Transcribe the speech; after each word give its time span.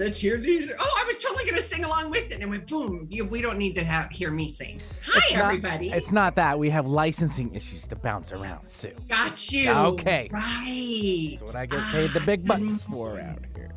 A 0.00 0.10
cheerleader. 0.10 0.74
Oh, 0.78 1.00
I 1.02 1.04
was 1.06 1.22
totally 1.22 1.44
going 1.44 1.60
to 1.60 1.66
sing 1.66 1.84
along 1.84 2.10
with 2.10 2.30
it, 2.30 2.40
and 2.40 2.50
went 2.50 2.66
boom. 2.66 3.06
You, 3.10 3.24
we 3.26 3.40
don't 3.40 3.58
need 3.58 3.74
to 3.76 3.84
have 3.84 4.10
hear 4.10 4.30
me 4.30 4.48
sing. 4.48 4.80
Hi, 5.06 5.20
It's 5.24 5.32
not- 5.34 5.44
everybody. 5.44 5.90
It's 5.90 6.12
not 6.12 6.34
that. 6.36 6.58
We 6.58 6.70
have 6.70 6.86
licensing 6.86 7.54
issues 7.54 7.86
to 7.88 7.96
bounce 7.96 8.32
around, 8.32 8.66
Sue. 8.68 8.92
Got 9.08 9.50
you. 9.52 9.70
Okay. 9.70 10.28
Right. 10.32 11.30
That's 11.38 11.42
what 11.42 11.56
I 11.56 11.66
get 11.66 11.80
paid 11.92 12.12
the 12.12 12.20
big 12.20 12.42
Ah, 12.50 12.56
bucks 12.58 12.82
for 12.82 13.16
around 13.16 13.46
here. 13.54 13.70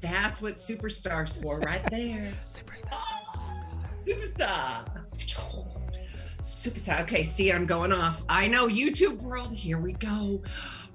That's 0.00 0.42
what 0.42 0.54
superstars 0.56 1.40
for, 1.40 1.60
right 1.60 1.82
there. 1.90 2.32
Superstar. 2.50 2.90
Oh, 2.92 3.38
Superstar. 3.38 3.88
Superstar. 4.04 5.04
Superstar. 6.40 7.00
Okay, 7.02 7.24
see, 7.24 7.52
I'm 7.52 7.66
going 7.66 7.92
off. 7.92 8.22
I 8.28 8.48
know 8.48 8.66
YouTube 8.66 9.20
world. 9.22 9.52
Here 9.52 9.78
we 9.78 9.92
go. 9.94 10.42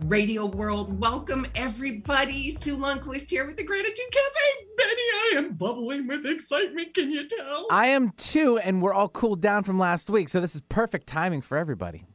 Radio 0.06 0.46
world. 0.46 1.00
Welcome 1.00 1.48
everybody. 1.56 2.52
Sue 2.52 2.78
Lundquist 2.78 3.30
here 3.30 3.46
with 3.48 3.58
the 3.58 3.64
Gratitude 3.64 4.06
Cafe. 4.12 4.68
Benny, 4.78 4.92
I 4.92 5.34
am 5.38 5.54
bubbling 5.54 6.08
with 6.08 6.26
excitement. 6.26 6.94
Can 6.94 7.12
you 7.12 7.28
tell? 7.28 7.68
I 7.72 7.88
am 7.88 8.12
too, 8.12 8.58
and 8.60 8.82
we're 8.82 8.94
all 8.94 9.10
cooled 9.10 9.42
down 9.42 9.64
from 9.64 9.80
last 9.80 10.10
week, 10.10 10.30
so 10.30 10.40
this 10.40 10.54
is 10.54 10.62
perfect 10.62 11.08
timing 11.08 11.42
for 11.42 11.58
everybody. 11.58 12.06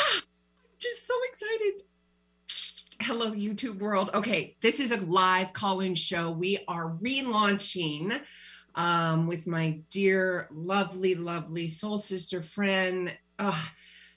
Ah, 0.00 0.16
I'm 0.16 0.22
just 0.78 1.06
so 1.06 1.14
excited. 1.28 1.82
Hello, 3.02 3.32
YouTube 3.32 3.80
world. 3.80 4.10
Okay, 4.14 4.56
this 4.62 4.80
is 4.80 4.90
a 4.90 4.96
live 4.96 5.52
call 5.52 5.80
in 5.80 5.94
show. 5.94 6.30
We 6.30 6.64
are 6.66 6.96
relaunching 7.02 8.18
um, 8.74 9.26
with 9.26 9.46
my 9.46 9.80
dear, 9.90 10.48
lovely, 10.50 11.14
lovely 11.14 11.68
soul 11.68 11.98
sister 11.98 12.42
friend, 12.42 13.12
uh, 13.38 13.62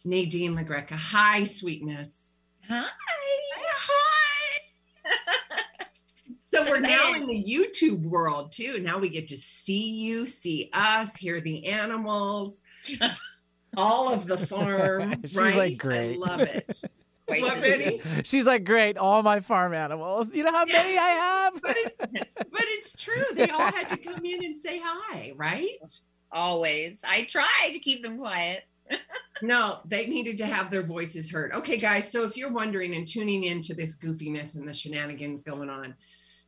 Nadine 0.05 0.55
LeGreca. 0.55 0.91
Hi, 0.91 1.43
sweetness. 1.43 2.18
Hi. 2.69 2.85
So 6.43 6.65
So 6.65 6.71
we're 6.71 6.79
now 6.79 7.13
in 7.13 7.27
the 7.27 7.43
YouTube 7.47 8.01
world 8.01 8.51
too. 8.51 8.79
Now 8.79 8.97
we 8.97 9.09
get 9.09 9.27
to 9.27 9.37
see 9.37 9.89
you, 9.89 10.25
see 10.25 10.69
us, 10.73 11.15
hear 11.15 11.41
the 11.41 11.65
animals, 11.67 12.61
all 13.77 14.11
of 14.11 14.27
the 14.27 14.37
farm. 14.37 15.13
She's, 15.25 15.35
right? 15.37 15.55
like, 15.55 15.71
I 15.73 15.75
great. 15.75 16.19
love 16.19 16.41
it. 16.41 16.81
Wait, 17.27 17.43
What, 17.43 17.61
Benny? 17.61 18.01
She's 18.23 18.47
like, 18.47 18.63
great, 18.65 18.97
all 18.97 19.21
my 19.21 19.39
farm 19.41 19.75
animals. 19.75 20.29
You 20.33 20.43
know 20.43 20.51
how 20.51 20.65
many 20.65 20.97
I 20.97 21.09
have? 21.09 21.61
but, 21.61 21.77
it, 21.77 21.95
but 22.35 22.63
it's 22.65 22.93
true. 22.93 23.25
They 23.35 23.49
all 23.49 23.71
had 23.71 23.89
to 23.89 23.97
come 23.97 24.25
in 24.25 24.43
and 24.43 24.59
say 24.59 24.81
hi, 24.83 25.33
right? 25.35 25.99
Always. 26.31 26.99
I 27.03 27.25
try 27.25 27.69
to 27.71 27.79
keep 27.79 28.01
them 28.03 28.17
quiet. 28.17 28.63
No, 29.41 29.79
they 29.85 30.07
needed 30.07 30.37
to 30.39 30.45
have 30.45 30.69
their 30.69 30.83
voices 30.83 31.31
heard. 31.31 31.53
Okay, 31.53 31.77
guys. 31.77 32.11
So 32.11 32.23
if 32.23 32.35
you're 32.35 32.51
wondering 32.51 32.95
and 32.95 33.07
tuning 33.07 33.45
into 33.45 33.73
this 33.73 33.97
goofiness 33.97 34.55
and 34.55 34.67
the 34.67 34.73
shenanigans 34.73 35.43
going 35.43 35.69
on, 35.69 35.95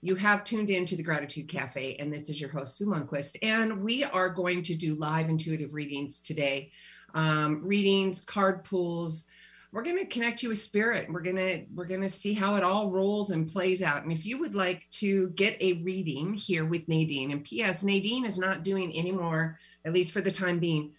you 0.02 0.16
have 0.16 0.44
tuned 0.44 0.69
in 0.69 0.86
to 0.86 0.95
the 0.95 1.03
Gratitude 1.03 1.47
Cafe, 1.47 1.95
and 2.00 2.12
this 2.12 2.30
is 2.30 2.42
your 2.42 2.50
host, 2.50 2.75
Sue 2.75 2.88
Lundquist. 2.88 3.36
And 3.44 3.84
we 3.84 4.03
are 4.03 4.30
going 4.30 4.64
to 4.64 4.75
do 4.75 4.95
live 4.95 5.30
intuitive 5.30 5.74
readings 5.74 6.19
today. 6.19 6.72
Um, 7.13 7.62
readings, 7.63 8.22
card 8.22 8.63
pulls. 8.63 9.28
We're 9.72 9.84
going 9.84 10.00
to 10.00 10.06
connect 10.06 10.44
you 10.44 10.50
with 10.50 10.59
spirit. 10.59 11.07
We're 11.09 11.22
going 11.22 11.35
to 11.38 11.63
we're 11.74 11.85
going 11.85 12.01
to 12.01 12.09
see 12.09 12.34
how 12.34 12.56
it 12.56 12.63
all 12.63 12.90
rolls 12.90 13.30
and 13.30 13.50
plays 13.50 13.81
out. 13.81 14.03
And 14.03 14.12
if 14.12 14.25
you 14.25 14.40
would 14.40 14.56
like 14.56 14.88
to 14.91 15.30
get 15.30 15.56
a 15.62 15.74
reading 15.84 16.34
here 16.34 16.66
with 16.66 16.88
Nadine, 16.90 17.31
and 17.31 17.44
P.S. 17.44 17.84
Nadine 17.84 18.25
is 18.25 18.38
not 18.38 18.63
doing 18.63 18.91
any 18.94 19.12
more, 19.12 19.59
at 19.85 19.94
least 19.94 20.12
for 20.12 20.19
the 20.19 20.31
time 20.31 20.59
being, 20.59 20.91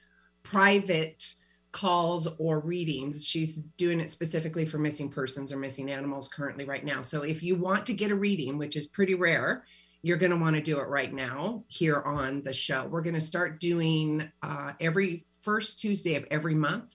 private 0.42 1.34
calls 1.72 2.28
or 2.38 2.60
readings. 2.60 3.26
She's 3.26 3.62
doing 3.78 3.98
it 3.98 4.10
specifically 4.10 4.66
for 4.66 4.78
missing 4.78 5.08
persons 5.08 5.52
or 5.52 5.56
missing 5.56 5.90
animals 5.90 6.28
currently 6.28 6.64
right 6.64 6.84
now. 6.84 7.02
So 7.02 7.22
if 7.22 7.42
you 7.42 7.56
want 7.56 7.86
to 7.86 7.94
get 7.94 8.10
a 8.10 8.14
reading, 8.14 8.58
which 8.58 8.76
is 8.76 8.86
pretty 8.86 9.14
rare, 9.14 9.64
you're 10.02 10.18
going 10.18 10.30
to 10.32 10.36
want 10.36 10.56
to 10.56 10.62
do 10.62 10.80
it 10.80 10.88
right 10.88 11.12
now 11.12 11.64
here 11.68 12.02
on 12.02 12.42
the 12.42 12.52
show. 12.52 12.86
We're 12.86 13.02
going 13.02 13.14
to 13.14 13.20
start 13.20 13.60
doing 13.60 14.28
uh, 14.42 14.72
every 14.80 15.24
first 15.40 15.80
Tuesday 15.80 16.16
of 16.16 16.24
every 16.30 16.54
month. 16.54 16.94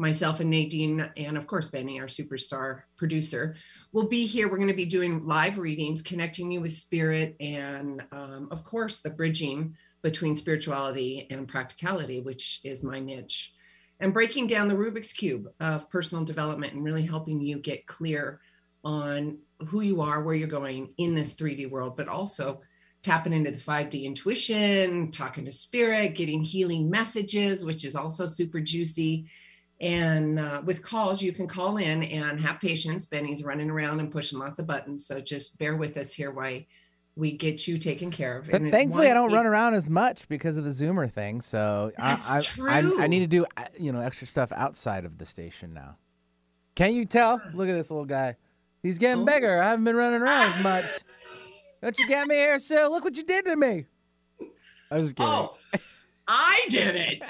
Myself 0.00 0.38
and 0.38 0.50
Nadine, 0.50 1.10
and 1.16 1.36
of 1.36 1.48
course, 1.48 1.70
Benny, 1.70 1.98
our 1.98 2.06
superstar 2.06 2.82
producer, 2.96 3.56
will 3.92 4.06
be 4.06 4.26
here. 4.26 4.48
We're 4.48 4.56
going 4.56 4.68
to 4.68 4.74
be 4.74 4.84
doing 4.84 5.26
live 5.26 5.58
readings, 5.58 6.02
connecting 6.02 6.52
you 6.52 6.60
with 6.60 6.72
spirit, 6.72 7.34
and 7.40 8.02
um, 8.12 8.46
of 8.52 8.62
course, 8.62 8.98
the 8.98 9.10
bridging 9.10 9.74
between 10.02 10.34
spirituality 10.34 11.26
and 11.30 11.48
practicality, 11.48 12.20
which 12.20 12.60
is 12.64 12.84
my 12.84 13.00
niche, 13.00 13.52
and 14.00 14.12
breaking 14.14 14.46
down 14.46 14.68
the 14.68 14.74
Rubik's 14.74 15.12
Cube 15.12 15.48
of 15.60 15.90
personal 15.90 16.24
development 16.24 16.74
and 16.74 16.84
really 16.84 17.04
helping 17.04 17.40
you 17.40 17.58
get 17.58 17.86
clear 17.86 18.40
on 18.84 19.38
who 19.66 19.80
you 19.80 20.00
are, 20.00 20.22
where 20.22 20.34
you're 20.34 20.48
going 20.48 20.94
in 20.98 21.14
this 21.14 21.34
3D 21.34 21.68
world, 21.70 21.96
but 21.96 22.08
also 22.08 22.60
tapping 23.02 23.32
into 23.32 23.50
the 23.50 23.58
5D 23.58 24.04
intuition, 24.04 25.10
talking 25.10 25.44
to 25.44 25.52
spirit, 25.52 26.14
getting 26.14 26.42
healing 26.42 26.88
messages, 26.90 27.64
which 27.64 27.84
is 27.84 27.96
also 27.96 28.26
super 28.26 28.60
juicy. 28.60 29.26
And 29.80 30.40
uh, 30.40 30.62
with 30.64 30.82
calls, 30.82 31.22
you 31.22 31.32
can 31.32 31.46
call 31.46 31.76
in 31.76 32.02
and 32.02 32.40
have 32.40 32.60
patience. 32.60 33.06
Benny's 33.06 33.44
running 33.44 33.70
around 33.70 34.00
and 34.00 34.10
pushing 34.10 34.38
lots 34.38 34.58
of 34.58 34.66
buttons. 34.66 35.06
So 35.06 35.20
just 35.20 35.58
bear 35.58 35.76
with 35.76 35.96
us 35.96 36.12
here 36.12 36.32
while 36.32 36.60
we 37.18 37.32
get 37.32 37.66
you 37.66 37.78
taken 37.78 38.10
care 38.12 38.38
of. 38.38 38.44
But 38.50 38.60
And 38.62 38.70
thankfully, 38.70 39.10
I 39.10 39.14
don't 39.14 39.30
eight- 39.30 39.34
run 39.34 39.44
around 39.46 39.74
as 39.74 39.90
much 39.90 40.28
because 40.28 40.56
of 40.56 40.64
the 40.64 40.70
Zoomer 40.70 41.10
thing. 41.10 41.40
So 41.40 41.90
I, 41.98 42.40
I, 42.60 42.78
I, 42.78 43.04
I 43.04 43.06
need 43.08 43.18
to 43.20 43.26
do 43.26 43.44
uh, 43.56 43.64
you 43.78 43.92
know 43.92 44.00
extra 44.00 44.26
stuff 44.26 44.52
outside 44.52 45.04
of 45.04 45.18
the 45.18 45.26
station 45.26 45.74
now. 45.74 45.96
Can't 46.76 46.94
you 46.94 47.04
tell? 47.04 47.40
Look 47.54 47.68
at 47.68 47.72
this 47.72 47.90
little 47.90 48.06
guy. 48.06 48.36
He's 48.82 48.98
getting 48.98 49.22
Oh. 49.22 49.26
bigger. 49.26 49.60
I 49.60 49.70
haven't 49.70 49.84
been 49.84 49.96
running 49.96 50.22
around 50.22 50.52
as 50.52 50.62
much. 50.62 50.84
Don't 51.82 51.98
you 51.98 52.06
get 52.08 52.26
me 52.28 52.36
here, 52.36 52.58
Sue? 52.60 52.86
Look 52.88 53.02
what 53.04 53.16
you 53.16 53.24
did 53.24 53.44
to 53.46 53.56
me. 53.56 53.86
I 54.90 54.98
was 54.98 55.12
kidding. 55.12 55.30
Oh, 55.32 55.56
I 56.28 56.66
did 56.70 56.94
it. 56.96 57.22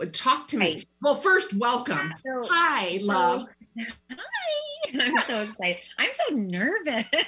Uh, 0.00 0.06
talk 0.10 0.48
to 0.48 0.56
me. 0.56 0.64
Right. 0.64 0.88
Well, 1.02 1.16
first, 1.16 1.52
welcome. 1.52 2.14
So, 2.24 2.46
Hi, 2.48 2.98
love. 3.02 3.46
Hi. 4.10 4.16
I'm 5.00 5.20
so 5.20 5.42
excited. 5.42 5.82
I'm 5.98 6.12
so 6.12 6.34
nervous. 6.34 7.04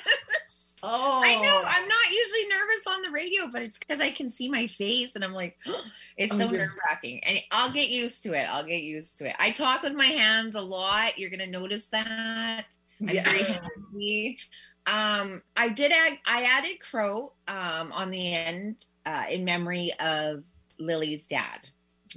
Oh, 0.82 1.20
I 1.22 1.34
know 1.34 1.62
I'm 1.68 1.88
not 1.88 2.10
usually 2.10 2.48
nervous 2.48 2.86
on 2.88 3.02
the 3.02 3.10
radio, 3.10 3.48
but 3.52 3.62
it's 3.62 3.78
because 3.78 4.00
I 4.00 4.10
can 4.10 4.30
see 4.30 4.48
my 4.48 4.66
face 4.66 5.14
and 5.14 5.24
I'm 5.24 5.34
like, 5.34 5.58
it's 6.16 6.32
Oh, 6.32 6.36
so 6.36 6.50
nerve 6.50 6.68
wracking. 6.88 7.22
And 7.24 7.40
I'll 7.50 7.72
get 7.72 7.90
used 7.90 8.22
to 8.24 8.32
it. 8.32 8.44
I'll 8.44 8.64
get 8.64 8.82
used 8.82 9.18
to 9.18 9.28
it. 9.28 9.36
I 9.38 9.50
talk 9.50 9.82
with 9.82 9.94
my 9.94 10.06
hands 10.06 10.54
a 10.54 10.60
lot. 10.62 11.18
You're 11.18 11.30
gonna 11.30 11.46
notice 11.46 11.86
that. 11.88 12.66
I'm 13.06 13.14
Yeah. 13.14 13.22
very 13.22 13.44
handy. 13.44 14.38
Um, 14.86 15.42
I 15.56 15.68
did 15.68 15.92
add 15.92 16.18
I 16.26 16.44
added 16.44 16.80
crow 16.80 17.34
um 17.48 17.92
on 17.92 18.10
the 18.10 18.32
end 18.34 18.86
uh 19.06 19.26
in 19.30 19.44
memory 19.44 19.92
of 20.00 20.44
Lily's 20.78 21.26
dad, 21.28 21.68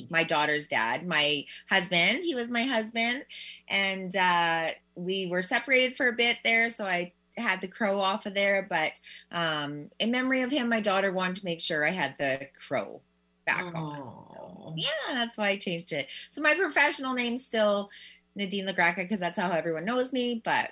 my 0.09 0.23
daughter's 0.23 0.67
dad, 0.67 1.05
my 1.05 1.45
husband. 1.69 2.23
He 2.23 2.35
was 2.35 2.49
my 2.49 2.63
husband, 2.63 3.25
and 3.67 4.15
uh 4.15 4.71
we 4.95 5.27
were 5.27 5.41
separated 5.41 5.97
for 5.97 6.07
a 6.07 6.13
bit 6.13 6.37
there, 6.43 6.69
so 6.69 6.85
I 6.85 7.13
had 7.37 7.61
the 7.61 7.67
crow 7.67 7.99
off 7.99 8.25
of 8.25 8.33
there, 8.33 8.65
but 8.69 8.93
um 9.31 9.89
in 9.99 10.11
memory 10.11 10.41
of 10.41 10.51
him, 10.51 10.69
my 10.69 10.79
daughter 10.79 11.11
wanted 11.11 11.35
to 11.37 11.45
make 11.45 11.61
sure 11.61 11.85
I 11.85 11.91
had 11.91 12.15
the 12.17 12.47
crow 12.67 13.01
back 13.45 13.63
on. 13.63 13.75
Oh. 13.75 14.73
Yeah, 14.75 14.87
that's 15.09 15.37
why 15.37 15.49
I 15.49 15.57
changed 15.57 15.91
it. 15.93 16.07
So 16.29 16.41
my 16.41 16.53
professional 16.55 17.13
name's 17.13 17.45
still 17.45 17.89
Nadine 18.35 18.65
LeGreca 18.65 18.97
because 18.97 19.19
that's 19.19 19.37
how 19.37 19.51
everyone 19.51 19.85
knows 19.85 20.11
me. 20.13 20.41
But 20.43 20.71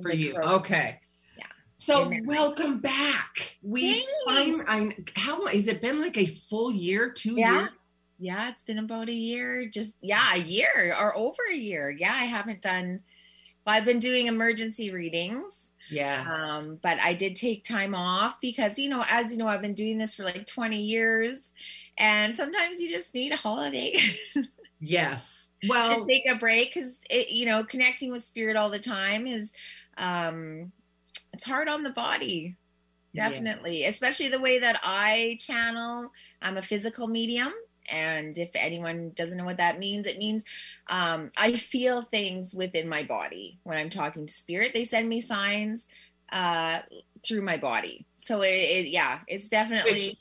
For 0.00 0.12
you. 0.12 0.36
Okay. 0.36 1.00
Yeah. 1.36 1.44
So 1.74 2.10
welcome 2.24 2.78
back. 2.78 3.56
We 3.62 3.92
Thanks. 3.94 4.10
find 4.26 4.62
I 4.68 4.96
how 5.16 5.40
long 5.40 5.54
has 5.54 5.68
it 5.68 5.82
been 5.82 6.00
like 6.00 6.16
a 6.16 6.26
full 6.26 6.70
year, 6.72 7.10
two 7.10 7.34
Yeah. 7.36 7.60
years? 7.60 7.70
Yeah, 8.18 8.48
it's 8.50 8.62
been 8.62 8.78
about 8.78 9.08
a 9.08 9.12
year. 9.14 9.66
Just 9.68 9.96
yeah, 10.00 10.34
a 10.34 10.38
year 10.38 10.94
or 10.98 11.16
over 11.16 11.42
a 11.50 11.56
year. 11.56 11.90
Yeah, 11.90 12.12
I 12.12 12.24
haven't 12.24 12.62
done. 12.62 13.00
Well, 13.66 13.74
I've 13.74 13.84
been 13.84 13.98
doing 13.98 14.28
emergency 14.28 14.90
readings. 14.92 15.70
Yes. 15.92 16.32
Um, 16.32 16.78
but 16.82 16.98
I 17.00 17.14
did 17.14 17.36
take 17.36 17.64
time 17.64 17.94
off 17.94 18.40
because, 18.40 18.78
you 18.78 18.88
know, 18.88 19.04
as 19.08 19.32
you 19.32 19.38
know, 19.38 19.46
I've 19.46 19.62
been 19.62 19.74
doing 19.74 19.98
this 19.98 20.14
for 20.14 20.24
like 20.24 20.46
20 20.46 20.80
years. 20.80 21.52
And 21.98 22.34
sometimes 22.34 22.80
you 22.80 22.90
just 22.90 23.14
need 23.14 23.32
a 23.32 23.36
holiday 23.36 24.00
yes. 24.80 25.50
Well, 25.68 26.00
to 26.00 26.06
take 26.06 26.26
a 26.26 26.34
break 26.34 26.74
because 26.74 26.98
it, 27.10 27.30
you 27.30 27.46
know, 27.46 27.62
connecting 27.62 28.10
with 28.10 28.22
spirit 28.22 28.56
all 28.56 28.70
the 28.70 28.78
time 28.78 29.26
is 29.26 29.52
um 29.98 30.72
it's 31.32 31.44
hard 31.44 31.68
on 31.68 31.82
the 31.82 31.90
body. 31.90 32.56
Yeah. 33.12 33.28
Definitely. 33.28 33.84
Especially 33.84 34.28
the 34.28 34.40
way 34.40 34.58
that 34.58 34.80
I 34.82 35.36
channel. 35.38 36.10
I'm 36.40 36.56
a 36.56 36.62
physical 36.62 37.06
medium. 37.06 37.52
And 37.90 38.36
if 38.38 38.50
anyone 38.54 39.12
doesn't 39.14 39.38
know 39.38 39.44
what 39.44 39.58
that 39.58 39.78
means, 39.78 40.06
it 40.06 40.18
means 40.18 40.44
um, 40.88 41.30
I 41.36 41.52
feel 41.52 42.02
things 42.02 42.54
within 42.54 42.88
my 42.88 43.02
body 43.02 43.58
when 43.64 43.78
I'm 43.78 43.90
talking 43.90 44.26
to 44.26 44.32
spirit. 44.32 44.72
They 44.74 44.84
send 44.84 45.08
me 45.08 45.20
signs 45.20 45.86
uh, 46.32 46.80
through 47.26 47.42
my 47.42 47.56
body. 47.56 48.06
So 48.16 48.42
it, 48.42 48.48
it 48.48 48.88
yeah, 48.88 49.20
it's 49.26 49.48
definitely 49.48 50.18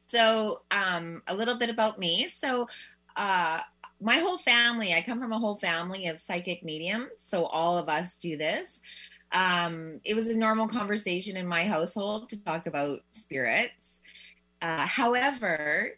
so 0.06 0.62
um 0.70 1.22
a 1.26 1.34
little 1.34 1.56
bit 1.56 1.70
about 1.70 1.98
me 1.98 2.28
so 2.28 2.68
uh 3.16 3.60
my 4.00 4.16
whole 4.16 4.38
family 4.38 4.94
i 4.94 5.00
come 5.00 5.20
from 5.20 5.32
a 5.32 5.38
whole 5.38 5.56
family 5.56 6.06
of 6.06 6.20
psychic 6.20 6.62
mediums 6.62 7.20
so 7.20 7.44
all 7.46 7.76
of 7.76 7.88
us 7.88 8.16
do 8.16 8.36
this 8.36 8.80
um 9.32 10.00
it 10.04 10.14
was 10.14 10.28
a 10.28 10.36
normal 10.36 10.68
conversation 10.68 11.36
in 11.36 11.46
my 11.46 11.64
household 11.64 12.28
to 12.28 12.42
talk 12.44 12.66
about 12.66 13.00
spirits 13.10 14.00
uh 14.62 14.86
however 14.86 15.90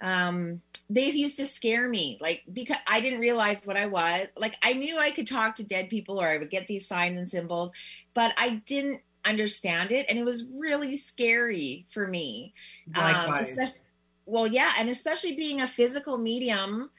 um 0.00 0.60
they 0.90 1.08
used 1.10 1.38
to 1.38 1.46
scare 1.46 1.88
me 1.88 2.18
like 2.20 2.42
because 2.52 2.76
i 2.88 3.00
didn't 3.00 3.20
realize 3.20 3.64
what 3.64 3.76
i 3.76 3.86
was 3.86 4.26
like 4.36 4.56
i 4.64 4.72
knew 4.72 4.98
i 4.98 5.12
could 5.12 5.28
talk 5.28 5.54
to 5.54 5.64
dead 5.64 5.88
people 5.88 6.20
or 6.20 6.26
i 6.26 6.36
would 6.36 6.50
get 6.50 6.66
these 6.66 6.88
signs 6.88 7.16
and 7.16 7.30
symbols 7.30 7.70
but 8.14 8.34
i 8.36 8.60
didn't 8.66 9.00
understand 9.24 9.92
it 9.92 10.06
and 10.08 10.18
it 10.18 10.24
was 10.24 10.44
really 10.52 10.96
scary 10.96 11.86
for 11.90 12.06
me. 12.06 12.54
Um, 12.94 13.44
well 14.26 14.46
yeah 14.46 14.72
and 14.78 14.88
especially 14.88 15.34
being 15.34 15.60
a 15.60 15.66
physical 15.66 16.18
medium 16.18 16.90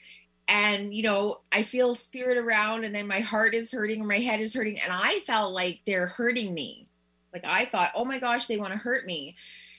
and 0.48 0.94
you 0.94 1.04
know 1.04 1.40
i 1.54 1.64
feel 1.64 1.96
spirit 1.96 2.38
around 2.38 2.84
and 2.84 2.94
then 2.94 3.08
my 3.08 3.22
heart 3.22 3.54
is 3.54 3.72
hurting 3.72 4.02
or 4.02 4.06
my 4.06 4.20
head 4.20 4.42
is 4.42 4.54
hurting 4.54 4.80
and 4.80 4.92
i 4.92 5.20
felt 5.22 5.54
like 5.54 5.80
they're 5.86 6.08
hurting 6.08 6.54
me. 6.54 6.88
Like 7.34 7.44
i 7.46 7.66
thought 7.66 7.92
oh 7.96 8.06
my 8.06 8.20
gosh 8.20 8.48
they 8.48 8.58
want 8.58 8.74
to 8.74 8.80
hurt 8.80 9.06
me. 9.06 9.36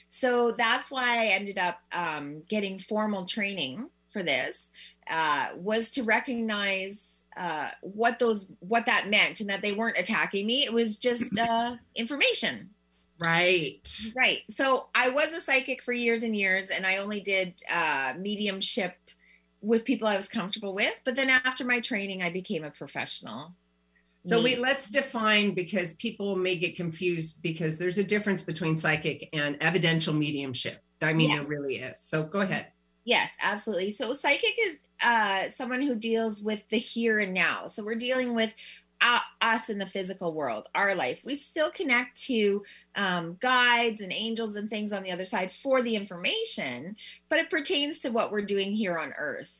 So 0.08 0.52
that's 0.52 0.90
why 0.90 1.22
i 1.22 1.26
ended 1.26 1.58
up 1.58 1.80
um, 1.92 2.42
getting 2.48 2.78
formal 2.78 3.24
training 3.24 3.88
for 4.10 4.22
this 4.22 4.68
uh, 5.08 5.48
was 5.56 5.90
to 5.90 6.02
recognize 6.02 7.24
uh, 7.36 7.68
what 7.82 8.18
those 8.18 8.46
what 8.60 8.86
that 8.86 9.08
meant 9.08 9.40
and 9.40 9.50
that 9.50 9.60
they 9.60 9.72
weren't 9.72 9.98
attacking 9.98 10.46
me 10.46 10.64
it 10.64 10.72
was 10.72 10.96
just 10.96 11.36
uh, 11.38 11.76
information 11.94 12.70
right. 13.20 13.88
Right. 14.16 14.40
So 14.50 14.88
I 14.94 15.10
was 15.10 15.32
a 15.32 15.40
psychic 15.40 15.82
for 15.82 15.92
years 15.92 16.22
and 16.22 16.36
years, 16.36 16.70
and 16.70 16.86
I 16.86 16.98
only 16.98 17.20
did 17.20 17.62
uh, 17.72 18.14
mediumship 18.18 18.96
with 19.60 19.84
people 19.84 20.06
I 20.06 20.16
was 20.16 20.28
comfortable 20.28 20.74
with. 20.74 20.94
But 21.04 21.16
then 21.16 21.30
after 21.30 21.64
my 21.64 21.80
training, 21.80 22.22
I 22.22 22.30
became 22.30 22.64
a 22.64 22.70
professional. 22.70 23.54
So 24.26 24.42
we 24.42 24.56
let's 24.56 24.88
define 24.88 25.52
because 25.52 25.94
people 25.94 26.34
may 26.34 26.56
get 26.56 26.76
confused 26.76 27.42
because 27.42 27.76
there's 27.76 27.98
a 27.98 28.04
difference 28.04 28.40
between 28.40 28.74
psychic 28.74 29.28
and 29.34 29.58
evidential 29.60 30.14
mediumship. 30.14 30.82
I 31.02 31.12
mean, 31.12 31.30
there 31.30 31.44
really 31.44 31.76
is. 31.76 32.00
So 32.00 32.22
go 32.24 32.40
ahead. 32.40 32.68
Yes, 33.04 33.36
absolutely. 33.42 33.90
So 33.90 34.14
psychic 34.14 34.54
is 34.58 34.78
uh, 35.04 35.50
someone 35.50 35.82
who 35.82 35.94
deals 35.94 36.42
with 36.42 36.62
the 36.70 36.78
here 36.78 37.20
and 37.20 37.34
now. 37.34 37.66
So 37.66 37.84
we're 37.84 37.94
dealing 37.94 38.34
with 38.34 38.54
uh, 39.00 39.20
us 39.42 39.68
in 39.68 39.78
the 39.78 39.86
physical 39.86 40.32
world, 40.32 40.66
our 40.74 40.94
life. 40.94 41.20
We 41.24 41.36
still 41.36 41.70
connect 41.70 42.20
to 42.22 42.62
um, 42.96 43.36
guides 43.40 44.00
and 44.00 44.12
angels 44.12 44.56
and 44.56 44.70
things 44.70 44.92
on 44.92 45.02
the 45.02 45.10
other 45.12 45.26
side 45.26 45.52
for 45.52 45.82
the 45.82 45.94
information, 45.94 46.96
but 47.28 47.38
it 47.38 47.50
pertains 47.50 47.98
to 48.00 48.08
what 48.08 48.32
we're 48.32 48.42
doing 48.42 48.72
here 48.72 48.98
on 48.98 49.12
Earth. 49.18 49.54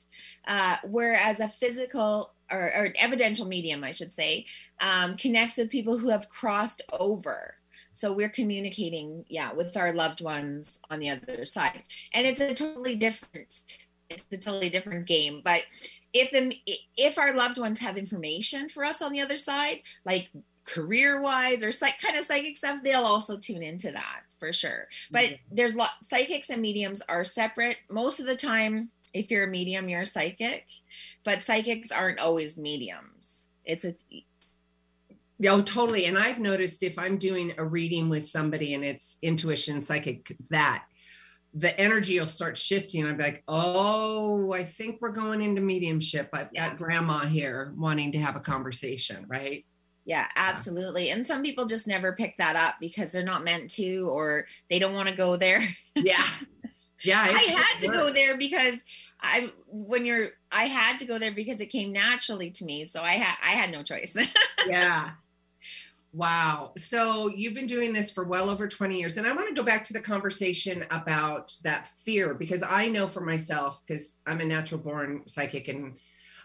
Uh, 0.47 0.77
whereas 0.85 1.41
a 1.41 1.49
physical 1.49 2.33
or, 2.51 2.59
or 2.59 2.85
an 2.85 2.95
evidential 2.99 3.47
medium, 3.47 3.85
I 3.85 3.93
should 3.93 4.15
say, 4.15 4.47
um, 4.81 5.17
connects 5.17 5.59
with 5.59 5.71
people 5.71 5.99
who 5.99 6.09
have 6.09 6.29
crossed 6.29 6.81
over. 6.93 7.57
So 7.93 8.13
we're 8.13 8.29
communicating, 8.29 9.25
yeah, 9.29 9.53
with 9.53 9.77
our 9.77 9.93
loved 9.93 10.21
ones 10.21 10.81
on 10.91 11.01
the 11.01 11.11
other 11.11 11.45
side 11.45 11.83
and 12.13 12.27
it's 12.27 12.41
a 12.41 12.53
totally 12.53 12.97
different 12.97 13.79
it's 14.15 14.33
a 14.33 14.51
totally 14.51 14.71
different 14.71 15.07
game 15.07 15.41
but 15.45 15.63
if 16.15 16.31
the 16.31 16.57
if 16.97 17.19
our 17.19 17.35
loved 17.35 17.59
ones 17.59 17.81
have 17.81 17.99
information 17.99 18.69
for 18.69 18.85
us 18.85 19.03
on 19.03 19.13
the 19.13 19.21
other 19.21 19.37
side 19.37 19.81
like 20.07 20.31
career 20.65 21.21
wise 21.21 21.63
or 21.63 21.71
psych, 21.71 22.01
kind 22.01 22.17
of 22.17 22.25
psychic 22.25 22.57
stuff 22.57 22.83
they'll 22.83 23.05
also 23.05 23.37
tune 23.37 23.63
into 23.63 23.91
that 23.91 24.23
for 24.39 24.53
sure. 24.53 24.89
But 25.11 25.25
mm-hmm. 25.25 25.55
there's 25.55 25.77
lot 25.77 25.91
psychics 26.03 26.51
and 26.51 26.63
mediums 26.63 27.03
are 27.09 27.25
separate. 27.25 27.77
Most 27.91 28.21
of 28.21 28.27
the 28.27 28.37
time 28.37 28.91
if 29.13 29.31
you're 29.31 29.45
a 29.45 29.49
medium 29.49 29.89
you're 29.89 30.03
a 30.03 30.07
psychic 30.07 30.67
but 31.25 31.43
psychics 31.43 31.91
aren't 31.91 32.21
always 32.21 32.57
mediums. 32.57 33.45
It's 33.65 33.85
a 33.85 33.95
Yeah, 35.39 35.53
oh, 35.53 35.63
totally. 35.63 36.07
And 36.07 36.17
I've 36.17 36.39
noticed 36.39 36.83
if 36.83 36.99
I'm 36.99 37.19
doing 37.19 37.53
a 37.59 37.65
reading 37.65 38.09
with 38.09 38.27
somebody 38.27 38.75
and 38.75 38.85
it's 38.85 39.19
intuition, 39.21 39.81
psychic, 39.81 40.37
that 40.51 40.85
the 41.55 41.79
energy 41.81 42.19
will 42.19 42.27
start 42.27 42.59
shifting. 42.59 43.07
I'm 43.07 43.17
like, 43.17 43.45
oh, 43.47 44.53
I 44.53 44.65
think 44.65 44.99
we're 45.01 45.13
going 45.13 45.41
into 45.41 45.61
mediumship. 45.61 46.29
I've 46.33 46.49
Yeah. 46.53 46.69
got 46.71 46.79
grandma 46.79 47.21
here 47.27 47.73
wanting 47.77 48.13
to 48.13 48.19
have 48.19 48.35
a 48.37 48.41
conversation, 48.41 49.25
right? 49.29 49.65
Yeah, 50.05 50.27
absolutely. 50.37 51.11
And 51.11 51.27
some 51.27 51.43
people 51.43 51.65
just 51.65 51.87
never 51.87 52.13
pick 52.13 52.37
that 52.39 52.57
up 52.57 52.75
because 52.81 53.13
they're 53.13 53.23
not 53.25 53.45
meant 53.45 53.71
to 53.73 54.09
or 54.11 54.47
they 54.69 54.79
don't 54.79 54.93
want 54.95 55.09
to 55.09 55.15
go 55.15 55.37
there. 55.37 55.67
Yeah. 55.97 56.27
Yeah. 57.03 57.21
I 57.21 57.39
had 57.43 57.81
to 57.81 57.89
go 57.89 58.11
there 58.15 58.39
because 58.39 58.79
I 59.21 59.53
when 59.67 60.07
you're 60.07 60.31
I 60.51 60.65
had 60.65 60.99
to 61.01 61.05
go 61.05 61.19
there 61.19 61.33
because 61.33 61.61
it 61.61 61.67
came 61.67 61.93
naturally 61.93 62.51
to 62.53 62.65
me. 62.65 62.87
So 62.87 63.03
I 63.03 63.11
had 63.13 63.37
I 63.43 63.51
had 63.57 63.71
no 63.71 63.83
choice. 63.83 64.17
Yeah. 64.67 65.11
Wow. 66.15 66.75
So 66.79 67.27
you've 67.27 67.55
been 67.55 67.67
doing 67.67 67.93
this 67.93 68.09
for 68.09 68.23
well 68.23 68.49
over 68.49 68.69
20 68.69 68.97
years. 68.97 69.17
And 69.17 69.27
I 69.27 69.33
want 69.33 69.49
to 69.49 69.55
go 69.55 69.65
back 69.65 69.83
to 69.85 69.93
the 69.93 70.01
conversation 70.01 70.85
about 70.93 71.53
that 71.65 71.89
fear 72.05 72.35
because 72.35 72.63
I 72.63 72.87
know 72.89 73.09
for 73.09 73.21
myself, 73.21 73.83
because 73.85 74.15
I'm 74.25 74.41
a 74.41 74.45
natural 74.45 74.81
born 74.81 75.23
psychic 75.27 75.67
and 75.67 75.97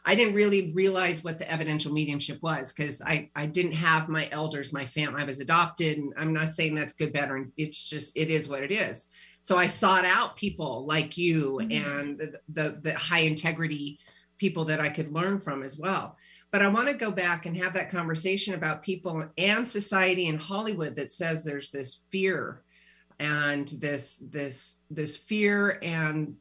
I 0.05 0.15
didn't 0.15 0.33
really 0.33 0.71
realize 0.73 1.23
what 1.23 1.37
the 1.37 1.51
evidential 1.51 1.93
mediumship 1.93 2.41
was 2.41 2.73
because 2.73 2.99
I, 3.03 3.29
I 3.35 3.45
didn't 3.45 3.73
have 3.73 4.09
my 4.09 4.27
elders, 4.31 4.73
my 4.73 4.85
family, 4.85 5.21
I 5.21 5.25
was 5.25 5.39
adopted. 5.39 5.99
And 5.99 6.13
I'm 6.17 6.33
not 6.33 6.53
saying 6.53 6.73
that's 6.73 6.93
good, 6.93 7.13
better. 7.13 7.35
And 7.35 7.51
it's 7.55 7.87
just, 7.87 8.17
it 8.17 8.29
is 8.31 8.49
what 8.49 8.63
it 8.63 8.71
is. 8.71 9.05
So 9.43 9.55
I 9.55 9.67
sought 9.67 10.03
out 10.05 10.35
people 10.35 10.87
like 10.87 11.15
you 11.15 11.59
Mhm. 11.61 11.85
and 11.85 12.17
the, 12.17 12.39
the, 12.49 12.79
the 12.81 12.93
high 12.95 13.19
integrity 13.19 13.99
people 14.39 14.65
that 14.65 14.79
I 14.79 14.89
could 14.89 15.13
learn 15.13 15.37
from 15.37 15.61
as 15.61 15.77
well. 15.77 16.17
But 16.51 16.63
I 16.63 16.67
want 16.67 16.87
to 16.87 16.95
go 16.95 17.11
back 17.11 17.45
and 17.45 17.55
have 17.57 17.73
that 17.73 17.91
conversation 17.91 18.55
about 18.55 18.81
people 18.81 19.23
and 19.37 19.67
society 19.67 20.27
in 20.27 20.37
Hollywood 20.37 20.95
that 20.95 21.11
says 21.11 21.43
there's 21.43 21.69
this 21.69 22.01
fear 22.09 22.63
and 23.19 23.67
this 23.79 24.23
this 24.31 24.77
this 24.89 25.15
fear 25.15 25.79
and 25.83 26.35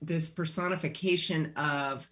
this 0.00 0.30
personification 0.30 1.52
of 1.56 2.08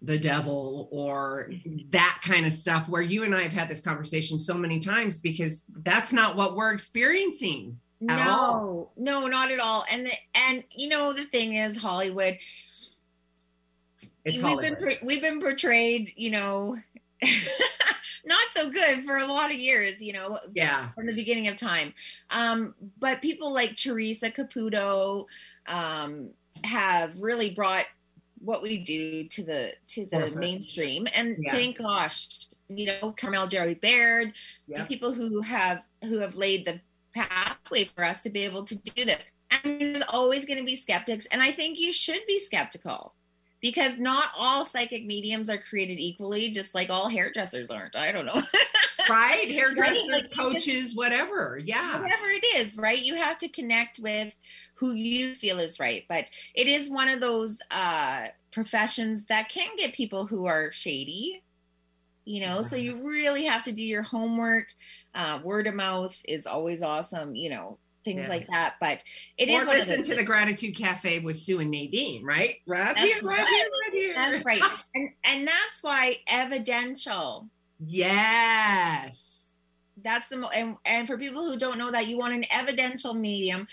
the 0.00 0.18
devil 0.18 0.88
or 0.90 1.52
that 1.90 2.20
kind 2.24 2.46
of 2.46 2.52
stuff 2.52 2.88
where 2.88 3.02
you 3.02 3.22
and 3.22 3.34
I 3.34 3.42
have 3.42 3.52
had 3.52 3.68
this 3.68 3.80
conversation 3.82 4.38
so 4.38 4.54
many 4.54 4.80
times 4.80 5.20
because 5.20 5.64
that's 5.84 6.12
not 6.12 6.34
what 6.34 6.56
we're 6.56 6.72
experiencing 6.72 7.78
no, 8.02 8.18
all. 8.18 8.92
no, 8.96 9.26
not 9.28 9.52
at 9.52 9.60
all. 9.60 9.84
And 9.90 10.06
the, 10.06 10.12
and 10.34 10.64
you 10.70 10.88
know 10.88 11.12
the 11.12 11.24
thing 11.24 11.54
is 11.54 11.80
Hollywood. 11.80 12.36
It's 14.24 14.36
we've 14.36 14.42
Hollywood. 14.42 14.78
been 14.78 14.98
we've 15.02 15.22
been 15.22 15.40
portrayed, 15.40 16.12
you 16.16 16.30
know, 16.30 16.78
not 18.24 18.38
so 18.50 18.70
good 18.70 19.04
for 19.04 19.16
a 19.16 19.26
lot 19.26 19.50
of 19.50 19.56
years, 19.56 20.00
you 20.02 20.12
know, 20.12 20.38
yeah. 20.54 20.90
from 20.90 21.06
the 21.06 21.14
beginning 21.14 21.48
of 21.48 21.56
time. 21.56 21.92
Um, 22.30 22.74
but 22.98 23.20
people 23.22 23.52
like 23.52 23.76
Teresa 23.76 24.30
Caputo 24.30 25.26
um, 25.66 26.30
have 26.64 27.18
really 27.18 27.50
brought 27.50 27.86
what 28.38 28.62
we 28.62 28.78
do 28.78 29.24
to 29.24 29.44
the 29.44 29.72
to 29.88 30.04
the 30.06 30.10
Forefront. 30.10 30.36
mainstream, 30.36 31.06
and 31.14 31.36
Yeah. 31.38 31.52
thank 31.52 31.78
gosh, 31.78 32.46
you 32.68 32.86
know, 32.86 33.12
Carmel 33.16 33.46
Joy 33.46 33.74
Baird, 33.76 34.32
Yeah. 34.66 34.82
the 34.82 34.88
people 34.88 35.12
who 35.12 35.40
have 35.42 35.82
who 36.04 36.18
have 36.18 36.36
laid 36.36 36.64
the 36.64 36.80
pathway 37.14 37.84
for 37.84 38.04
us 38.04 38.22
to 38.22 38.30
be 38.30 38.44
able 38.44 38.64
to 38.64 38.74
do 38.76 39.04
this. 39.04 39.26
And 39.64 39.80
there's 39.80 40.02
always 40.02 40.46
going 40.46 40.58
to 40.58 40.64
be 40.64 40.76
skeptics, 40.76 41.26
and 41.26 41.42
I 41.42 41.52
think 41.52 41.78
you 41.78 41.92
should 41.92 42.24
be 42.26 42.38
skeptical 42.38 43.14
because 43.62 43.98
not 43.98 44.24
all 44.36 44.66
psychic 44.66 45.06
mediums 45.06 45.48
are 45.48 45.56
created 45.56 45.98
equally, 45.98 46.50
just 46.50 46.74
like 46.74 46.90
all 46.90 47.08
hairdressers 47.08 47.70
aren't. 47.70 47.96
I 47.96 48.12
don't 48.12 48.26
know. 48.26 48.42
right 49.10 49.50
hairdressers 49.50 50.06
Like, 50.12 50.30
you 50.30 50.36
coaches 50.36 50.94
whatever 50.94 51.60
yeah 51.64 52.00
whatever 52.00 52.26
it 52.26 52.44
is, 52.56 52.76
right? 52.76 53.02
You 53.02 53.16
have 53.16 53.36
to 53.38 53.48
connect 53.48 53.98
with 53.98 54.32
who 54.74 54.92
you 54.92 55.34
feel 55.34 55.60
is 55.60 55.78
right. 55.78 56.04
But 56.08 56.26
it 56.54 56.66
is 56.66 56.90
one 56.90 57.08
of 57.08 57.20
those 57.20 57.60
uh, 57.70 58.26
professions 58.50 59.24
that 59.26 59.48
can 59.48 59.68
get 59.76 59.94
people 59.94 60.26
who 60.26 60.46
are 60.46 60.72
shady, 60.72 61.40
you 62.24 62.40
know, 62.40 62.62
so 62.62 62.74
you 62.74 63.06
really 63.06 63.44
have 63.44 63.62
to 63.64 63.72
do 63.72 63.82
your 63.82 64.02
homework. 64.02 64.66
Uh, 65.14 65.38
word 65.44 65.68
of 65.68 65.74
mouth 65.74 66.20
is 66.26 66.46
always 66.46 66.82
awesome, 66.82 67.36
you 67.36 67.50
know, 67.50 67.78
things 68.04 68.22
Yeah. 68.24 68.28
like 68.28 68.46
that. 68.48 68.74
But 68.80 69.02
it 69.38 69.48
or 69.48 69.60
is 69.60 69.66
one 69.66 69.80
of 69.80 69.86
those. 69.88 70.06
to 70.08 70.14
the 70.14 70.24
gratitude 70.24 70.76
cafe 70.76 71.20
with 71.20 71.36
sue 71.38 71.60
and 71.60 71.70
nadine 71.70 72.24
right 72.24 72.56
right 72.66 72.94
That's 72.94 73.00
here 73.00 73.22
right, 73.22 73.38
right. 73.38 73.48
here 73.48 73.66
right 73.84 73.92
here 73.92 74.14
That's 74.14 74.44
right. 74.44 74.62
And, 74.94 75.08
and 75.24 75.46
that's 75.48 75.82
why 75.82 76.16
evidential 76.28 77.48
yes 77.84 79.60
that's 80.02 80.28
the 80.28 80.36
mo- 80.38 80.48
and, 80.54 80.76
and 80.84 81.06
for 81.06 81.16
people 81.18 81.44
who 81.44 81.56
don't 81.56 81.78
know 81.78 81.90
that 81.90 82.06
you 82.06 82.16
want 82.18 82.34
an 82.34 82.44
evidential 82.50 83.14
medium 83.14 83.66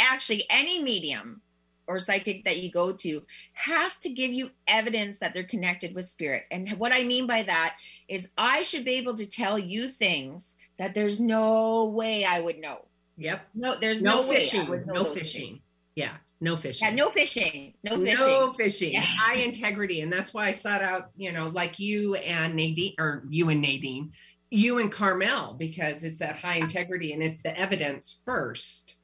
actually 0.00 0.44
any 0.50 0.82
medium 0.82 1.42
or 1.86 1.98
psychic 1.98 2.44
that 2.44 2.58
you 2.58 2.70
go 2.70 2.92
to 2.92 3.22
has 3.52 3.96
to 3.98 4.08
give 4.10 4.32
you 4.32 4.50
evidence 4.66 5.18
that 5.18 5.32
they're 5.34 5.42
connected 5.44 5.94
with 5.94 6.06
spirit 6.06 6.44
and 6.50 6.68
what 6.78 6.92
i 6.92 7.02
mean 7.02 7.26
by 7.26 7.42
that 7.42 7.76
is 8.08 8.28
i 8.38 8.62
should 8.62 8.84
be 8.84 8.94
able 8.94 9.14
to 9.14 9.26
tell 9.26 9.58
you 9.58 9.88
things 9.88 10.56
that 10.78 10.94
there's 10.94 11.20
no 11.20 11.84
way 11.84 12.24
i 12.24 12.40
would 12.40 12.58
know 12.58 12.84
yep 13.20 13.46
no 13.54 13.76
there's 13.78 14.02
no, 14.02 14.22
no, 14.22 14.32
fishing 14.32 14.82
no 14.86 15.04
fishing 15.04 15.46
things. 15.46 15.60
yeah 15.94 16.12
no 16.40 16.56
fishing 16.56 16.88
yeah 16.88 16.94
no 16.94 17.10
fishing 17.10 17.74
no 17.84 18.00
fishing 18.00 18.16
No 18.18 18.54
fishing. 18.54 18.92
Yeah. 18.94 19.02
High 19.02 19.36
integrity. 19.40 20.00
And 20.00 20.10
that's 20.12 20.32
why 20.34 20.48
I 20.48 20.52
sought 20.52 20.80
out, 20.82 21.10
you 21.16 21.32
know, 21.32 21.48
like 21.48 21.78
you 21.78 22.14
and 22.14 22.54
Nadine, 22.56 22.94
or 22.98 23.22
you 23.28 23.50
and 23.50 23.60
Nadine, 23.60 24.12
you 24.50 24.78
and 24.78 24.90
Carmel, 24.90 25.54
because 25.58 26.02
it's 26.02 26.18
that 26.20 26.36
high 26.36 26.56
integrity 26.56 27.12
and 27.12 27.22
it's 27.22 27.42
the 27.42 27.56
evidence 27.58 28.20
first. 28.24 28.96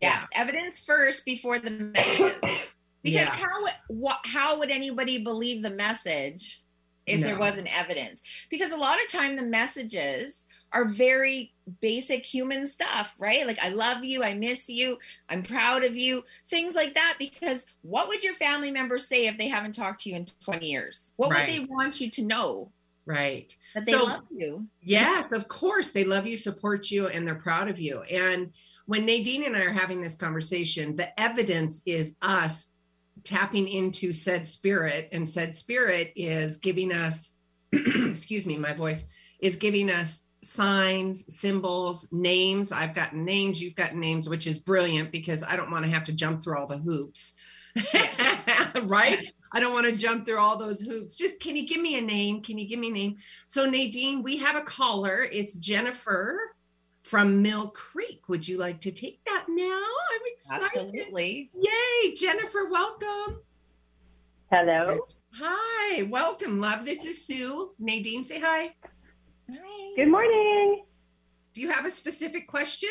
Yes, 0.00 0.26
evidence 0.34 0.82
first 0.84 1.24
before 1.26 1.58
the 1.58 1.70
messages. 1.70 2.32
Because 3.04 3.28
Yeah. 3.28 3.46
how 4.02 4.18
how 4.24 4.58
would 4.58 4.70
anybody 4.70 5.18
believe 5.22 5.62
the 5.62 5.70
message 5.70 6.60
if 7.06 7.20
there 7.22 7.38
wasn't 7.38 7.68
evidence? 7.78 8.22
Because 8.50 8.72
a 8.72 8.76
lot 8.76 8.98
of 9.02 9.08
time 9.10 9.36
the 9.36 9.44
messages 9.44 10.46
are 10.72 10.84
very 10.84 11.52
basic 11.80 12.24
human 12.24 12.66
stuff, 12.66 13.14
right? 13.18 13.46
Like 13.46 13.62
I 13.62 13.68
love 13.68 14.04
you, 14.04 14.22
I 14.22 14.34
miss 14.34 14.68
you, 14.68 14.98
I'm 15.28 15.42
proud 15.42 15.84
of 15.84 15.96
you, 15.96 16.24
things 16.48 16.74
like 16.74 16.94
that. 16.94 17.16
Because 17.18 17.66
what 17.82 18.08
would 18.08 18.22
your 18.24 18.34
family 18.34 18.70
members 18.70 19.06
say 19.06 19.26
if 19.26 19.38
they 19.38 19.48
haven't 19.48 19.74
talked 19.74 20.02
to 20.02 20.10
you 20.10 20.16
in 20.16 20.26
20 20.44 20.70
years? 20.70 21.12
What 21.16 21.30
Right. 21.30 21.46
would 21.46 21.54
they 21.54 21.64
want 21.64 22.00
you 22.00 22.10
to 22.10 22.22
know? 22.22 22.72
Right. 23.06 23.54
That 23.74 23.86
they 23.86 23.92
So- 23.92 24.04
love 24.04 24.24
you. 24.34 24.68
Yes, 24.82 25.32
of 25.32 25.48
course. 25.48 25.92
They 25.92 26.04
love 26.04 26.26
you, 26.26 26.36
support 26.36 26.90
you, 26.90 27.08
and 27.08 27.26
they're 27.26 27.34
proud 27.34 27.68
of 27.68 27.80
you. 27.80 28.02
And 28.02 28.52
when 28.84 29.06
Nadine 29.06 29.44
and 29.44 29.56
I 29.56 29.60
are 29.60 29.72
having 29.72 30.00
this 30.02 30.14
conversation, 30.14 30.96
the 30.96 31.18
evidence 31.18 31.82
is 31.86 32.14
us 32.20 32.66
tapping 33.24 33.66
into 33.66 34.12
said 34.12 34.46
spirit, 34.46 35.08
and 35.12 35.28
said 35.28 35.54
spirit 35.54 36.12
is 36.16 36.58
giving 36.58 36.92
us, 36.92 37.32
excuse 37.72 38.46
me, 38.46 38.56
my 38.56 38.72
voice 38.72 39.04
is 39.40 39.56
giving 39.56 39.90
us 39.90 40.22
signs, 40.42 41.34
symbols, 41.34 42.08
names. 42.12 42.72
I've 42.72 42.94
gotten 42.94 43.24
names, 43.24 43.62
you've 43.62 43.74
gotten 43.74 44.00
names, 44.00 44.28
which 44.28 44.46
is 44.46 44.58
brilliant 44.58 45.12
because 45.12 45.42
I 45.42 45.56
don't 45.56 45.70
want 45.70 45.84
to 45.84 45.90
have 45.90 46.04
to 46.04 46.12
jump 46.12 46.42
through 46.42 46.58
all 46.58 46.66
the 46.66 46.78
hoops. 46.78 47.34
right? 48.84 49.32
I 49.52 49.60
don't 49.60 49.72
want 49.72 49.86
to 49.86 49.92
jump 49.92 50.26
through 50.26 50.38
all 50.38 50.58
those 50.58 50.80
hoops. 50.80 51.14
Just 51.14 51.40
can 51.40 51.56
you 51.56 51.66
give 51.66 51.80
me 51.80 51.98
a 51.98 52.00
name? 52.00 52.42
Can 52.42 52.58
you 52.58 52.68
give 52.68 52.78
me 52.78 52.88
a 52.88 52.92
name? 52.92 53.16
So, 53.46 53.68
Nadine, 53.68 54.22
we 54.22 54.36
have 54.38 54.56
a 54.56 54.62
caller. 54.62 55.28
It's 55.32 55.54
Jennifer 55.54 56.54
from 57.02 57.40
Mill 57.40 57.70
Creek. 57.70 58.28
Would 58.28 58.46
you 58.46 58.58
like 58.58 58.80
to 58.82 58.90
take 58.90 59.24
that 59.24 59.46
now? 59.48 59.80
I'm 60.12 60.20
excited. 60.26 60.64
Absolutely. 60.64 61.50
Yay, 61.54 62.14
Jennifer, 62.14 62.68
welcome. 62.70 63.40
Hello. 64.50 65.00
Hi, 65.34 66.02
welcome, 66.04 66.60
love. 66.60 66.84
This 66.84 67.04
is 67.04 67.24
Sue. 67.24 67.72
Nadine, 67.78 68.24
say 68.24 68.40
hi. 68.40 68.74
Hi. 69.50 69.94
Good 69.96 70.10
morning. 70.10 70.84
Do 71.54 71.60
you 71.62 71.70
have 71.70 71.86
a 71.86 71.90
specific 71.90 72.48
question? 72.48 72.90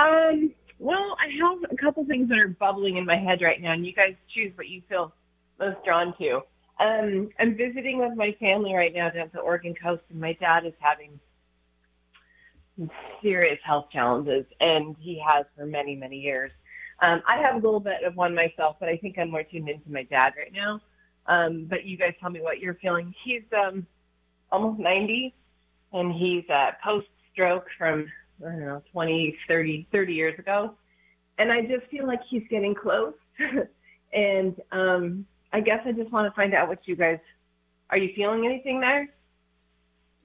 Um, 0.00 0.54
well, 0.78 1.16
I 1.20 1.28
have 1.40 1.70
a 1.70 1.76
couple 1.76 2.04
things 2.04 2.28
that 2.28 2.38
are 2.38 2.48
bubbling 2.48 2.96
in 2.96 3.04
my 3.04 3.16
head 3.16 3.40
right 3.42 3.60
now, 3.60 3.72
and 3.72 3.84
you 3.84 3.92
guys 3.92 4.14
choose 4.34 4.56
what 4.56 4.68
you 4.68 4.82
feel 4.88 5.12
most 5.58 5.78
drawn 5.84 6.14
to. 6.18 6.40
Um, 6.80 7.28
I'm 7.38 7.56
visiting 7.56 7.98
with 7.98 8.16
my 8.16 8.36
family 8.38 8.74
right 8.74 8.94
now 8.94 9.10
down 9.10 9.22
at 9.22 9.32
the 9.32 9.40
Oregon 9.40 9.74
coast, 9.80 10.02
and 10.10 10.20
my 10.20 10.32
dad 10.34 10.64
is 10.64 10.72
having 10.78 11.18
serious 13.20 13.58
health 13.64 13.86
challenges, 13.92 14.46
and 14.60 14.96
he 15.00 15.22
has 15.28 15.44
for 15.56 15.66
many, 15.66 15.96
many 15.96 16.18
years. 16.18 16.52
Um, 17.00 17.20
I 17.28 17.36
have 17.42 17.54
a 17.54 17.58
little 17.58 17.80
bit 17.80 18.04
of 18.04 18.14
one 18.14 18.34
myself, 18.34 18.76
but 18.78 18.88
I 18.88 18.96
think 18.96 19.18
I'm 19.18 19.30
more 19.30 19.42
tuned 19.42 19.68
into 19.68 19.90
my 19.90 20.04
dad 20.04 20.34
right 20.36 20.52
now. 20.52 20.80
Um, 21.26 21.66
but 21.68 21.84
you 21.84 21.96
guys 21.96 22.14
tell 22.20 22.30
me 22.30 22.40
what 22.40 22.60
you're 22.60 22.74
feeling. 22.74 23.14
He's 23.24 23.42
um, 23.56 23.86
almost 24.52 24.78
90, 24.78 25.34
and 25.92 26.12
he's 26.12 26.44
uh, 26.48 26.70
post-stroke 26.84 27.66
from 27.76 28.06
I 28.40 28.50
don't 28.50 28.60
know, 28.60 28.82
20, 28.92 29.36
30, 29.48 29.88
30 29.90 30.12
years 30.12 30.38
ago. 30.38 30.74
And 31.38 31.50
I 31.50 31.62
just 31.62 31.86
feel 31.90 32.06
like 32.06 32.20
he's 32.28 32.42
getting 32.50 32.74
close. 32.74 33.14
and 34.12 34.60
um, 34.70 35.26
I 35.52 35.60
guess 35.60 35.80
I 35.86 35.92
just 35.92 36.12
want 36.12 36.30
to 36.30 36.36
find 36.36 36.54
out 36.54 36.68
what 36.68 36.80
you 36.86 36.96
guys 36.96 37.18
are 37.90 37.98
you 37.98 38.10
feeling 38.16 38.46
anything 38.46 38.80
there? 38.80 39.10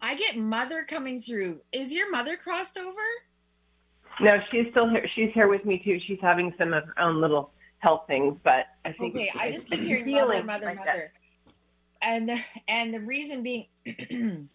I 0.01 0.15
get 0.15 0.38
mother 0.38 0.86
coming 0.88 1.22
through. 1.22 1.62
Is 1.74 1.93
your 1.93 2.10
mother 2.10 2.38
crossed 2.38 2.77
over? 2.77 3.01
No, 4.22 4.38
she's 4.50 4.67
still 4.72 4.89
here. 4.89 5.05
She's 5.15 5.31
here 5.34 5.50
with 5.50 5.65
me 5.65 5.81
too. 5.84 6.00
She's 6.07 6.19
having 6.22 6.53
some 6.57 6.74
of 6.74 6.86
her 6.86 7.00
own 7.00 7.19
little 7.19 7.51
health 7.79 8.03
things, 8.07 8.38
but 8.43 8.67
I 8.86 8.93
think 8.93 9.15
Okay, 9.15 9.31
I 9.38 9.51
just 9.51 9.69
keep 9.69 9.81
hearing 9.81 10.10
mother, 10.12 10.43
mother, 10.43 10.65
like 10.65 10.84
that. 10.86 11.12
Mother. 12.01 12.13
And 12.15 12.29
the, 12.29 12.39
and 12.67 12.93
the 12.93 12.99
reason 12.99 13.43
being 13.43 13.67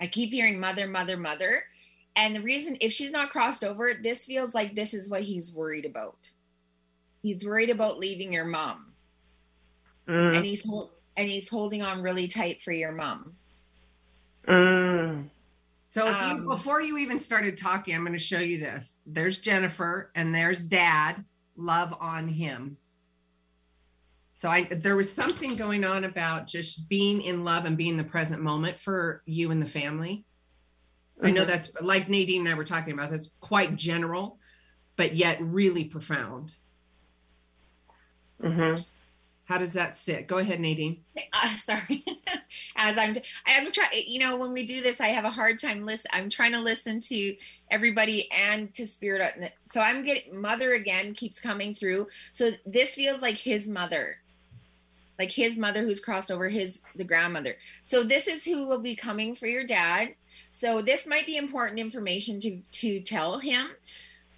I 0.00 0.06
keep 0.06 0.30
hearing 0.30 0.60
mother, 0.60 0.86
mother, 0.86 1.16
mother. 1.16 1.62
And 2.16 2.34
the 2.34 2.40
reason 2.40 2.76
if 2.80 2.92
she's 2.92 3.12
not 3.12 3.30
crossed 3.30 3.64
over, 3.64 3.94
this 3.94 4.24
feels 4.24 4.54
like 4.54 4.74
this 4.74 4.94
is 4.94 5.08
what 5.08 5.22
he's 5.22 5.52
worried 5.52 5.84
about. 5.84 6.30
He's 7.22 7.44
worried 7.44 7.70
about 7.70 7.98
leaving 7.98 8.32
your 8.32 8.44
mom. 8.44 8.92
Mm, 10.08 10.36
And 10.36 10.44
he's 10.44 10.64
hol- 10.64 10.92
and 11.16 11.28
he's 11.28 11.48
holding 11.48 11.82
on 11.82 12.00
really 12.02 12.28
tight 12.28 12.62
for 12.62 12.72
your 12.72 12.92
mom. 12.92 13.34
mm. 14.46 15.28
So 15.90 16.06
if 16.06 16.20
you, 16.20 16.26
Um, 16.26 16.46
before 16.48 16.80
you 16.82 16.98
even 16.98 17.18
started 17.18 17.56
talking, 17.56 17.94
I'm 17.94 18.02
going 18.02 18.12
to 18.12 18.18
show 18.18 18.40
you 18.40 18.58
this. 18.58 19.00
There's 19.06 19.38
Jennifer 19.40 20.10
and 20.14 20.34
there's 20.34 20.60
Dad. 20.62 21.24
Love 21.56 21.94
on 21.98 22.28
him. 22.28 22.76
So 24.38 24.48
I 24.48 24.68
there 24.70 24.94
was 24.94 25.12
something 25.12 25.56
going 25.56 25.84
on 25.84 26.04
about 26.04 26.46
just 26.46 26.88
being 26.88 27.22
in 27.22 27.42
love 27.42 27.64
and 27.64 27.76
being 27.76 27.96
the 27.96 28.04
present 28.04 28.40
moment 28.40 28.78
for 28.78 29.20
you 29.26 29.50
and 29.50 29.60
the 29.60 29.66
family. 29.66 30.24
I 31.20 31.32
know 31.32 31.42
Mhm. 31.42 31.48
that's 31.48 31.72
like 31.80 32.08
Nadine 32.08 32.42
and 32.42 32.48
I 32.48 32.54
were 32.54 32.62
talking 32.62 32.92
about. 32.92 33.10
That's 33.10 33.32
quite 33.40 33.74
general, 33.74 34.38
but 34.94 35.16
yet 35.16 35.40
really 35.40 35.86
profound. 35.86 36.52
Mhm. 38.40 38.84
How 39.46 39.58
does 39.58 39.72
that 39.72 39.96
sit? 39.96 40.28
Go 40.28 40.38
ahead, 40.38 40.60
Nadine. 40.60 41.02
uh, 41.32 41.56
sorry 41.56 42.04
as 42.76 42.96
i'm 42.96 43.16
i'm 43.46 43.72
trying 43.72 44.04
you 44.06 44.20
know 44.20 44.36
when 44.36 44.52
we 44.52 44.64
do 44.64 44.80
this 44.80 45.00
i 45.00 45.08
have 45.08 45.24
a 45.24 45.30
hard 45.30 45.58
time 45.58 45.84
listen 45.84 46.08
i'm 46.14 46.30
trying 46.30 46.52
to 46.52 46.60
listen 46.60 47.00
to 47.00 47.36
everybody 47.70 48.30
and 48.30 48.72
to 48.72 48.86
spirit 48.86 49.52
so 49.64 49.80
i'm 49.80 50.04
getting 50.04 50.40
mother 50.40 50.74
again 50.74 51.12
keeps 51.14 51.40
coming 51.40 51.74
through 51.74 52.06
so 52.32 52.52
this 52.64 52.94
feels 52.94 53.20
like 53.20 53.36
his 53.36 53.68
mother 53.68 54.18
like 55.18 55.32
his 55.32 55.58
mother 55.58 55.82
who's 55.82 56.00
crossed 56.00 56.30
over 56.30 56.48
his 56.48 56.82
the 56.94 57.04
grandmother. 57.04 57.56
So 57.82 58.02
this 58.02 58.26
is 58.26 58.44
who 58.44 58.66
will 58.66 58.78
be 58.78 58.94
coming 58.94 59.34
for 59.34 59.46
your 59.46 59.64
dad. 59.64 60.14
So 60.52 60.82
this 60.82 61.06
might 61.06 61.26
be 61.26 61.36
important 61.36 61.80
information 61.80 62.40
to 62.40 62.60
to 62.60 63.00
tell 63.00 63.38
him. 63.38 63.68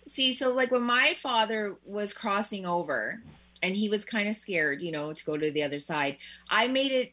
See 0.07 0.33
so 0.33 0.53
like 0.53 0.71
when 0.71 0.83
my 0.83 1.15
father 1.19 1.77
was 1.85 2.13
crossing 2.13 2.67
over 2.67 3.21
and 3.63 3.77
he 3.77 3.89
was 3.89 4.05
kind 4.05 4.29
of 4.29 4.35
scared 4.35 4.81
you 4.81 4.91
know 4.91 5.13
to 5.13 5.25
go 5.25 5.37
to 5.37 5.51
the 5.51 5.63
other 5.63 5.79
side 5.79 6.17
i 6.49 6.67
made 6.67 6.93
it 6.93 7.13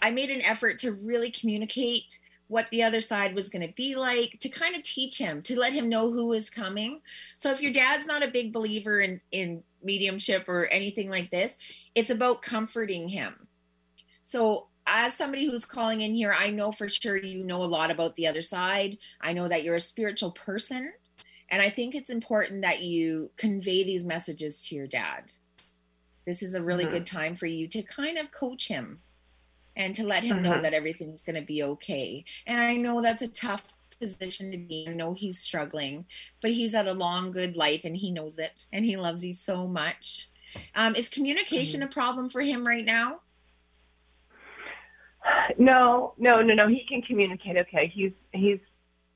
i 0.00 0.10
made 0.10 0.30
an 0.30 0.42
effort 0.42 0.78
to 0.78 0.92
really 0.92 1.30
communicate 1.30 2.18
what 2.48 2.68
the 2.70 2.82
other 2.82 3.00
side 3.00 3.34
was 3.34 3.48
going 3.48 3.66
to 3.66 3.72
be 3.74 3.96
like 3.96 4.38
to 4.40 4.48
kind 4.48 4.76
of 4.76 4.82
teach 4.82 5.18
him 5.18 5.42
to 5.42 5.58
let 5.58 5.72
him 5.72 5.88
know 5.88 6.12
who 6.12 6.32
is 6.32 6.48
coming. 6.48 7.00
So 7.36 7.50
if 7.50 7.60
your 7.60 7.72
dad's 7.72 8.06
not 8.06 8.22
a 8.22 8.28
big 8.28 8.52
believer 8.52 9.00
in 9.00 9.20
in 9.32 9.62
mediumship 9.86 10.48
or 10.48 10.66
anything 10.66 11.08
like 11.08 11.30
this 11.30 11.56
it's 11.94 12.10
about 12.10 12.42
comforting 12.42 13.08
him 13.08 13.46
so 14.22 14.66
as 14.86 15.14
somebody 15.14 15.46
who's 15.46 15.64
calling 15.64 16.00
in 16.02 16.14
here 16.14 16.34
i 16.38 16.50
know 16.50 16.70
for 16.72 16.88
sure 16.88 17.16
you 17.16 17.42
know 17.42 17.62
a 17.62 17.64
lot 17.64 17.90
about 17.90 18.16
the 18.16 18.26
other 18.26 18.42
side 18.42 18.98
i 19.20 19.32
know 19.32 19.48
that 19.48 19.62
you're 19.62 19.76
a 19.76 19.80
spiritual 19.80 20.32
person 20.32 20.92
and 21.48 21.62
I 21.62 21.70
think 21.70 21.94
it's 21.94 22.10
important 22.10 22.62
that 22.62 22.82
you 22.82 23.30
convey 23.36 23.84
these 23.84 24.04
messages 24.04 24.66
to 24.66 24.74
your 24.74 24.86
dad. 24.86 25.24
This 26.24 26.42
is 26.42 26.54
a 26.54 26.62
really 26.62 26.84
mm-hmm. 26.84 26.94
good 26.94 27.06
time 27.06 27.36
for 27.36 27.46
you 27.46 27.68
to 27.68 27.82
kind 27.82 28.18
of 28.18 28.32
coach 28.32 28.68
him 28.68 29.00
and 29.76 29.94
to 29.94 30.04
let 30.04 30.24
him 30.24 30.38
mm-hmm. 30.38 30.54
know 30.54 30.60
that 30.60 30.74
everything's 30.74 31.22
going 31.22 31.36
to 31.36 31.46
be 31.46 31.62
okay. 31.62 32.24
And 32.46 32.60
I 32.60 32.74
know 32.76 33.00
that's 33.00 33.22
a 33.22 33.28
tough 33.28 33.75
position 33.98 34.50
to 34.52 34.58
be. 34.58 34.86
I 34.88 34.92
know 34.92 35.14
he's 35.14 35.38
struggling, 35.38 36.06
but 36.40 36.52
he's 36.52 36.72
had 36.72 36.86
a 36.86 36.94
long, 36.94 37.30
good 37.30 37.56
life 37.56 37.82
and 37.84 37.96
he 37.96 38.10
knows 38.10 38.38
it 38.38 38.52
and 38.72 38.84
he 38.84 38.96
loves 38.96 39.24
you 39.24 39.32
so 39.32 39.66
much. 39.66 40.28
Um, 40.74 40.94
is 40.94 41.08
communication 41.08 41.80
mm-hmm. 41.80 41.90
a 41.90 41.92
problem 41.92 42.28
for 42.28 42.40
him 42.40 42.66
right 42.66 42.84
now? 42.84 43.20
No, 45.58 46.12
no, 46.18 46.42
no, 46.42 46.54
no. 46.54 46.68
He 46.68 46.84
can 46.88 47.02
communicate. 47.02 47.56
Okay, 47.56 47.90
he's 47.92 48.12
he's 48.32 48.58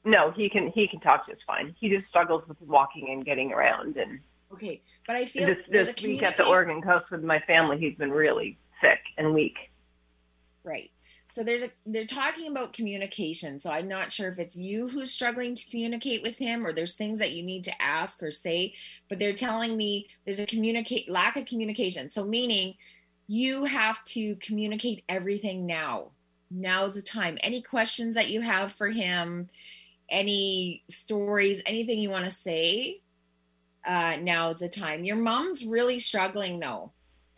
no, 0.04 0.30
he 0.30 0.48
can 0.48 0.72
he 0.74 0.88
can 0.88 0.98
talk 1.00 1.28
just 1.28 1.42
fine. 1.46 1.74
He 1.78 1.88
just 1.88 2.08
struggles 2.08 2.42
with 2.48 2.60
walking 2.62 3.10
and 3.10 3.24
getting 3.24 3.52
around 3.52 3.96
and 3.96 4.20
okay. 4.52 4.80
But 5.06 5.16
I 5.16 5.24
feel 5.26 5.46
this, 5.46 5.58
this 5.68 6.02
week 6.02 6.22
at 6.22 6.36
the 6.36 6.46
Oregon 6.46 6.82
coast 6.82 7.10
with 7.10 7.22
my 7.22 7.40
family, 7.40 7.78
he's 7.78 7.96
been 7.96 8.10
really 8.10 8.58
sick 8.80 9.00
and 9.18 9.34
weak. 9.34 9.56
Right. 10.64 10.90
So 11.30 11.44
there's 11.44 11.62
a 11.62 11.70
they're 11.86 12.06
talking 12.06 12.48
about 12.48 12.72
communication. 12.72 13.60
So 13.60 13.70
I'm 13.70 13.86
not 13.86 14.12
sure 14.12 14.28
if 14.28 14.38
it's 14.38 14.56
you 14.56 14.88
who's 14.88 15.12
struggling 15.12 15.54
to 15.54 15.70
communicate 15.70 16.22
with 16.22 16.38
him 16.38 16.66
or 16.66 16.72
there's 16.72 16.94
things 16.94 17.20
that 17.20 17.32
you 17.32 17.42
need 17.42 17.62
to 17.64 17.82
ask 17.82 18.22
or 18.22 18.32
say, 18.32 18.74
but 19.08 19.18
they're 19.18 19.32
telling 19.32 19.76
me 19.76 20.08
there's 20.24 20.40
a 20.40 20.46
communicate 20.46 21.08
lack 21.08 21.36
of 21.36 21.46
communication. 21.46 22.10
So 22.10 22.24
meaning 22.24 22.74
you 23.28 23.64
have 23.64 24.02
to 24.04 24.34
communicate 24.36 25.04
everything 25.08 25.66
now. 25.66 26.08
Now 26.50 26.84
is 26.84 26.96
the 26.96 27.02
time. 27.02 27.38
Any 27.44 27.62
questions 27.62 28.16
that 28.16 28.28
you 28.28 28.40
have 28.40 28.72
for 28.72 28.88
him, 28.88 29.50
any 30.08 30.82
stories, 30.90 31.62
anything 31.64 32.00
you 32.00 32.10
want 32.10 32.24
to 32.24 32.30
say, 32.30 32.96
uh, 33.86 34.16
now 34.20 34.50
is 34.50 34.58
the 34.58 34.68
time. 34.68 35.04
Your 35.04 35.16
mom's 35.16 35.64
really 35.64 36.00
struggling 36.00 36.58
though. 36.58 36.90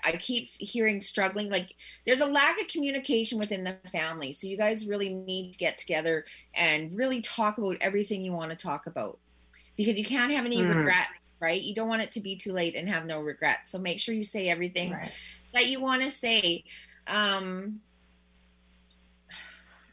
I 0.04 0.12
keep 0.12 0.50
hearing 0.58 1.00
struggling. 1.00 1.48
Like 1.50 1.76
there's 2.04 2.20
a 2.20 2.26
lack 2.26 2.60
of 2.60 2.68
communication 2.68 3.38
within 3.38 3.64
the 3.64 3.76
family. 3.90 4.32
So 4.32 4.46
you 4.46 4.56
guys 4.56 4.86
really 4.86 5.08
need 5.08 5.52
to 5.52 5.58
get 5.58 5.78
together 5.78 6.24
and 6.54 6.92
really 6.94 7.20
talk 7.20 7.58
about 7.58 7.76
everything 7.80 8.22
you 8.22 8.32
want 8.32 8.50
to 8.50 8.56
talk 8.56 8.86
about 8.86 9.18
because 9.76 9.98
you 9.98 10.04
can't 10.04 10.32
have 10.32 10.44
any 10.44 10.58
mm. 10.58 10.74
regrets, 10.74 11.10
right? 11.40 11.60
You 11.60 11.74
don't 11.74 11.88
want 11.88 12.02
it 12.02 12.12
to 12.12 12.20
be 12.20 12.36
too 12.36 12.52
late 12.52 12.74
and 12.74 12.88
have 12.88 13.06
no 13.06 13.20
regrets. 13.20 13.70
So 13.70 13.78
make 13.78 14.00
sure 14.00 14.14
you 14.14 14.24
say 14.24 14.48
everything 14.48 14.92
right. 14.92 15.12
that 15.54 15.68
you 15.68 15.80
want 15.80 16.02
to 16.02 16.10
say. 16.10 16.64
Um, 17.06 17.80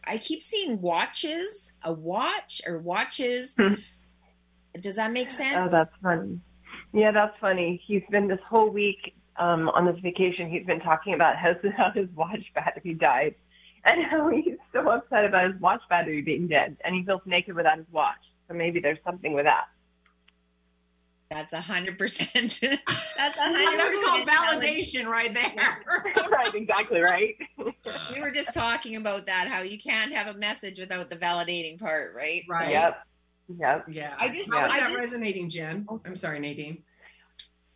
I 0.04 0.18
keep 0.18 0.42
seeing 0.42 0.82
watches, 0.82 1.74
a 1.84 1.94
watch 1.94 2.62
or 2.66 2.80
watches. 2.80 3.56
Hmm. 3.60 3.76
Does 4.80 4.96
that 4.96 5.12
make 5.12 5.30
sense? 5.30 5.56
Oh, 5.56 5.70
that's 5.70 5.96
funny. 6.02 6.40
Yeah, 6.94 7.12
that's 7.12 7.38
funny. 7.40 7.82
He's 7.86 8.02
been 8.10 8.28
this 8.28 8.40
whole 8.48 8.70
week 8.70 9.14
um, 9.40 9.70
on 9.70 9.86
this 9.86 10.00
vacation. 10.02 10.50
He's 10.50 10.66
been 10.66 10.80
talking 10.80 11.14
about 11.14 11.38
how, 11.38 11.54
how 11.78 11.92
his 11.92 12.08
watch 12.16 12.44
battery 12.54 12.94
died, 12.94 13.36
and 13.86 14.04
how 14.06 14.30
he's 14.30 14.58
so 14.74 14.88
upset 14.90 15.26
about 15.26 15.52
his 15.52 15.62
watch 15.62 15.82
battery 15.90 16.22
being 16.22 16.48
dead, 16.48 16.78
and 16.84 16.94
he 16.94 17.04
feels 17.04 17.22
naked 17.26 17.56
without 17.56 17.78
his 17.78 17.88
watch. 17.92 18.20
So 18.48 18.54
maybe 18.54 18.80
there's 18.80 19.00
something 19.04 19.34
with 19.34 19.46
that. 19.46 19.66
That's 21.32 21.54
a 21.54 21.62
hundred 21.62 22.00
percent. 22.00 22.32
That's 22.60 23.38
a 23.38 23.42
hundred 23.42 23.96
percent 23.96 24.30
validation 24.30 25.06
right 25.06 25.32
there. 25.32 25.84
right, 26.32 26.54
exactly 26.56 27.02
right. 27.02 27.36
we 28.14 28.20
were 28.20 28.32
just 28.32 28.52
talking 28.52 28.96
about 28.96 29.28
that, 29.28 29.48
how 29.48 29.62
you 29.62 29.78
can't 29.78 30.12
have 30.12 30.36
a 30.36 30.38
message 30.40 30.80
without 30.80 31.12
the 31.12 31.18
validating 31.18 31.80
part, 31.80 32.16
right? 32.16 32.44
Right. 32.50 32.66
So, 32.66 32.72
yep. 32.72 33.04
Yep. 33.60 33.86
Yeah. 33.90 34.16
I 34.20 34.30
just 34.30 34.52
how 34.52 34.66
is 34.66 34.72
that 34.72 34.90
just, 34.90 35.00
resonating, 35.00 35.50
Jen? 35.50 35.88
I'm 36.06 36.18
sorry, 36.18 36.40
Nadine. 36.40 36.84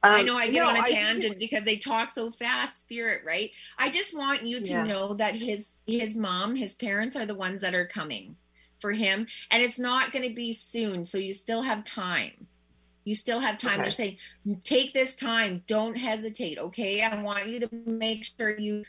Um, 0.04 0.16
I 0.16 0.22
know 0.22 0.36
I 0.36 0.50
get 0.50 0.62
no, 0.62 0.70
on 0.70 0.78
a 0.78 0.84
tangent 0.84 1.40
because 1.40 1.64
they 1.64 1.78
talk 1.78 2.10
so 2.10 2.30
fast, 2.30 2.82
spirit, 2.82 3.22
right? 3.26 3.52
I 3.78 3.90
just 3.90 4.16
want 4.18 4.44
you 4.44 4.62
to 4.62 4.72
yeah. 4.72 4.84
know 4.84 5.14
that 5.14 5.36
his 5.36 5.76
his 5.88 6.16
mom, 6.16 6.56
his 6.56 6.76
parents 6.76 7.16
are 7.16 7.26
the 7.26 7.36
ones 7.36 7.62
that 7.62 7.74
are 7.74 7.86
coming 7.86 8.36
for 8.80 8.92
him, 8.92 9.28
and 9.50 9.64
it's 9.64 9.80
not 9.80 10.12
going 10.12 10.28
to 10.28 10.36
be 10.36 10.52
soon, 10.52 11.06
so 11.06 11.18
you 11.18 11.32
still 11.32 11.62
have 11.62 11.86
time 11.86 12.48
you 13.06 13.16
still 13.16 13.40
have 13.40 13.58
time. 13.58 13.74
Okay. 13.74 13.82
They're 13.82 13.92
saying, 13.92 14.18
take 14.64 14.94
this 14.94 15.16
time. 15.16 15.64
Don't 15.68 15.98
hesitate. 15.98 16.58
Okay. 16.58 17.02
I 17.02 17.22
want 17.22 17.48
you 17.48 17.60
to 17.60 17.70
make 17.86 18.26
sure 18.26 18.58
you. 18.58 18.84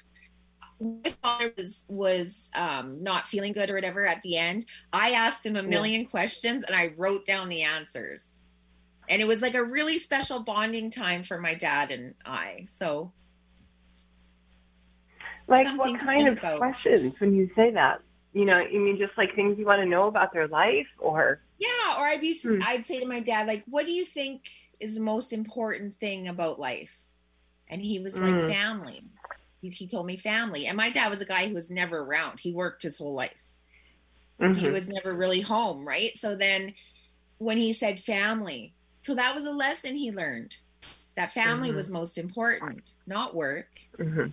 My 0.81 1.15
father 1.23 1.53
was 1.57 1.85
was 1.89 2.51
um, 2.55 3.03
not 3.03 3.29
feeling 3.29 3.53
good 3.53 3.71
or 3.71 3.75
whatever 3.75 4.05
at 4.07 4.23
the 4.23 4.37
end. 4.37 4.67
I 4.93 5.13
asked 5.13 5.47
him 5.47 5.57
a 5.57 5.63
million 5.63 6.03
yeah. 6.03 6.09
questions 6.09 6.65
and 6.65 6.75
I 6.75 6.93
wrote 6.97 7.25
down 7.25 7.49
the 7.49 7.63
answers, 7.63 8.43
and 9.09 9.21
it 9.21 9.29
was 9.29 9.43
like 9.43 9.55
a 9.55 9.63
really 9.63 9.99
special 9.99 10.41
bonding 10.41 10.91
time 10.91 11.23
for 11.23 11.39
my 11.39 11.55
dad 11.55 11.91
and 11.91 12.15
I. 12.25 12.67
So, 12.69 13.13
like 15.47 15.67
what 15.79 15.99
kind 16.01 16.29
of 16.29 16.39
about. 16.39 16.59
questions 16.59 17.19
when 17.19 17.35
you 17.35 17.51
say 17.55 17.71
that? 17.73 18.01
You 18.33 18.45
know, 18.45 18.59
you 18.59 18.81
mean 18.81 18.99
just 18.99 19.17
like 19.17 19.35
things 19.35 19.59
you 19.59 19.67
want 19.67 19.81
to 19.81 19.87
know 19.87 20.09
about 20.09 20.33
their 20.33 20.49
life, 20.49 20.89
or 20.99 21.41
yeah, 21.59 21.97
or 21.99 22.05
I'd 22.05 22.21
be 22.21 22.37
hmm. 22.37 22.59
I'd 22.65 22.87
say 22.87 23.01
to 23.01 23.07
my 23.07 23.21
dad 23.21 23.47
like, 23.47 23.65
"What 23.67 23.87
do 23.87 23.93
you 23.93 24.05
think 24.05 24.49
is 24.81 24.95
the 24.95 25.01
most 25.01 25.33
important 25.33 25.99
thing 26.01 26.27
about 26.29 26.59
life?" 26.59 27.01
And 27.69 27.81
he 27.81 27.99
was 27.99 28.19
like, 28.19 28.35
mm. 28.35 28.51
"Family." 28.51 29.03
He, 29.61 29.71
he, 29.71 29.89
told 29.89 30.05
me 30.05 30.19
family. 30.19 30.67
And 30.67 30.77
my 30.77 30.91
dad 30.91 31.09
was 31.09 31.23
a 31.23 31.25
guy 31.25 31.49
who 31.49 31.55
was 31.55 31.71
never 31.71 32.01
around. 32.01 32.39
He 32.39 32.53
worked 32.53 32.83
his 32.83 32.99
whole 32.99 33.15
life. 33.15 33.33
Mm-hmm. 34.39 34.59
He 34.59 34.69
was 34.69 34.91
never 34.91 35.15
really 35.15 35.41
home, 35.41 35.89
right? 35.89 36.17
So 36.19 36.37
then 36.37 36.75
when 37.39 37.57
he 37.57 37.73
said 37.73 37.99
family, 37.99 38.75
so 39.05 39.15
that 39.15 39.35
was 39.35 39.45
a 39.45 39.51
lesson 39.51 39.95
he 39.95 40.11
learned. 40.11 40.57
That 41.15 41.31
family 41.31 41.69
mm-hmm. 41.69 41.77
was 41.77 41.91
most 41.91 42.17
important, 42.17 42.83
not 43.07 43.35
work. 43.35 43.69
Mm-hmm. 43.99 44.29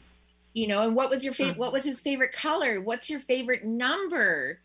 You 0.54 0.68
know, 0.68 0.88
and 0.88 0.96
what 0.96 1.10
was 1.10 1.26
your 1.26 1.34
favorite? 1.34 1.56
Mm. 1.56 1.60
What 1.60 1.74
was 1.74 1.84
his 1.84 2.00
favorite 2.00 2.32
color? 2.32 2.80
What's 2.80 3.10
your 3.10 3.20
favorite 3.20 3.66
number? 3.66 4.60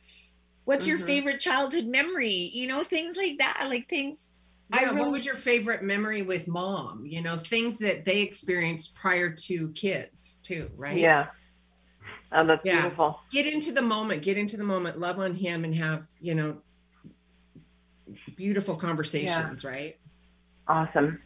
What's 0.64 0.86
mm-hmm. 0.86 0.96
your 0.96 1.06
favorite 1.06 1.40
childhood 1.40 1.86
memory? 1.86 2.50
You 2.54 2.68
know, 2.68 2.84
things 2.84 3.16
like 3.16 3.38
that, 3.38 3.66
like 3.68 3.88
things. 3.88 4.28
Yeah, 4.72 4.90
really... 4.90 5.00
what 5.00 5.10
was 5.10 5.26
your 5.26 5.34
favorite 5.34 5.82
memory 5.82 6.22
with 6.22 6.46
mom? 6.46 7.04
You 7.04 7.22
know, 7.22 7.36
things 7.36 7.76
that 7.78 8.04
they 8.04 8.20
experienced 8.20 8.94
prior 8.94 9.30
to 9.30 9.72
kids, 9.72 10.38
too, 10.44 10.70
right? 10.76 10.98
Yeah. 10.98 11.26
Oh, 12.30 12.46
that's 12.46 12.64
yeah. 12.64 12.82
beautiful. 12.82 13.18
Get 13.32 13.46
into 13.46 13.72
the 13.72 13.82
moment, 13.82 14.22
get 14.22 14.36
into 14.36 14.56
the 14.56 14.64
moment, 14.64 15.00
love 15.00 15.18
on 15.18 15.34
him, 15.34 15.64
and 15.64 15.74
have, 15.74 16.06
you 16.20 16.36
know, 16.36 16.58
beautiful 18.36 18.76
conversations, 18.76 19.64
yeah. 19.64 19.70
right? 19.70 19.96
Awesome. 20.68 21.20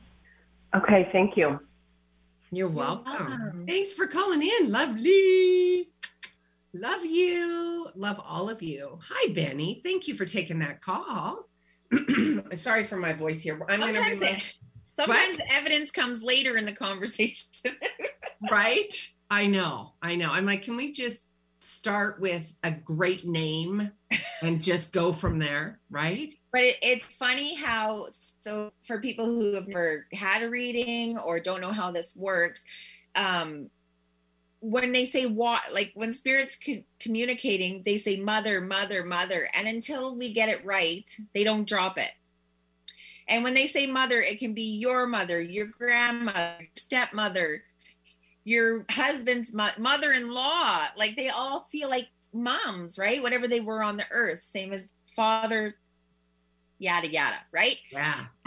Okay, 0.75 1.09
thank 1.13 1.37
you. 1.37 1.61
You're 2.53 2.69
welcome. 2.69 3.13
You're 3.13 3.29
welcome. 3.29 3.67
Thanks 3.67 3.93
for 3.93 4.07
calling 4.07 4.43
in. 4.43 4.71
Lovely. 4.71 5.89
Love 6.73 7.05
you. 7.05 7.89
Love 7.95 8.21
all 8.25 8.49
of 8.49 8.63
you. 8.63 8.99
Hi, 9.09 9.33
Benny. 9.33 9.81
Thank 9.85 10.07
you 10.07 10.15
for 10.15 10.25
taking 10.25 10.59
that 10.61 10.81
call. 10.81 11.49
Sorry 12.55 12.85
for 12.85 12.97
my 12.97 13.13
voice 13.13 13.43
here. 13.43 13.61
I'm 13.69 13.81
going 13.81 13.93
to. 13.93 14.01
Re- 14.01 14.43
sometimes 14.95 15.37
the 15.37 15.53
evidence 15.53 15.91
comes 15.91 16.23
later 16.23 16.57
in 16.57 16.67
the 16.67 16.73
conversation. 16.73 17.49
right? 18.51 18.93
I 19.31 19.47
know. 19.47 19.95
I 20.03 20.17
know. 20.17 20.29
I'm 20.31 20.47
like, 20.47 20.63
can 20.63 20.77
we 20.77 20.93
just 20.93 21.25
start 21.61 22.21
with 22.21 22.53
a 22.65 22.73
great 22.73 23.27
name 23.27 23.91
and 24.43 24.63
just 24.63 24.93
go 24.93 25.13
from 25.13 25.39
there, 25.39 25.79
right? 25.91 26.39
But 26.53 26.63
it, 26.63 26.77
it's 26.83 27.17
funny 27.17 27.55
how, 27.55 28.09
so 28.41 28.73
for 28.87 28.99
people 28.99 29.27
who 29.27 29.55
have 29.55 29.69
never 29.69 30.07
had 30.13 30.43
a 30.43 30.49
reading 30.49 31.19
or 31.19 31.39
don't 31.39 31.61
know 31.61 31.73
how 31.73 31.93
this 31.93 32.17
works, 32.17 32.65
um 33.15 33.71
when 34.61 34.93
they 34.93 35.05
say 35.07 35.25
what 35.27 35.63
like 35.73 35.91
when 35.95 36.13
spirits 36.13 36.59
co- 36.65 36.85
communicating 36.99 37.83
they 37.85 37.97
say 37.97 38.17
mother 38.17 38.61
mother 38.61 39.05
mother 39.05 39.49
and 39.55 39.67
until 39.67 40.15
we 40.15 40.33
get 40.33 40.51
it 40.51 40.65
right 40.65 41.11
they 41.35 41.43
don't 41.43 41.67
drop 41.67 41.99
it 41.99 42.11
and 43.27 43.43
when 43.43 43.55
they 43.55 43.67
say 43.67 43.87
mother 43.87 44.21
it 44.21 44.39
can 44.39 44.53
be 44.53 44.77
your 44.77 45.07
mother 45.07 45.41
your 45.41 45.67
grandmother 45.67 46.69
stepmother 46.77 47.63
your 48.45 48.85
husband's 48.91 49.53
mo- 49.53 49.69
mother-in-law 49.79 50.87
like 50.97 51.15
they 51.17 51.29
all 51.29 51.67
feel 51.71 51.89
like 51.91 52.09
moms 52.33 52.97
right 52.97 53.23
whatever 53.23 53.47
they 53.47 53.61
were 53.61 53.83
on 53.83 53.97
the 53.97 54.05
earth 54.11 54.43
same 54.43 54.73
as 54.73 54.89
father, 55.15 55.75
yada 56.79 57.11
yada, 57.11 57.37
right? 57.53 57.77
Yeah. 57.93 58.27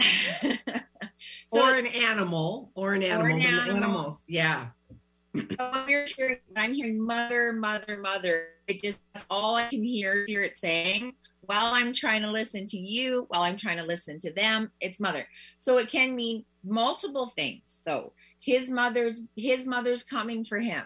so 1.48 1.62
or 1.62 1.74
an 1.74 1.86
animal, 1.86 2.72
or 2.74 2.94
an 2.94 3.02
animal. 3.02 3.36
an 3.36 3.42
animal. 3.42 3.76
Animals. 3.76 4.24
Yeah. 4.28 4.68
when 5.32 5.48
you're 5.88 6.06
hearing, 6.06 6.38
I'm 6.56 6.74
hearing 6.74 7.04
mother, 7.04 7.52
mother, 7.52 7.98
mother. 8.00 8.48
It 8.66 8.82
just 8.82 8.98
that's 9.12 9.26
all 9.30 9.56
I 9.56 9.68
can 9.68 9.82
hear 9.82 10.24
hear 10.26 10.42
it 10.42 10.58
saying 10.58 11.12
while 11.42 11.74
I'm 11.74 11.92
trying 11.92 12.22
to 12.22 12.30
listen 12.30 12.66
to 12.66 12.78
you, 12.78 13.26
while 13.28 13.42
I'm 13.42 13.56
trying 13.56 13.76
to 13.76 13.84
listen 13.84 14.18
to 14.20 14.32
them. 14.32 14.70
It's 14.80 14.98
mother. 14.98 15.26
So 15.58 15.78
it 15.78 15.88
can 15.88 16.14
mean 16.14 16.44
multiple 16.64 17.32
things. 17.36 17.82
though. 17.84 18.14
His 18.44 18.68
mother's 18.68 19.22
his 19.36 19.66
mother's 19.66 20.02
coming 20.02 20.44
for 20.44 20.58
him. 20.58 20.84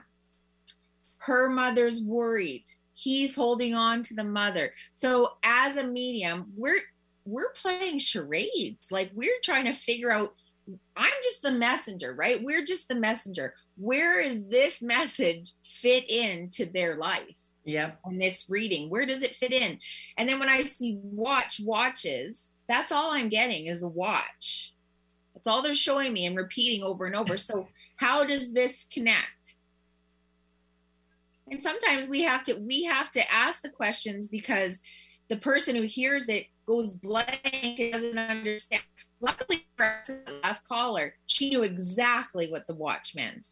Her 1.18 1.50
mother's 1.50 2.00
worried. 2.00 2.64
He's 2.94 3.34
holding 3.34 3.74
on 3.74 4.02
to 4.02 4.14
the 4.14 4.24
mother. 4.24 4.72
So 4.94 5.32
as 5.42 5.76
a 5.76 5.84
medium, 5.84 6.52
we're 6.56 6.80
we're 7.24 7.52
playing 7.52 7.98
charades. 7.98 8.92
Like 8.92 9.10
we're 9.12 9.40
trying 9.42 9.64
to 9.64 9.72
figure 9.72 10.12
out 10.12 10.34
I'm 10.96 11.12
just 11.22 11.42
the 11.42 11.52
messenger, 11.52 12.14
right? 12.14 12.42
We're 12.42 12.64
just 12.64 12.88
the 12.88 12.94
messenger. 12.94 13.54
Where 13.76 14.20
is 14.20 14.46
this 14.48 14.80
message 14.80 15.52
fit 15.64 16.08
into 16.08 16.66
their 16.66 16.96
life? 16.96 17.38
Yep. 17.64 17.98
On 18.04 18.18
this 18.18 18.46
reading, 18.48 18.88
where 18.88 19.04
does 19.04 19.22
it 19.22 19.34
fit 19.34 19.52
in? 19.52 19.78
And 20.16 20.28
then 20.28 20.38
when 20.38 20.48
I 20.48 20.62
see 20.62 20.98
watch 21.02 21.60
watches, 21.62 22.48
that's 22.68 22.92
all 22.92 23.10
I'm 23.10 23.28
getting 23.28 23.66
is 23.66 23.82
a 23.82 23.88
watch. 23.88 24.72
That's 25.38 25.46
all 25.46 25.62
they're 25.62 25.72
showing 25.72 26.12
me 26.12 26.26
and 26.26 26.36
repeating 26.36 26.82
over 26.82 27.06
and 27.06 27.14
over. 27.14 27.38
So 27.38 27.68
how 27.94 28.24
does 28.24 28.52
this 28.52 28.86
connect? 28.92 29.54
And 31.48 31.62
sometimes 31.62 32.08
we 32.08 32.22
have 32.22 32.42
to 32.44 32.54
we 32.54 32.84
have 32.84 33.10
to 33.12 33.32
ask 33.32 33.62
the 33.62 33.70
questions 33.70 34.26
because 34.26 34.80
the 35.28 35.36
person 35.36 35.76
who 35.76 35.82
hears 35.82 36.28
it 36.28 36.46
goes 36.66 36.92
blank 36.92 37.40
and 37.78 37.92
doesn't 37.92 38.18
understand. 38.18 38.82
Luckily 39.20 39.66
for 39.76 39.86
us, 39.86 40.08
the 40.08 40.40
last 40.42 40.66
caller, 40.66 41.14
she 41.26 41.50
knew 41.50 41.62
exactly 41.62 42.50
what 42.50 42.66
the 42.66 42.74
watch 42.74 43.14
meant. 43.14 43.46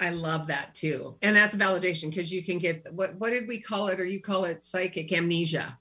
I 0.00 0.10
love 0.10 0.46
that 0.46 0.74
too. 0.74 1.16
And 1.20 1.36
that's 1.36 1.56
validation 1.56 2.08
because 2.08 2.32
you 2.32 2.42
can 2.42 2.58
get 2.58 2.90
what 2.92 3.16
what 3.16 3.30
did 3.30 3.46
we 3.46 3.60
call 3.60 3.88
it 3.88 4.00
or 4.00 4.06
you 4.06 4.22
call 4.22 4.44
it 4.44 4.62
psychic 4.62 5.12
amnesia 5.12 5.78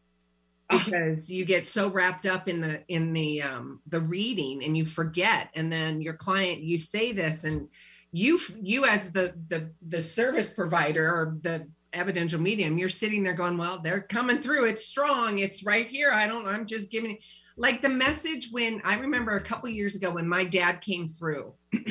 because 0.70 1.30
you 1.30 1.46
get 1.46 1.68
so 1.68 1.90
wrapped 1.90 2.26
up 2.26 2.48
in 2.48 2.60
the 2.60 2.84
in 2.88 3.14
the 3.14 3.42
um 3.42 3.80
the 3.88 4.00
reading 4.00 4.64
and 4.64 4.78
you 4.78 4.84
forget 4.86 5.50
and 5.56 5.72
then 5.72 6.02
your 6.02 6.14
client 6.14 6.62
you 6.62 6.78
say 6.78 7.14
this 7.14 7.44
and 7.44 7.70
you 8.12 8.40
you 8.62 8.86
as 8.86 9.12
the 9.12 9.34
the 9.48 9.72
the 9.88 10.02
service 10.02 10.50
provider 10.50 11.08
or 11.08 11.38
the 11.42 11.68
evidential 11.94 12.40
medium 12.40 12.78
you're 12.78 12.90
sitting 12.90 13.24
there 13.24 13.34
going 13.34 13.58
well 13.58 13.80
they're 13.80 14.02
coming 14.02 14.42
through. 14.42 14.66
It's 14.66 14.86
strong. 14.86 15.40
It's 15.40 15.64
right 15.64 15.88
here. 15.88 16.12
I 16.12 16.28
don't 16.28 16.48
i'm 16.48 16.66
just 16.66 16.92
giving 16.92 17.18
like 17.58 17.82
the 17.82 17.90
message 17.90 18.50
when 18.52 18.82
i 18.84 18.98
remember 18.98 19.36
a 19.36 19.42
couple 19.42 19.68
years 19.70 19.96
ago 19.96 20.14
when 20.14 20.28
my 20.28 20.46
dad 20.46 20.82
came 20.82 21.08
through 21.08 21.54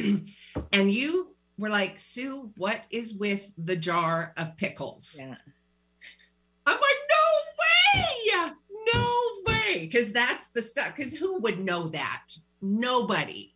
and 0.72 0.90
you 0.90 1.34
were 1.58 1.70
like 1.70 1.98
sue 1.98 2.50
what 2.56 2.82
is 2.90 3.14
with 3.14 3.50
the 3.58 3.76
jar 3.76 4.32
of 4.36 4.56
pickles? 4.56 5.16
Yeah. 5.18 5.34
i'm 6.66 6.74
like 6.74 7.05
no 8.94 9.22
way 9.46 9.88
because 9.90 10.12
that's 10.12 10.50
the 10.50 10.62
stuff 10.62 10.92
because 10.96 11.14
who 11.14 11.38
would 11.40 11.58
know 11.58 11.88
that 11.88 12.26
nobody 12.62 13.52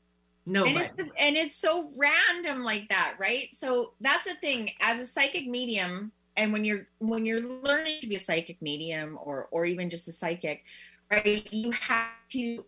nobody 0.46 0.76
And 0.76 0.84
it's 0.84 0.96
the, 0.96 1.10
and 1.20 1.36
it's 1.36 1.56
so 1.56 1.90
random 1.96 2.64
like 2.64 2.88
that, 2.88 3.14
right? 3.18 3.48
So 3.52 3.94
that's 4.00 4.24
the 4.24 4.34
thing. 4.34 4.70
As 4.80 4.98
a 4.98 5.06
psychic 5.06 5.46
medium, 5.46 6.12
and 6.36 6.52
when 6.52 6.64
you're 6.64 6.88
when 6.98 7.26
you're 7.26 7.40
learning 7.40 8.00
to 8.00 8.08
be 8.08 8.16
a 8.16 8.20
psychic 8.20 8.60
medium 8.62 9.18
or 9.22 9.48
or 9.50 9.64
even 9.64 9.90
just 9.90 10.08
a 10.08 10.12
psychic, 10.12 10.64
right? 11.10 11.46
You 11.52 11.72
have 11.72 12.08
to 12.30 12.64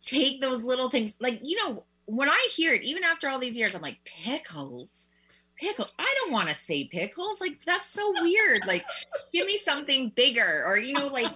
take 0.00 0.40
those 0.40 0.62
little 0.64 0.90
things. 0.90 1.16
Like 1.20 1.40
you 1.42 1.56
know, 1.56 1.84
when 2.06 2.30
I 2.30 2.48
hear 2.54 2.74
it, 2.74 2.82
even 2.82 3.04
after 3.04 3.28
all 3.28 3.38
these 3.38 3.56
years, 3.56 3.74
I'm 3.74 3.82
like 3.82 3.98
pickles. 4.04 5.08
Pickle. 5.58 5.88
I 5.98 6.14
don't 6.20 6.32
want 6.32 6.48
to 6.50 6.54
say 6.54 6.84
pickles. 6.84 7.40
Like 7.40 7.62
that's 7.64 7.88
so 7.88 8.12
weird. 8.22 8.66
Like, 8.66 8.84
give 9.32 9.46
me 9.46 9.56
something 9.56 10.10
bigger, 10.14 10.64
or 10.66 10.78
you 10.78 10.92
know, 10.94 11.06
like 11.06 11.32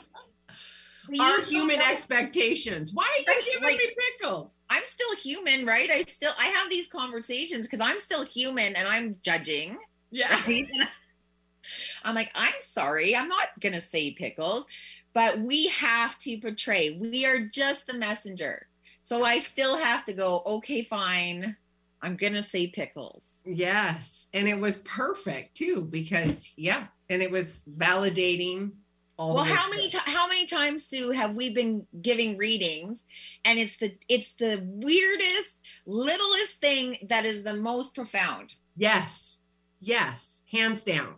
our 1.20 1.40
human 1.42 1.78
know- 1.78 1.90
expectations 1.90 2.92
why 2.92 3.08
are 3.26 3.32
you 3.32 3.44
giving 3.52 3.64
like- 3.68 3.78
me 3.78 3.90
pickles 4.20 4.58
I'm 4.68 4.82
still 4.86 5.16
human, 5.16 5.66
right? 5.66 5.90
I 5.90 6.02
still 6.02 6.32
I 6.38 6.46
have 6.46 6.70
these 6.70 6.86
conversations 6.86 7.66
because 7.66 7.80
I'm 7.80 7.98
still 7.98 8.24
human 8.24 8.76
and 8.76 8.86
I'm 8.86 9.16
judging. 9.22 9.76
yeah 10.10 10.40
Right? 10.46 10.70
I'm 12.04 12.14
like, 12.14 12.30
I'm 12.34 12.54
sorry, 12.60 13.14
I'm 13.16 13.28
not 13.28 13.48
gonna 13.60 13.80
say 13.80 14.12
pickles, 14.12 14.66
but 15.12 15.40
we 15.40 15.68
have 15.68 16.16
to 16.18 16.38
portray. 16.38 16.90
We 16.90 17.26
are 17.26 17.40
just 17.40 17.86
the 17.86 17.94
messenger. 17.94 18.66
So 19.02 19.24
I 19.24 19.38
still 19.40 19.76
have 19.76 20.04
to 20.04 20.12
go, 20.12 20.42
okay, 20.46 20.82
fine. 20.82 21.56
I'm 22.02 22.16
gonna 22.16 22.42
say 22.42 22.66
pickles. 22.68 23.30
yes 23.44 24.28
and 24.32 24.48
it 24.48 24.58
was 24.58 24.78
perfect 24.78 25.56
too 25.56 25.86
because 25.90 26.52
yeah 26.56 26.86
and 27.08 27.22
it 27.22 27.30
was 27.30 27.62
validating 27.78 28.72
all 29.20 29.34
Well, 29.34 29.44
how 29.44 29.68
many 29.68 29.90
ti- 29.90 29.98
how 30.06 30.26
many 30.28 30.46
times, 30.46 30.86
Sue, 30.86 31.10
have 31.10 31.36
we 31.36 31.50
been 31.50 31.86
giving 32.00 32.38
readings, 32.38 33.02
and 33.44 33.58
it's 33.58 33.76
the 33.76 33.94
it's 34.08 34.32
the 34.38 34.62
weirdest, 34.64 35.58
littlest 35.84 36.58
thing 36.60 36.96
that 37.10 37.26
is 37.26 37.42
the 37.42 37.52
most 37.54 37.94
profound. 37.94 38.54
Yes, 38.78 39.40
yes, 39.78 40.40
hands 40.50 40.84
down. 40.84 41.16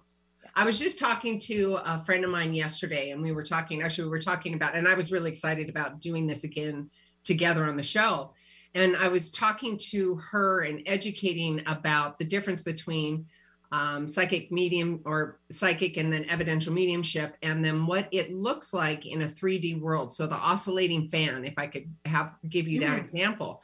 I 0.56 0.64
was 0.64 0.80
just 0.80 0.98
talking 0.98 1.38
to 1.40 1.78
a 1.84 2.02
friend 2.04 2.24
of 2.24 2.30
mine 2.30 2.54
yesterday, 2.54 3.10
and 3.10 3.22
we 3.22 3.30
were 3.30 3.44
talking. 3.44 3.82
Actually, 3.82 4.04
we 4.04 4.10
were 4.10 4.20
talking 4.20 4.54
about, 4.54 4.74
and 4.74 4.88
I 4.88 4.94
was 4.94 5.12
really 5.12 5.30
excited 5.30 5.68
about 5.68 6.00
doing 6.00 6.26
this 6.26 6.42
again 6.42 6.90
together 7.22 7.66
on 7.66 7.76
the 7.76 7.84
show. 7.84 8.32
And 8.74 8.96
I 8.96 9.08
was 9.08 9.30
talking 9.30 9.76
to 9.90 10.16
her 10.16 10.62
and 10.62 10.82
educating 10.86 11.62
about 11.66 12.18
the 12.18 12.24
difference 12.24 12.60
between 12.60 13.26
um, 13.70 14.06
psychic 14.06 14.52
medium 14.52 15.00
or 15.06 15.40
psychic 15.50 15.96
and 15.96 16.12
then 16.12 16.26
evidential 16.28 16.74
mediumship, 16.74 17.36
and 17.42 17.64
then 17.64 17.86
what 17.86 18.06
it 18.12 18.32
looks 18.32 18.74
like 18.74 19.06
in 19.06 19.22
a 19.22 19.28
3D 19.28 19.80
world. 19.80 20.12
So 20.12 20.26
the 20.26 20.34
oscillating 20.34 21.08
fan, 21.08 21.44
if 21.44 21.54
I 21.56 21.66
could 21.66 21.90
have 22.04 22.34
give 22.48 22.68
you 22.68 22.80
that 22.80 22.98
Mhm. 22.98 23.04
example. 23.04 23.62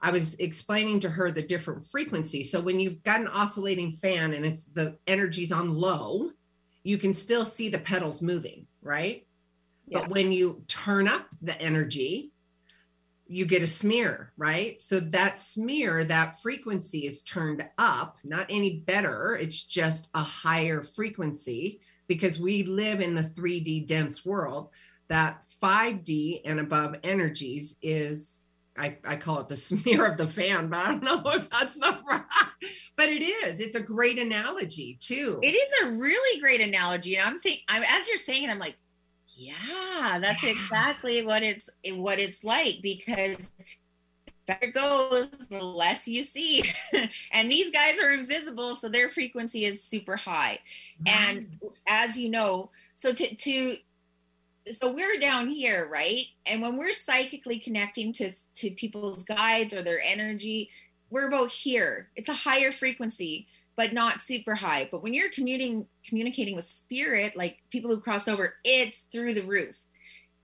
I 0.00 0.10
was 0.10 0.34
explaining 0.36 1.00
to 1.00 1.10
her 1.10 1.30
the 1.30 1.42
different 1.42 1.86
frequencies. 1.86 2.50
So 2.50 2.60
when 2.60 2.80
you've 2.80 3.02
got 3.04 3.20
an 3.20 3.28
oscillating 3.28 3.92
fan 3.92 4.32
and 4.32 4.44
it's 4.44 4.64
the 4.64 4.98
energy's 5.06 5.52
on 5.52 5.74
low, 5.74 6.32
you 6.82 6.98
can 6.98 7.12
still 7.12 7.44
see 7.44 7.68
the 7.68 7.78
pedals 7.78 8.20
moving, 8.20 8.66
right? 8.80 9.26
Yeah. 9.86 10.00
But 10.00 10.10
when 10.10 10.32
you 10.32 10.64
turn 10.66 11.06
up 11.06 11.28
the 11.40 11.60
energy, 11.60 12.31
you 13.32 13.46
get 13.46 13.62
a 13.62 13.66
smear, 13.66 14.32
right? 14.36 14.80
So 14.82 15.00
that 15.00 15.38
smear, 15.38 16.04
that 16.04 16.40
frequency 16.42 17.06
is 17.06 17.22
turned 17.22 17.64
up, 17.78 18.18
not 18.24 18.46
any 18.50 18.80
better. 18.80 19.36
It's 19.36 19.62
just 19.62 20.08
a 20.14 20.22
higher 20.22 20.82
frequency 20.82 21.80
because 22.06 22.38
we 22.38 22.64
live 22.64 23.00
in 23.00 23.14
the 23.14 23.22
3D 23.22 23.86
dense 23.86 24.24
world. 24.24 24.68
That 25.08 25.42
5D 25.62 26.42
and 26.44 26.60
above 26.60 26.96
energies 27.02 27.76
is 27.80 28.42
I, 28.76 28.96
I 29.04 29.16
call 29.16 29.40
it 29.40 29.48
the 29.48 29.56
smear 29.68 30.06
of 30.06 30.16
the 30.16 30.26
fan, 30.26 30.68
but 30.68 30.78
I 30.78 30.88
don't 30.88 31.02
know 31.02 31.22
if 31.32 31.48
that's 31.50 31.74
the 31.74 31.98
right. 32.08 32.22
But 32.96 33.08
it 33.08 33.22
is. 33.22 33.60
It's 33.60 33.76
a 33.76 33.80
great 33.80 34.18
analogy 34.18 34.98
too. 35.00 35.40
It 35.42 35.54
is 35.54 35.84
a 35.84 35.92
really 35.92 36.40
great 36.40 36.60
analogy, 36.60 37.16
and 37.16 37.28
I'm 37.28 37.38
thinking, 37.38 37.64
as 37.68 38.08
you're 38.08 38.18
saying 38.18 38.44
it, 38.44 38.50
I'm 38.50 38.58
like, 38.58 38.76
yeah, 39.42 40.18
that's 40.20 40.44
exactly 40.44 41.24
what 41.24 41.42
it's 41.42 41.68
what 41.92 42.18
it's 42.18 42.44
like 42.44 42.80
because 42.82 43.36
the 43.36 44.32
better 44.46 44.68
goes, 44.68 45.28
the 45.50 45.62
less 45.62 46.06
you 46.06 46.22
see, 46.22 46.62
and 47.32 47.50
these 47.50 47.70
guys 47.70 47.98
are 48.00 48.10
invisible, 48.10 48.76
so 48.76 48.88
their 48.88 49.08
frequency 49.08 49.64
is 49.64 49.82
super 49.82 50.16
high. 50.16 50.60
and 51.06 51.58
as 51.88 52.18
you 52.18 52.28
know 52.28 52.70
so 52.94 53.12
to 53.12 53.34
to 53.34 53.76
so 54.70 54.92
we're 54.92 55.18
down 55.18 55.48
here 55.48 55.88
right? 55.90 56.26
And 56.46 56.62
when 56.62 56.76
we're 56.76 56.92
psychically 56.92 57.58
connecting 57.58 58.12
to 58.14 58.30
to 58.56 58.70
people's 58.70 59.24
guides 59.24 59.74
or 59.74 59.82
their 59.82 60.00
energy 60.00 60.70
we're 61.12 61.28
about 61.28 61.50
here. 61.50 62.08
It's 62.16 62.30
a 62.30 62.34
higher 62.34 62.72
frequency 62.72 63.46
but 63.76 63.92
not 63.92 64.20
super 64.20 64.54
high. 64.54 64.88
But 64.90 65.02
when 65.02 65.14
you're 65.14 65.30
commuting 65.30 65.86
communicating 66.04 66.54
with 66.54 66.64
spirit 66.64 67.36
like 67.36 67.58
people 67.70 67.90
who 67.90 68.00
crossed 68.00 68.28
over 68.28 68.54
it's 68.64 69.06
through 69.12 69.34
the 69.34 69.42
roof. 69.42 69.76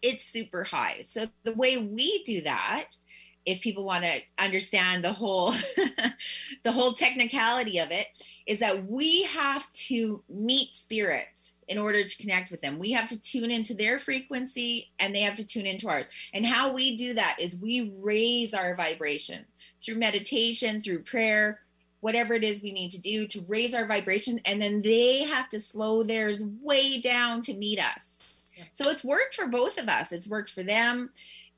It's 0.00 0.24
super 0.24 0.64
high. 0.64 1.00
So 1.02 1.26
the 1.42 1.54
way 1.54 1.76
we 1.76 2.22
do 2.24 2.42
that 2.42 2.86
if 3.44 3.62
people 3.62 3.84
want 3.84 4.04
to 4.04 4.20
understand 4.38 5.02
the 5.02 5.12
whole 5.12 5.52
the 6.64 6.72
whole 6.72 6.92
technicality 6.92 7.78
of 7.78 7.90
it 7.90 8.06
is 8.46 8.60
that 8.60 8.86
we 8.86 9.22
have 9.24 9.70
to 9.72 10.22
meet 10.28 10.74
spirit 10.74 11.52
in 11.66 11.78
order 11.78 12.02
to 12.02 12.16
connect 12.16 12.50
with 12.50 12.62
them. 12.62 12.78
We 12.78 12.92
have 12.92 13.08
to 13.08 13.20
tune 13.20 13.50
into 13.50 13.74
their 13.74 13.98
frequency 13.98 14.90
and 14.98 15.14
they 15.14 15.20
have 15.20 15.34
to 15.36 15.46
tune 15.46 15.66
into 15.66 15.88
ours. 15.88 16.08
And 16.32 16.46
how 16.46 16.72
we 16.72 16.96
do 16.96 17.14
that 17.14 17.36
is 17.38 17.58
we 17.58 17.92
raise 17.98 18.54
our 18.54 18.74
vibration 18.74 19.46
through 19.82 19.96
meditation 19.96 20.82
through 20.82 21.04
prayer 21.04 21.60
whatever 22.00 22.34
it 22.34 22.44
is 22.44 22.62
we 22.62 22.72
need 22.72 22.90
to 22.92 23.00
do 23.00 23.26
to 23.26 23.44
raise 23.48 23.74
our 23.74 23.86
vibration 23.86 24.40
and 24.44 24.60
then 24.62 24.82
they 24.82 25.24
have 25.24 25.48
to 25.48 25.58
slow 25.58 26.02
theirs 26.02 26.44
way 26.62 27.00
down 27.00 27.42
to 27.42 27.54
meet 27.54 27.80
us. 27.80 28.34
So 28.72 28.90
it's 28.90 29.04
worked 29.04 29.34
for 29.34 29.46
both 29.46 29.78
of 29.78 29.88
us. 29.88 30.10
It's 30.12 30.28
worked 30.28 30.50
for 30.50 30.62
them. 30.62 31.10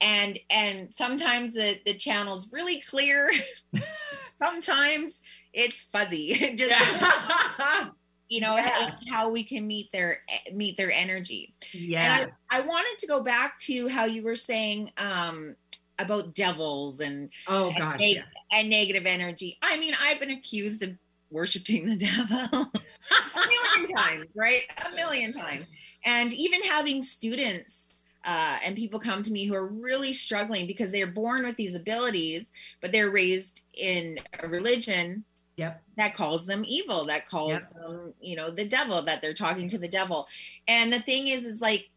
And 0.03 0.39
and 0.51 0.93
sometimes 0.93 1.53
the 1.55 1.79
the 1.85 1.95
channel's 1.95 2.51
really 2.53 2.81
clear. 2.81 3.31
Sometimes 4.43 5.21
it's 5.53 5.83
fuzzy. 5.85 6.35
Just 6.57 6.73
you 8.29 8.41
know 8.41 8.57
Yeah. 8.57 8.93
how 9.11 9.31
we 9.31 9.45
can 9.45 9.67
meet 9.67 9.91
their 9.93 10.23
meet 10.53 10.77
their 10.77 10.93
energy. 10.93 11.55
Yeah 11.73 12.23
and 12.23 12.33
I, 12.51 12.59
I 12.59 12.61
wanted 12.63 12.99
to 13.01 13.07
go 13.07 13.23
back 13.23 13.59
to 13.61 13.89
how 13.89 14.05
you 14.07 14.23
were 14.23 14.37
saying 14.37 14.93
um 14.97 15.57
about 16.03 16.35
devils 16.35 17.01
and 17.01 17.31
oh 17.47 17.71
and, 17.71 18.01
neg- 18.01 18.17
yeah. 18.17 18.23
and 18.53 18.71
negative 18.71 19.07
energy. 19.07 19.59
I 19.63 19.79
mean 19.79 19.95
i've 20.03 20.21
been 20.21 20.31
accused 20.31 20.83
of 20.83 20.97
worshiping 21.31 21.89
the 21.89 21.97
devil 22.07 22.73
a 22.73 23.49
million 23.49 23.97
times 23.97 24.27
right? 24.35 24.63
A 24.87 24.95
million 24.95 25.33
times. 25.33 25.67
And 26.05 26.33
even 26.33 26.63
having 26.63 27.03
students 27.03 27.93
uh, 28.25 28.59
and 28.65 28.77
people 28.77 29.01
come 29.01 29.23
to 29.23 29.33
me 29.33 29.47
who 29.47 29.55
are 29.55 29.67
really 29.67 30.13
struggling 30.13 30.67
because 30.67 30.93
they're 30.93 31.07
born 31.07 31.45
with 31.45 31.57
these 31.57 31.75
abilities 31.75 32.45
but 32.81 32.93
they're 32.93 33.11
raised 33.11 33.63
in 33.73 34.19
a 34.43 34.47
religion 34.47 35.25
yep. 35.57 35.83
that 35.97 36.15
calls 36.15 36.45
them 36.47 36.63
evil 36.67 37.07
that 37.07 37.27
calls 37.29 37.53
Yep. 37.53 37.75
them 37.75 38.15
you 38.21 38.37
know 38.37 38.51
the 38.51 38.65
devil 38.65 39.03
that 39.03 39.21
they're 39.21 39.35
talking 39.35 39.69
to 39.69 39.79
the 39.79 39.89
devil. 39.89 40.27
And 40.69 40.93
the 40.93 41.01
thing 41.01 41.29
is 41.29 41.45
is 41.45 41.61
like 41.61 41.89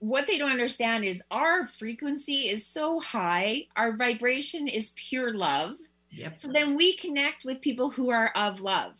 what 0.00 0.26
they 0.26 0.38
don't 0.38 0.50
understand 0.50 1.04
is 1.04 1.22
our 1.30 1.66
frequency 1.66 2.48
is 2.48 2.66
so 2.66 3.00
high 3.00 3.66
our 3.76 3.96
vibration 3.96 4.68
is 4.68 4.92
pure 4.94 5.32
love. 5.32 5.74
Yep. 6.10 6.38
So 6.38 6.48
then 6.52 6.76
we 6.76 6.96
connect 6.96 7.44
with 7.44 7.60
people 7.60 7.90
who 7.90 8.10
are 8.10 8.32
of 8.34 8.60
love. 8.60 8.92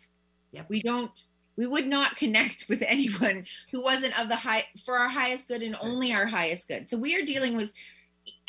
Yep. 0.53 0.71
we 0.71 0.83
don't 0.83 1.27
we 1.57 1.67
would 1.67 1.87
not 1.87 2.17
connect 2.17 2.67
with 2.69 2.83
anyone 2.87 3.47
who 3.71 3.83
wasn't 3.83 4.19
of 4.19 4.29
the 4.29 4.37
high 4.37 4.65
for 4.85 4.99
our 4.99 5.09
highest 5.09 5.49
good 5.49 5.63
and 5.63 5.77
only 5.81 6.13
our 6.13 6.27
highest 6.27 6.69
good. 6.69 6.89
So 6.89 6.97
we 6.97 7.15
are 7.15 7.25
dealing 7.25 7.57
with 7.57 7.73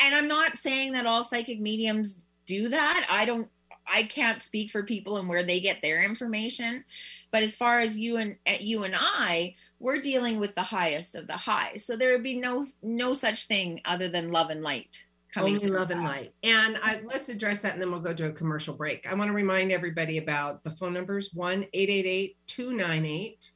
and 0.01 0.15
i'm 0.15 0.27
not 0.27 0.57
saying 0.57 0.93
that 0.93 1.05
all 1.05 1.23
psychic 1.23 1.59
mediums 1.59 2.15
do 2.45 2.69
that. 2.69 3.07
I 3.09 3.25
don't 3.25 3.47
i 3.91 4.03
can't 4.03 4.41
speak 4.41 4.71
for 4.71 4.83
people 4.83 5.17
and 5.17 5.27
where 5.29 5.43
they 5.43 5.59
get 5.59 5.81
their 5.81 6.03
information. 6.03 6.83
But 7.31 7.43
as 7.43 7.55
far 7.55 7.79
as 7.79 7.99
you 7.99 8.17
and 8.17 8.37
you 8.59 8.83
and 8.83 8.95
i 8.97 9.55
we're 9.79 10.01
dealing 10.01 10.39
with 10.39 10.55
the 10.55 10.63
highest 10.63 11.15
of 11.15 11.27
the 11.27 11.33
high 11.33 11.77
so 11.77 11.95
there 11.95 12.11
would 12.11 12.23
be 12.23 12.39
no 12.39 12.65
no 12.83 13.13
such 13.13 13.47
thing 13.47 13.81
other 13.85 14.07
than 14.07 14.31
love 14.31 14.49
and 14.49 14.61
light 14.61 15.03
coming 15.33 15.57
Only 15.57 15.69
love 15.69 15.91
and 15.91 16.03
light. 16.03 16.33
And 16.43 16.77
I, 16.81 17.01
let's 17.03 17.29
address 17.29 17.61
that 17.61 17.73
and 17.73 17.81
then 17.81 17.91
we'll 17.91 17.99
go 18.01 18.13
to 18.13 18.27
a 18.27 18.31
commercial 18.31 18.73
break. 18.73 19.05
I 19.07 19.13
want 19.13 19.29
to 19.29 19.33
remind 19.33 19.71
everybody 19.71 20.17
about 20.17 20.63
the 20.63 20.71
phone 20.71 20.93
numbers 20.93 21.29
1 21.33 21.65
888 21.73 22.37
298 22.47 23.51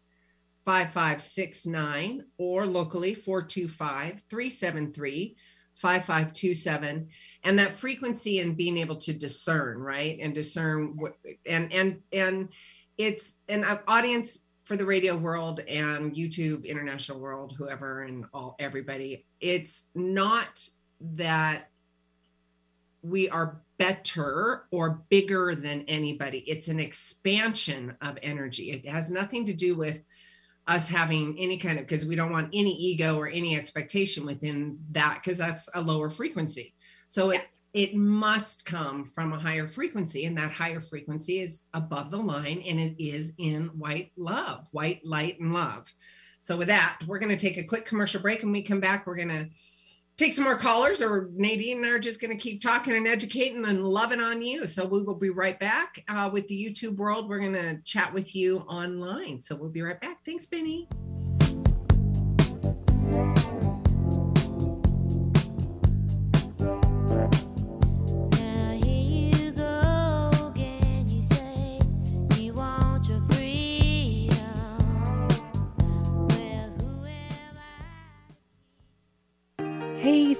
5569 0.65 2.25
or 2.37 2.65
locally 2.65 3.13
425 3.15 4.23
373 4.29 5.35
5527 5.75 7.09
and 7.43 7.59
that 7.59 7.75
frequency 7.75 8.39
and 8.39 8.55
being 8.55 8.77
able 8.77 8.95
to 8.97 9.11
discern 9.11 9.79
right 9.79 10.19
and 10.21 10.33
discern 10.33 10.95
what 10.95 11.17
and 11.45 11.73
and 11.73 11.99
and 12.13 12.49
it's 12.97 13.37
an 13.49 13.63
uh, 13.63 13.79
audience 13.87 14.37
for 14.65 14.77
the 14.77 14.85
radio 14.85 15.15
world 15.15 15.59
and 15.61 16.15
youtube 16.15 16.65
international 16.65 17.19
world 17.19 17.53
whoever 17.57 18.03
and 18.03 18.25
all 18.33 18.55
everybody 18.59 19.25
it's 19.39 19.85
not 19.95 20.65
that 20.99 21.69
we 23.03 23.29
are 23.29 23.61
better 23.77 24.63
or 24.71 25.03
bigger 25.09 25.55
than 25.55 25.81
anybody. 25.89 26.39
It's 26.47 26.69
an 26.69 26.79
expansion 26.79 27.95
of 28.01 28.17
energy. 28.23 28.71
It 28.71 28.85
has 28.87 29.11
nothing 29.11 29.45
to 29.45 29.53
do 29.53 29.75
with 29.75 30.01
us 30.67 30.87
having 30.87 31.35
any 31.37 31.57
kind 31.57 31.77
of 31.77 31.85
because 31.85 32.05
we 32.05 32.15
don't 32.15 32.31
want 32.31 32.49
any 32.53 32.71
ego 32.71 33.17
or 33.17 33.27
any 33.27 33.57
expectation 33.57 34.25
within 34.25 34.79
that 34.91 35.19
because 35.21 35.37
that's 35.37 35.67
a 35.73 35.81
lower 35.81 36.09
frequency. 36.09 36.73
So 37.07 37.31
it 37.31 37.41
it 37.73 37.95
must 37.95 38.65
come 38.65 39.03
from 39.03 39.33
a 39.33 39.39
higher 39.39 39.67
frequency 39.67 40.25
and 40.25 40.37
that 40.37 40.51
higher 40.51 40.79
frequency 40.79 41.39
is 41.39 41.63
above 41.73 42.11
the 42.11 42.17
line 42.17 42.63
and 42.67 42.79
it 42.79 43.03
is 43.03 43.33
in 43.39 43.65
white 43.69 44.11
love, 44.15 44.67
white 44.71 45.03
light 45.03 45.39
and 45.39 45.53
love. 45.53 45.91
So 46.39 46.55
with 46.55 46.67
that, 46.67 46.99
we're 47.07 47.19
going 47.19 47.35
to 47.35 47.47
take 47.47 47.57
a 47.57 47.67
quick 47.67 47.85
commercial 47.85 48.21
break. 48.21 48.43
And 48.43 48.51
we 48.51 48.61
come 48.61 48.79
back 48.79 49.07
we're 49.07 49.15
going 49.15 49.29
to 49.29 49.49
take 50.17 50.33
some 50.33 50.43
more 50.43 50.57
callers 50.57 51.01
or 51.01 51.31
nadine 51.33 51.77
and 51.77 51.87
i 51.87 51.89
are 51.89 51.97
just 51.97 52.21
going 52.21 52.29
to 52.29 52.37
keep 52.37 52.61
talking 52.61 52.95
and 52.95 53.07
educating 53.07 53.65
and 53.65 53.83
loving 53.83 54.19
on 54.19 54.43
you. 54.43 54.67
So 54.67 54.85
we 54.85 55.01
will 55.01 55.15
be 55.15 55.31
right 55.31 55.59
back 55.59 56.03
uh, 56.07 56.29
with 56.31 56.47
the 56.47 56.55
youtube 56.55 56.97
world. 56.97 57.27
We're 57.27 57.39
going 57.39 57.53
to 57.53 57.81
chat 57.81 58.13
with 58.13 58.35
you 58.35 58.59
online. 58.59 59.41
So 59.41 59.55
we'll 59.55 59.69
be 59.69 59.81
right 59.81 59.99
back. 59.99 60.23
Thanks 60.23 60.45
benny 60.45 60.87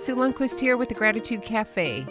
sue 0.04 0.16
lundquist 0.16 0.60
here 0.60 0.76
with 0.76 0.90
the 0.90 0.96
gratitude 0.96 1.42
cafe 1.44 2.06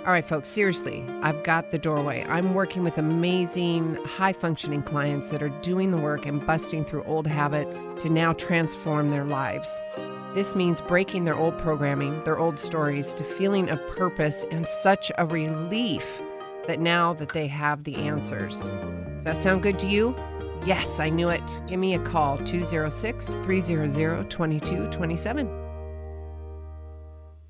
all 0.00 0.12
right 0.12 0.26
folks 0.26 0.50
seriously 0.50 1.02
i've 1.22 1.42
got 1.44 1.70
the 1.70 1.78
doorway 1.78 2.22
i'm 2.28 2.52
working 2.52 2.84
with 2.84 2.98
amazing 2.98 3.94
high 4.04 4.34
functioning 4.34 4.82
clients 4.82 5.30
that 5.30 5.42
are 5.42 5.48
doing 5.62 5.90
the 5.90 5.96
work 5.96 6.26
and 6.26 6.46
busting 6.46 6.84
through 6.84 7.02
old 7.04 7.26
habits 7.26 7.86
to 8.02 8.10
now 8.10 8.34
transform 8.34 9.08
their 9.08 9.24
lives 9.24 9.70
This 10.34 10.54
means 10.54 10.82
breaking 10.82 11.24
their 11.24 11.34
old 11.34 11.56
programming, 11.58 12.22
their 12.24 12.38
old 12.38 12.58
stories, 12.58 13.14
to 13.14 13.24
feeling 13.24 13.70
of 13.70 13.80
purpose 13.96 14.44
and 14.50 14.66
such 14.66 15.10
a 15.16 15.26
relief 15.26 16.22
that 16.66 16.80
now 16.80 17.14
that 17.14 17.30
they 17.30 17.46
have 17.46 17.82
the 17.84 17.96
answers. 17.96 18.58
Does 18.58 19.24
that 19.24 19.42
sound 19.42 19.62
good 19.62 19.78
to 19.78 19.86
you? 19.86 20.14
Yes, 20.66 21.00
I 21.00 21.08
knew 21.08 21.28
it. 21.30 21.42
Give 21.66 21.80
me 21.80 21.94
a 21.94 21.98
call 22.00 22.36
206 22.36 23.26
300 23.26 24.30
2227. 24.30 25.67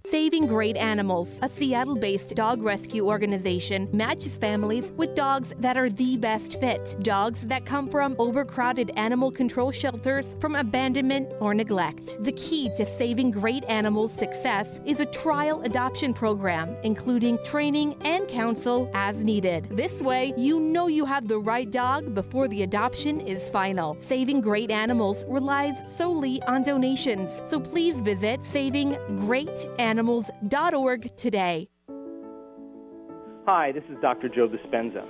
Saving 0.07 0.47
Great 0.47 0.77
Animals, 0.77 1.39
a 1.43 1.49
Seattle 1.49 1.97
based 1.97 2.35
dog 2.35 2.63
rescue 2.63 3.07
organization, 3.07 3.89
matches 3.93 4.39
families 4.39 4.91
with 4.97 5.15
dogs 5.15 5.53
that 5.59 5.77
are 5.77 5.91
the 5.91 6.17
best 6.17 6.59
fit. 6.61 6.97
Dogs 7.03 7.47
that 7.49 7.67
come 7.67 7.91
from 7.91 8.17
overcrowded 8.19 8.91
animal 8.97 9.31
control 9.31 9.71
shelters, 9.71 10.35
from 10.41 10.55
abandonment 10.55 11.35
or 11.41 11.53
neglect. 11.53 12.17
The 12.21 12.33
key 12.33 12.71
to 12.77 12.87
Saving 12.87 13.31
Great 13.31 13.65
Animals' 13.65 14.13
success 14.13 14.81
is 14.87 15.01
a 15.01 15.07
trial 15.07 15.61
adoption 15.63 16.15
program, 16.15 16.75
including 16.85 17.39
training 17.45 17.95
and 18.03 18.27
counsel 18.29 18.91
as 18.95 19.23
needed. 19.23 19.65
This 19.65 20.01
way, 20.01 20.33
you 20.39 20.59
know 20.59 20.87
you 20.87 21.05
have 21.05 21.29
the 21.29 21.39
right 21.39 21.71
dog 21.71 22.15
before 22.15 22.49
the 22.49 22.63
adoption 22.63 23.21
is 23.21 23.51
final. 23.51 23.99
Saving 23.99 24.41
Great 24.41 24.71
Animals 24.71 25.27
relies 25.29 25.83
solely 25.95 26.41
on 26.45 26.63
donations, 26.63 27.43
so 27.47 27.61
please 27.61 28.01
visit 28.01 28.43
savinggreatanimals.org 29.99 31.17
today. 31.17 31.69
Hi, 33.47 33.73
this 33.73 33.85
is 33.91 33.97
Dr. 34.03 34.29
Joe 34.29 34.49
Dispenza. 34.49 35.05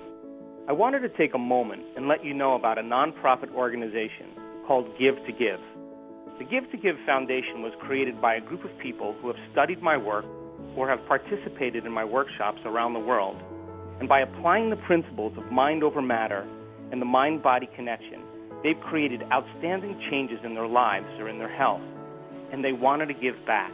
I 0.68 0.72
wanted 0.72 1.00
to 1.00 1.08
take 1.10 1.34
a 1.34 1.38
moment 1.38 1.82
and 1.96 2.08
let 2.08 2.24
you 2.24 2.34
know 2.34 2.54
about 2.54 2.78
a 2.78 2.82
nonprofit 2.82 3.52
organization 3.54 4.30
called 4.66 4.86
Give 4.98 5.16
to 5.26 5.32
Give. 5.32 5.60
The 6.38 6.44
Give 6.44 6.70
to 6.70 6.76
Give 6.76 6.94
Foundation 7.04 7.62
was 7.62 7.72
created 7.80 8.20
by 8.20 8.36
a 8.36 8.40
group 8.40 8.64
of 8.64 8.70
people 8.78 9.16
who 9.20 9.28
have 9.28 9.36
studied 9.50 9.82
my 9.82 9.96
work 9.96 10.24
or 10.76 10.88
have 10.88 11.04
participated 11.08 11.84
in 11.84 11.92
my 11.92 12.04
workshops 12.04 12.60
around 12.64 12.92
the 12.92 13.00
world. 13.00 13.36
And 13.98 14.08
by 14.08 14.20
applying 14.20 14.70
the 14.70 14.76
principles 14.76 15.36
of 15.36 15.50
mind 15.50 15.82
over 15.82 16.00
matter 16.00 16.46
and 16.92 17.02
the 17.02 17.06
mind 17.06 17.42
body 17.42 17.68
connection, 17.74 18.22
they've 18.62 18.78
created 18.88 19.22
outstanding 19.32 20.00
changes 20.10 20.38
in 20.44 20.54
their 20.54 20.68
lives 20.68 21.08
or 21.18 21.28
in 21.28 21.38
their 21.38 21.52
health. 21.52 21.82
And 22.52 22.64
they 22.64 22.72
wanted 22.72 23.06
to 23.06 23.14
give 23.14 23.34
back. 23.46 23.72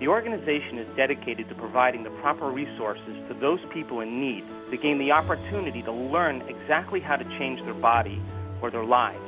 The 0.00 0.06
organization 0.06 0.78
is 0.78 0.86
dedicated 0.96 1.48
to 1.48 1.54
providing 1.56 2.04
the 2.04 2.10
proper 2.22 2.50
resources 2.50 3.16
to 3.28 3.34
those 3.34 3.58
people 3.72 4.00
in 4.00 4.20
need 4.20 4.44
to 4.70 4.76
gain 4.76 4.98
the 4.98 5.10
opportunity 5.10 5.82
to 5.82 5.92
learn 5.92 6.42
exactly 6.42 7.00
how 7.00 7.16
to 7.16 7.24
change 7.38 7.60
their 7.64 7.74
body 7.74 8.22
or 8.62 8.70
their 8.70 8.84
lives. 8.84 9.18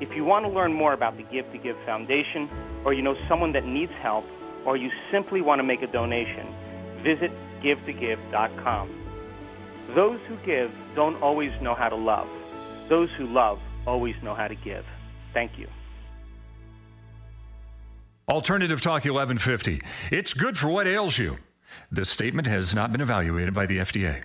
If 0.00 0.14
you 0.14 0.24
want 0.24 0.44
to 0.44 0.50
learn 0.50 0.74
more 0.74 0.92
about 0.92 1.16
the 1.16 1.22
Give 1.22 1.50
to 1.52 1.58
Give 1.58 1.76
Foundation, 1.86 2.50
or 2.84 2.92
you 2.92 3.02
know 3.02 3.16
someone 3.28 3.52
that 3.52 3.64
needs 3.64 3.92
help, 4.02 4.24
or 4.66 4.76
you 4.76 4.90
simply 5.10 5.40
want 5.40 5.60
to 5.60 5.62
make 5.62 5.80
a 5.80 5.86
donation, 5.86 6.46
visit 7.02 7.30
givetogive.com. 7.62 8.98
Those 9.94 10.20
who 10.28 10.36
give 10.44 10.70
don't 10.94 11.20
always 11.22 11.52
know 11.62 11.74
how 11.74 11.88
to 11.88 11.96
love. 11.96 12.28
Those 12.88 13.10
who 13.16 13.26
love 13.26 13.58
always 13.86 14.14
know 14.22 14.34
how 14.34 14.48
to 14.48 14.54
give. 14.54 14.84
Thank 15.32 15.58
you. 15.58 15.68
Alternative 18.28 18.80
Talk 18.80 19.04
1150. 19.04 19.82
It's 20.12 20.32
good 20.32 20.56
for 20.56 20.68
what 20.68 20.86
ails 20.86 21.18
you. 21.18 21.38
This 21.90 22.08
statement 22.08 22.46
has 22.46 22.72
not 22.72 22.92
been 22.92 23.00
evaluated 23.00 23.52
by 23.52 23.66
the 23.66 23.78
FDA. 23.78 24.22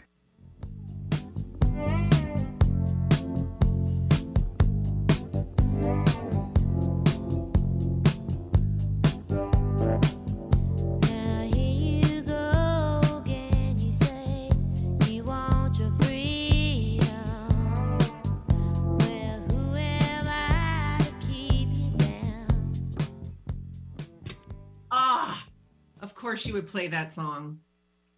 You 26.47 26.53
would 26.53 26.67
play 26.67 26.87
that 26.87 27.11
song. 27.11 27.59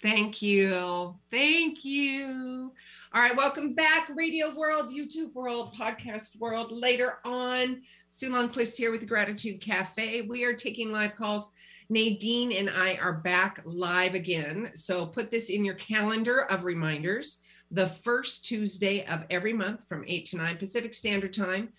Thank 0.01 0.41
you. 0.41 1.15
Thank 1.31 1.83
you. 1.83 2.71
All 3.13 3.21
right, 3.21 3.35
welcome 3.35 3.73
back, 3.73 4.09
Radio 4.15 4.55
World, 4.55 4.91
YouTube 4.91 5.33
World, 5.33 5.73
Podcast 5.73 6.39
World. 6.39 6.71
Later 6.71 7.17
on, 7.25 7.81
Sue 8.09 8.29
Lundquist 8.29 8.77
here 8.77 8.91
with 8.91 9.01
the 9.01 9.07
Gratitude 9.07 9.59
Cafe. 9.59 10.21
We 10.21 10.43
are 10.43 10.53
taking 10.53 10.91
live 10.91 11.15
calls. 11.15 11.49
Nadine 11.89 12.51
and 12.51 12.69
I 12.69 12.95
are 13.01 13.13
back 13.13 13.61
live 13.65 14.13
again. 14.13 14.69
So 14.75 15.07
put 15.07 15.31
this 15.31 15.49
in 15.49 15.65
your 15.65 15.75
calendar 15.75 16.43
of 16.43 16.63
reminders. 16.63 17.39
The 17.71 17.87
first 17.87 18.45
Tuesday 18.45 19.05
of 19.07 19.25
every 19.31 19.53
month 19.53 19.87
from 19.87 20.05
8 20.07 20.27
to 20.27 20.37
9 20.37 20.57
Pacific 20.57 20.93
Standard 20.93 21.33
Time. 21.33 21.69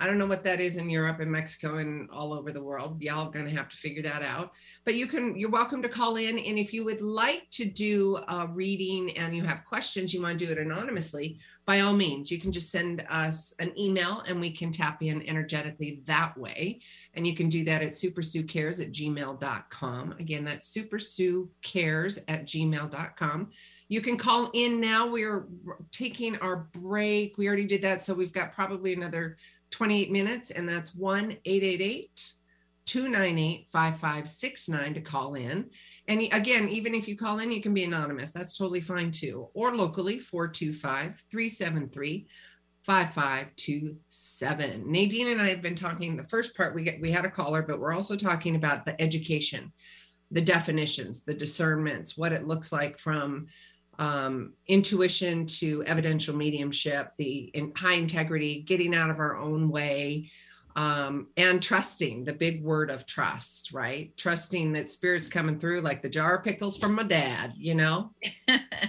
I 0.00 0.06
don't 0.06 0.16
know 0.16 0.26
what 0.26 0.42
that 0.44 0.60
is 0.60 0.78
in 0.78 0.88
Europe 0.88 1.20
and 1.20 1.30
Mexico 1.30 1.76
and 1.76 2.08
all 2.10 2.32
over 2.32 2.50
the 2.52 2.62
world. 2.62 3.02
Y'all 3.02 3.30
gonna 3.30 3.50
have 3.50 3.68
to 3.68 3.76
figure 3.76 4.02
that 4.02 4.22
out. 4.22 4.52
But 4.86 4.94
you 4.94 5.06
can, 5.06 5.36
you're 5.36 5.50
welcome 5.50 5.82
to 5.82 5.90
call 5.90 6.16
in. 6.16 6.38
And 6.38 6.58
if 6.58 6.72
you 6.72 6.84
would 6.84 7.02
like 7.02 7.48
to 7.50 7.66
do 7.66 8.16
a 8.28 8.48
reading 8.50 9.16
and 9.18 9.36
you 9.36 9.44
have 9.44 9.66
questions, 9.66 10.14
you 10.14 10.22
want 10.22 10.38
to 10.38 10.46
do 10.46 10.50
it 10.50 10.56
anonymously, 10.56 11.38
by 11.66 11.80
all 11.80 11.92
means, 11.92 12.30
you 12.30 12.40
can 12.40 12.50
just 12.50 12.70
send 12.70 13.04
us 13.10 13.54
an 13.58 13.78
email 13.78 14.24
and 14.26 14.40
we 14.40 14.50
can 14.50 14.72
tap 14.72 15.02
in 15.02 15.22
energetically 15.28 16.02
that 16.06 16.36
way. 16.36 16.80
And 17.14 17.26
you 17.26 17.36
can 17.36 17.50
do 17.50 17.62
that 17.64 17.82
at 17.82 17.90
supersuecares 17.90 18.80
at 18.80 18.92
gmail.com. 18.92 20.12
Again, 20.18 20.44
that's 20.44 20.74
supersuecares 20.74 22.18
at 22.26 22.46
gmail.com. 22.46 23.50
You 23.90 24.00
can 24.00 24.16
call 24.16 24.50
in 24.54 24.80
now. 24.80 25.10
We're 25.10 25.48
taking 25.90 26.36
our 26.36 26.68
break. 26.72 27.36
We 27.36 27.48
already 27.48 27.66
did 27.66 27.82
that. 27.82 28.04
So 28.04 28.14
we've 28.14 28.32
got 28.32 28.52
probably 28.52 28.92
another 28.92 29.36
28 29.70 30.12
minutes, 30.12 30.52
and 30.52 30.68
that's 30.68 30.94
1 30.94 31.36
888 31.44 32.34
298 32.86 33.66
5569 33.72 34.94
to 34.94 35.00
call 35.00 35.34
in. 35.34 35.68
And 36.06 36.20
again, 36.30 36.68
even 36.68 36.94
if 36.94 37.08
you 37.08 37.16
call 37.16 37.40
in, 37.40 37.50
you 37.50 37.60
can 37.60 37.74
be 37.74 37.82
anonymous. 37.82 38.30
That's 38.30 38.56
totally 38.56 38.80
fine 38.80 39.10
too. 39.10 39.48
Or 39.54 39.74
locally, 39.74 40.20
425 40.20 41.24
373 41.28 42.28
5527. 42.86 44.84
Nadine 44.86 45.32
and 45.32 45.42
I 45.42 45.48
have 45.48 45.62
been 45.62 45.74
talking. 45.74 46.16
The 46.16 46.22
first 46.22 46.56
part, 46.56 46.76
we, 46.76 46.84
get, 46.84 47.00
we 47.00 47.10
had 47.10 47.24
a 47.24 47.30
caller, 47.30 47.62
but 47.62 47.80
we're 47.80 47.92
also 47.92 48.14
talking 48.14 48.54
about 48.54 48.84
the 48.84 49.02
education, 49.02 49.72
the 50.30 50.40
definitions, 50.40 51.24
the 51.24 51.34
discernments, 51.34 52.16
what 52.16 52.30
it 52.30 52.46
looks 52.46 52.70
like 52.70 53.00
from 53.00 53.48
um, 54.00 54.54
intuition 54.66 55.46
to 55.46 55.84
evidential 55.84 56.34
mediumship, 56.34 57.14
the 57.16 57.50
in, 57.52 57.70
high 57.76 57.94
integrity, 57.94 58.62
getting 58.62 58.94
out 58.94 59.10
of 59.10 59.20
our 59.20 59.36
own 59.36 59.70
way, 59.70 60.30
um, 60.74 61.26
and 61.36 61.62
trusting 61.62 62.24
the 62.24 62.32
big 62.32 62.64
word 62.64 62.90
of 62.90 63.04
trust, 63.04 63.72
right? 63.72 64.16
Trusting 64.16 64.72
that 64.72 64.88
spirit's 64.88 65.28
coming 65.28 65.58
through 65.58 65.82
like 65.82 66.00
the 66.00 66.08
jar 66.08 66.36
of 66.38 66.44
pickles 66.44 66.78
from 66.78 66.94
my 66.94 67.02
dad, 67.02 67.52
you 67.56 67.74
know? 67.74 68.12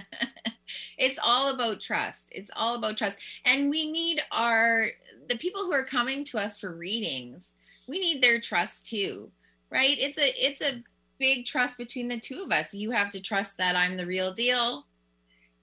it's 0.98 1.18
all 1.22 1.52
about 1.52 1.80
trust. 1.80 2.30
It's 2.32 2.50
all 2.56 2.76
about 2.76 2.96
trust. 2.96 3.20
And 3.44 3.68
we 3.68 3.92
need 3.92 4.22
our, 4.32 4.86
the 5.28 5.36
people 5.36 5.62
who 5.62 5.72
are 5.72 5.84
coming 5.84 6.24
to 6.24 6.38
us 6.38 6.58
for 6.58 6.74
readings, 6.74 7.52
we 7.86 7.98
need 7.98 8.22
their 8.22 8.40
trust 8.40 8.86
too, 8.86 9.30
right? 9.70 9.98
It's 10.00 10.16
a, 10.16 10.32
it's 10.42 10.62
a, 10.62 10.82
big 11.18 11.46
trust 11.46 11.78
between 11.78 12.08
the 12.08 12.18
two 12.18 12.42
of 12.42 12.50
us. 12.50 12.74
You 12.74 12.90
have 12.90 13.08
to 13.10 13.20
trust 13.20 13.56
that 13.58 13.76
I'm 13.76 13.96
the 13.96 14.06
real 14.06 14.32
deal 14.32 14.86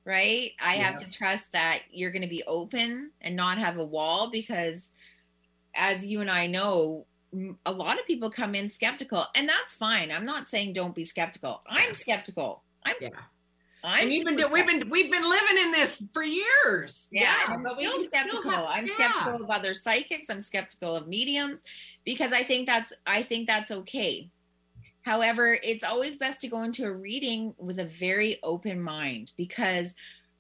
right? 0.10 0.54
I 0.60 0.76
Yeah. 0.76 0.84
have 0.84 0.98
to 1.04 1.10
trust 1.10 1.52
that 1.54 1.80
you're 1.92 2.12
going 2.12 2.24
to 2.24 2.28
be 2.28 2.44
open 2.44 3.12
and 3.22 3.36
not 3.36 3.60
have 3.60 3.78
a 3.78 3.86
wall 3.86 4.30
because, 4.32 4.92
as 5.76 6.06
you 6.06 6.20
and 6.22 6.32
I 6.32 6.48
know, 6.48 7.06
a 7.66 7.72
lot 7.72 8.00
of 8.00 8.08
people 8.08 8.32
come 8.32 8.56
in 8.56 8.70
skeptical, 8.70 9.26
and 9.36 9.48
that's 9.48 9.76
fine. 9.76 10.12
I'm 10.12 10.26
not 10.26 10.48
saying 10.50 10.74
don't 10.74 10.96
be 10.96 11.06
skeptical. 11.06 11.62
I'm 11.68 11.94
skeptical. 11.94 12.64
I'm. 12.84 12.96
Yeah. 13.00 13.10
I'm 13.82 14.12
and 14.12 14.26
been, 14.26 14.36
we've 14.52 14.66
been, 14.66 14.90
we've 14.90 15.10
been 15.10 15.30
living 15.30 15.58
in 15.64 15.72
this 15.72 16.04
for 16.12 16.22
years. 16.22 17.08
yeah, 17.14 17.34
and 17.50 17.64
but 17.64 17.72
I'm 17.72 17.78
we 17.78 17.86
still 17.86 18.04
skeptical. 18.04 18.52
have- 18.52 18.66
I'm 18.68 18.88
yeah. 18.88 18.94
skeptical 18.94 19.44
of 19.46 19.50
other 19.50 19.74
psychics. 19.74 20.28
I'm 20.30 20.42
skeptical 20.42 20.98
of 20.98 21.08
mediums 21.08 21.64
because 22.04 22.34
I 22.34 22.44
think 22.44 22.68
that's 22.68 22.92
I 23.08 23.22
think 23.22 23.48
that's 23.48 23.72
okay. 23.72 24.32
However, 25.10 25.58
it's 25.64 25.84
always 25.84 26.18
best 26.18 26.40
to 26.42 26.48
go 26.48 26.62
into 26.62 26.86
a 26.86 26.92
reading 26.92 27.56
with 27.58 27.80
a 27.80 27.86
very 27.86 28.38
open 28.44 28.80
mind 28.80 29.32
because 29.38 29.96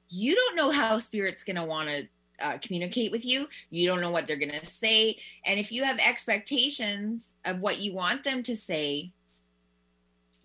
you 0.10 0.36
don't 0.36 0.56
know 0.56 0.70
how 0.70 1.00
spirit's 1.00 1.44
going 1.44 1.56
to 1.56 1.64
want 1.64 1.90
to 1.90 2.08
uh, 2.40 2.60
communicate 2.60 3.12
with 3.12 3.26
you. 3.26 3.48
You 3.72 3.88
don't 3.88 4.00
know 4.00 4.12
what 4.12 4.28
they're 4.28 4.36
going 4.36 4.52
to 4.52 4.64
say, 4.64 5.18
and 5.44 5.60
if 5.60 5.72
you 5.72 5.86
have 5.86 5.98
expectations 5.98 7.34
of 7.46 7.62
what 7.62 7.80
you 7.80 7.94
want 7.94 8.24
them 8.24 8.44
to 8.44 8.56
say, 8.56 9.12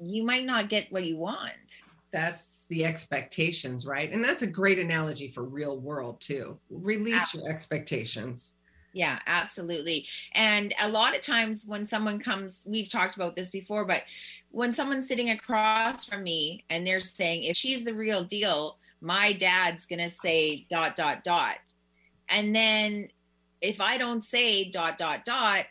you 0.00 0.24
might 0.24 0.46
not 0.46 0.70
get 0.70 0.90
what 0.90 1.04
you 1.04 1.18
want. 1.18 1.82
That's 2.10 2.64
the 2.70 2.86
expectations, 2.86 3.84
right? 3.84 4.10
And 4.10 4.24
that's 4.24 4.40
a 4.40 4.46
great 4.46 4.78
analogy 4.78 5.28
for 5.28 5.44
real 5.44 5.78
world 5.78 6.18
too. 6.22 6.58
Release 6.70 7.34
your 7.34 7.50
expectations. 7.50 8.54
Yeah, 8.94 9.18
absolutely. 9.26 10.06
And 10.32 10.72
a 10.80 10.88
lot 10.88 11.16
of 11.16 11.20
times 11.20 11.64
when 11.66 11.84
someone 11.84 12.20
comes, 12.20 12.62
we've 12.64 12.88
talked 12.88 13.16
about 13.16 13.34
this 13.34 13.50
before, 13.50 13.84
but 13.84 14.04
when 14.50 14.72
someone's 14.72 15.08
sitting 15.08 15.30
across 15.30 16.04
from 16.04 16.22
me 16.22 16.64
and 16.70 16.86
they're 16.86 17.00
saying, 17.00 17.42
if 17.42 17.56
she's 17.56 17.84
the 17.84 17.92
real 17.92 18.22
deal, 18.22 18.78
my 19.00 19.32
dad's 19.32 19.84
going 19.84 19.98
to 19.98 20.08
say 20.08 20.64
dot, 20.70 20.94
dot, 20.94 21.24
dot. 21.24 21.56
And 22.28 22.54
then 22.54 23.08
if 23.60 23.80
I 23.80 23.98
don't 23.98 24.24
say 24.24 24.64
dot, 24.70 24.96
dot, 24.96 25.24
dot, 25.24 25.64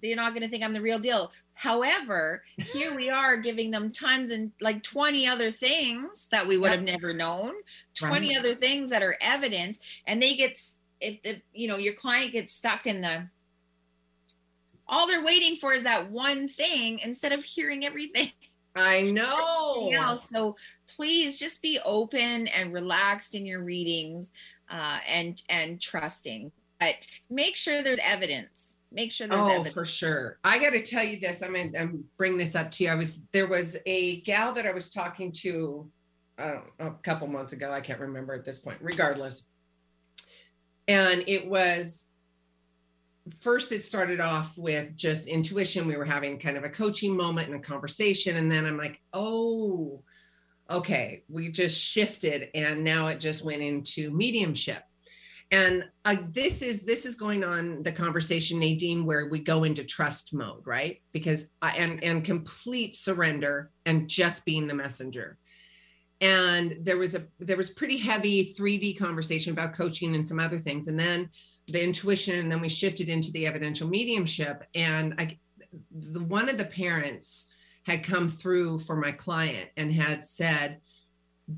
they're 0.00 0.16
not 0.16 0.30
going 0.34 0.42
to 0.42 0.48
think 0.48 0.62
I'm 0.62 0.72
the 0.72 0.80
real 0.80 1.00
deal. 1.00 1.32
However, 1.54 2.44
here 2.58 2.94
we 2.94 3.10
are 3.10 3.36
giving 3.36 3.72
them 3.72 3.90
tons 3.90 4.30
and 4.30 4.52
like 4.60 4.82
20 4.84 5.26
other 5.26 5.50
things 5.50 6.28
that 6.30 6.46
we 6.46 6.56
would 6.56 6.70
have 6.70 6.82
never 6.82 7.12
known, 7.12 7.52
20 7.94 8.28
Right. 8.28 8.38
other 8.38 8.54
things 8.54 8.90
that 8.90 9.02
are 9.02 9.16
evidence, 9.20 9.78
and 10.06 10.22
they 10.22 10.34
get 10.34 10.58
if 11.02 11.22
the 11.22 11.42
you 11.52 11.68
know 11.68 11.76
your 11.76 11.94
client 11.94 12.32
gets 12.32 12.54
stuck 12.54 12.86
in 12.86 13.00
the 13.00 13.28
all 14.86 15.06
they're 15.06 15.24
waiting 15.24 15.56
for 15.56 15.72
is 15.72 15.84
that 15.84 16.10
one 16.10 16.48
thing 16.48 16.98
instead 17.00 17.32
of 17.32 17.44
hearing 17.44 17.84
everything 17.84 18.30
I 18.74 19.02
know. 19.12 19.90
else. 19.92 20.28
So 20.28 20.56
please 20.96 21.38
just 21.38 21.62
be 21.62 21.78
open 21.84 22.48
and 22.48 22.72
relaxed 22.72 23.34
in 23.34 23.44
your 23.46 23.62
readings 23.62 24.32
uh, 24.70 24.98
and 25.08 25.42
and 25.48 25.80
trusting. 25.80 26.52
But 26.80 26.94
make 27.30 27.56
sure 27.56 27.82
there's 27.82 28.00
evidence. 28.02 28.78
Make 28.90 29.12
sure 29.12 29.26
there's 29.26 29.46
oh, 29.46 29.52
evidence. 29.52 29.74
for 29.74 29.86
sure. 29.86 30.38
I 30.44 30.58
got 30.58 30.70
to 30.70 30.82
tell 30.82 31.04
you 31.04 31.18
this. 31.18 31.42
I'm 31.42 31.54
going 31.54 31.72
to 31.72 32.04
bring 32.18 32.36
this 32.36 32.54
up 32.54 32.70
to 32.72 32.84
you. 32.84 32.90
I 32.90 32.94
was 32.94 33.22
there 33.32 33.48
was 33.48 33.76
a 33.86 34.20
gal 34.22 34.52
that 34.54 34.66
I 34.66 34.72
was 34.72 34.90
talking 34.90 35.32
to 35.32 35.90
know, 36.38 36.62
a 36.78 36.90
couple 37.02 37.26
months 37.26 37.52
ago. 37.52 37.70
I 37.70 37.80
can't 37.80 38.00
remember 38.00 38.34
at 38.34 38.44
this 38.44 38.58
point. 38.58 38.78
Regardless, 38.80 39.46
and 40.88 41.24
it 41.26 41.46
was 41.46 42.06
first 43.40 43.70
it 43.72 43.82
started 43.82 44.20
off 44.20 44.56
with 44.58 44.96
just 44.96 45.26
intuition. 45.26 45.86
We 45.86 45.96
were 45.96 46.04
having 46.04 46.38
kind 46.38 46.56
of 46.56 46.64
a 46.64 46.70
coaching 46.70 47.16
moment 47.16 47.48
and 47.48 47.56
a 47.56 47.62
conversation. 47.62 48.36
And 48.36 48.50
then 48.50 48.66
i'm 48.66 48.76
like 48.76 49.00
oh 49.12 50.02
okay 50.70 51.24
we 51.28 51.50
just 51.50 51.80
shifted 51.80 52.48
and 52.54 52.82
now 52.82 53.08
it 53.08 53.20
just 53.20 53.44
went 53.44 53.62
into 53.62 54.10
mediumship. 54.10 54.82
And 55.50 55.84
uh, 56.06 56.16
this 56.30 56.62
is 56.62 56.82
this 56.84 57.04
is 57.04 57.14
going 57.14 57.44
on 57.44 57.82
the 57.82 57.92
conversation 57.92 58.58
nadine 58.58 59.04
where 59.04 59.28
we 59.28 59.38
go 59.38 59.64
into 59.64 59.84
trust 59.84 60.32
mode 60.32 60.66
right? 60.66 61.00
Because 61.12 61.46
I, 61.60 61.76
and 61.76 62.02
and 62.02 62.24
complete 62.24 62.94
surrender 62.94 63.70
and 63.86 64.08
just 64.08 64.44
being 64.44 64.66
the 64.66 64.74
messenger 64.74 65.38
and 66.22 66.78
there 66.80 66.96
was 66.96 67.14
a 67.14 67.26
there 67.38 67.58
was 67.58 67.68
pretty 67.68 67.98
heavy 67.98 68.54
3d 68.58 68.98
conversation 68.98 69.52
about 69.52 69.74
coaching 69.74 70.14
and 70.14 70.26
some 70.26 70.40
other 70.40 70.58
things 70.58 70.88
and 70.88 70.98
then 70.98 71.28
the 71.68 71.82
intuition 71.82 72.38
and 72.38 72.50
then 72.50 72.60
we 72.60 72.68
shifted 72.68 73.10
into 73.10 73.30
the 73.32 73.46
evidential 73.46 73.88
mediumship 73.88 74.64
and 74.74 75.14
i 75.18 75.38
the 75.90 76.22
one 76.22 76.48
of 76.48 76.58
the 76.58 76.64
parents 76.64 77.46
had 77.84 78.04
come 78.04 78.28
through 78.28 78.78
for 78.78 78.96
my 78.96 79.12
client 79.12 79.68
and 79.76 79.92
had 79.92 80.24
said, 80.24 80.80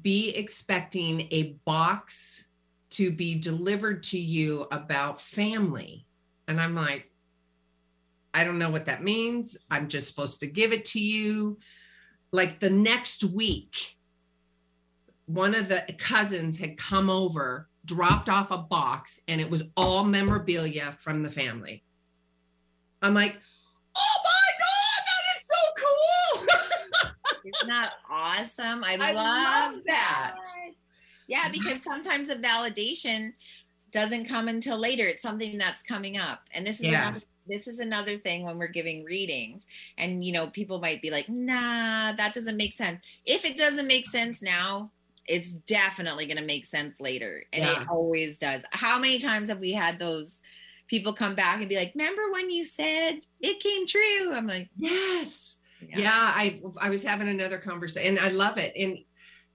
be 0.03 0.31
expecting 0.31 1.29
a 1.31 1.55
box 1.65 2.49
to 2.91 3.12
be 3.12 3.39
delivered 3.39 4.03
to 4.03 4.19
you 4.19 4.67
about 4.71 5.21
family. 5.21 6.07
And 6.49 6.61
I'm 6.61 6.75
like, 6.75 7.11
I 8.33 8.45
don't 8.45 8.59
know 8.59 8.71
what 8.71 8.87
that 8.87 9.03
means. 9.03 9.57
I'm 9.71 9.89
just 9.89 10.09
supposed 10.09 10.41
to 10.41 10.47
give 10.47 10.73
it 10.73 10.87
to 10.87 11.01
you. 11.01 11.59
Like 12.33 12.59
the 12.59 12.71
next 12.71 13.23
week, 13.23 13.77
one 15.27 15.55
of 15.55 15.68
the 15.68 15.85
cousins 15.99 16.59
had 16.59 16.77
come 16.77 17.09
over, 17.09 17.68
dropped 17.85 18.29
off 18.29 18.51
a 18.51 18.59
box, 18.59 19.20
and 19.29 19.41
it 19.41 19.51
was 19.51 19.62
all 19.77 20.05
memorabilia 20.05 20.93
from 20.99 21.22
the 21.22 21.31
family. 21.31 21.83
I'm 23.03 23.14
like, 23.14 23.37
oh 23.97 24.16
my 24.25 24.51
God, 24.61 25.05
that 25.07 25.37
is 25.37 25.47
so 25.47 26.99
cool. 27.03 27.11
Isn't 27.45 27.68
that 27.70 27.93
awesome? 28.09 28.85
I, 28.85 28.97
I 29.01 29.12
love, 29.12 29.75
love 29.75 29.83
that. 29.87 30.35
Yeah, 31.27 31.49
because 31.51 31.83
sometimes 31.83 32.29
the 32.29 32.37
validation 32.37 33.33
doesn't 33.91 34.27
come 34.27 34.49
until 34.49 34.77
later. 34.77 35.07
It's 35.07 35.22
something 35.22 35.57
that's 35.57 35.83
coming 35.83 36.18
up. 36.18 36.41
And 36.53 36.66
this 36.66 36.81
is 36.81 36.87
Yeah. 36.87 37.01
another 37.03 37.20
this 37.47 37.68
is 37.68 37.79
another 37.79 38.16
thing 38.18 38.43
when 38.45 38.59
we're 38.59 38.66
giving 38.68 39.05
readings. 39.05 39.66
And 39.99 40.25
you 40.25 40.33
know, 40.33 40.49
people 40.49 40.81
might 40.81 41.01
be 41.01 41.11
like, 41.11 41.29
nah, 41.29 42.12
that 42.12 42.35
doesn't 42.35 42.57
make 42.57 42.72
sense. 42.72 43.01
If 43.25 43.45
it 43.45 43.57
doesn't 43.57 43.87
make 43.87 44.07
sense 44.07 44.43
now, 44.43 44.91
it's 45.27 45.53
definitely 45.53 46.27
gonna 46.27 46.43
make 46.43 46.66
sense 46.66 47.01
later. 47.01 47.45
And 47.53 47.64
Yeah. 47.64 47.83
it 47.83 47.89
always 47.89 48.39
does. 48.39 48.62
How 48.70 48.99
many 48.99 49.18
times 49.18 49.49
have 49.49 49.59
we 49.59 49.72
had 49.72 49.99
those 49.99 50.41
people 50.89 51.12
come 51.14 51.35
back 51.35 51.61
and 51.61 51.68
be 51.68 51.77
like, 51.77 51.93
remember 51.95 52.31
when 52.33 52.51
you 52.51 52.62
said 52.64 53.20
it 53.41 53.61
came 53.61 53.87
true? 53.87 54.35
I'm 54.35 54.47
like, 54.47 54.68
yes. 54.77 55.59
yeah. 55.81 56.11
i 56.12 56.61
i 56.81 56.89
was 56.89 57.03
having 57.03 57.29
another 57.29 57.59
conversation 57.59 58.16
and 58.16 58.18
i 58.25 58.29
love 58.29 58.57
it 58.57 58.72
and 58.75 58.97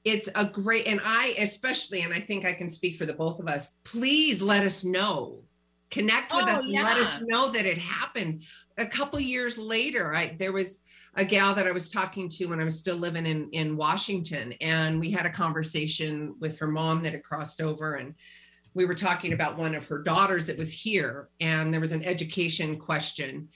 it's 0.03 0.30
a 0.36 0.45
great 0.49 0.86
and 0.86 1.01
i 1.03 1.34
especially 1.39 2.01
and 2.01 2.13
i 2.13 2.20
think 2.20 2.45
i 2.45 2.53
can 2.53 2.70
speak 2.70 2.95
for 2.95 3.07
the 3.07 3.13
both 3.13 3.39
of 3.39 3.47
us 3.47 3.78
please 3.84 4.39
let 4.41 4.63
us 4.63 4.84
know 4.84 5.41
connect 5.89 6.32
with 6.36 6.45
Oh, 6.47 6.51
us 6.51 6.59
and 6.61 6.74
let 6.74 6.97
us 6.97 7.22
know 7.22 7.51
that 7.51 7.65
it 7.65 7.80
happened 7.80 8.43
a 8.78 8.86
couple 8.86 9.20
years 9.20 9.57
later 9.57 10.13
i 10.13 10.36
there 10.38 10.51
was 10.51 10.80
a 11.20 11.26
gal 11.26 11.53
that 11.53 11.67
i 11.67 11.72
was 11.72 11.89
talking 11.89 12.28
to 12.28 12.45
when 12.45 12.59
i 12.59 12.63
was 12.63 12.80
still 12.80 12.95
living 12.95 13.26
in 13.26 13.49
in 13.51 13.78
washington 13.78 14.53
and 14.61 14.99
we 14.99 15.11
had 15.11 15.26
a 15.26 15.30
conversation 15.30 16.34
with 16.39 16.57
her 16.57 16.67
mom 16.67 17.03
that 17.03 17.13
had 17.13 17.24
crossed 17.24 17.61
over 17.61 17.95
and 17.95 18.15
we 18.74 18.86
were 18.86 18.95
talking 18.95 19.34
about 19.34 19.57
one 19.57 19.76
of 19.76 19.86
her 19.86 19.99
daughters 19.99 20.47
that 20.47 20.57
was 20.57 20.72
here 20.72 21.30
and 21.39 21.74
there 21.74 21.82
was 21.82 21.91
an 21.91 22.03
education 22.03 22.78
question. 22.78 23.49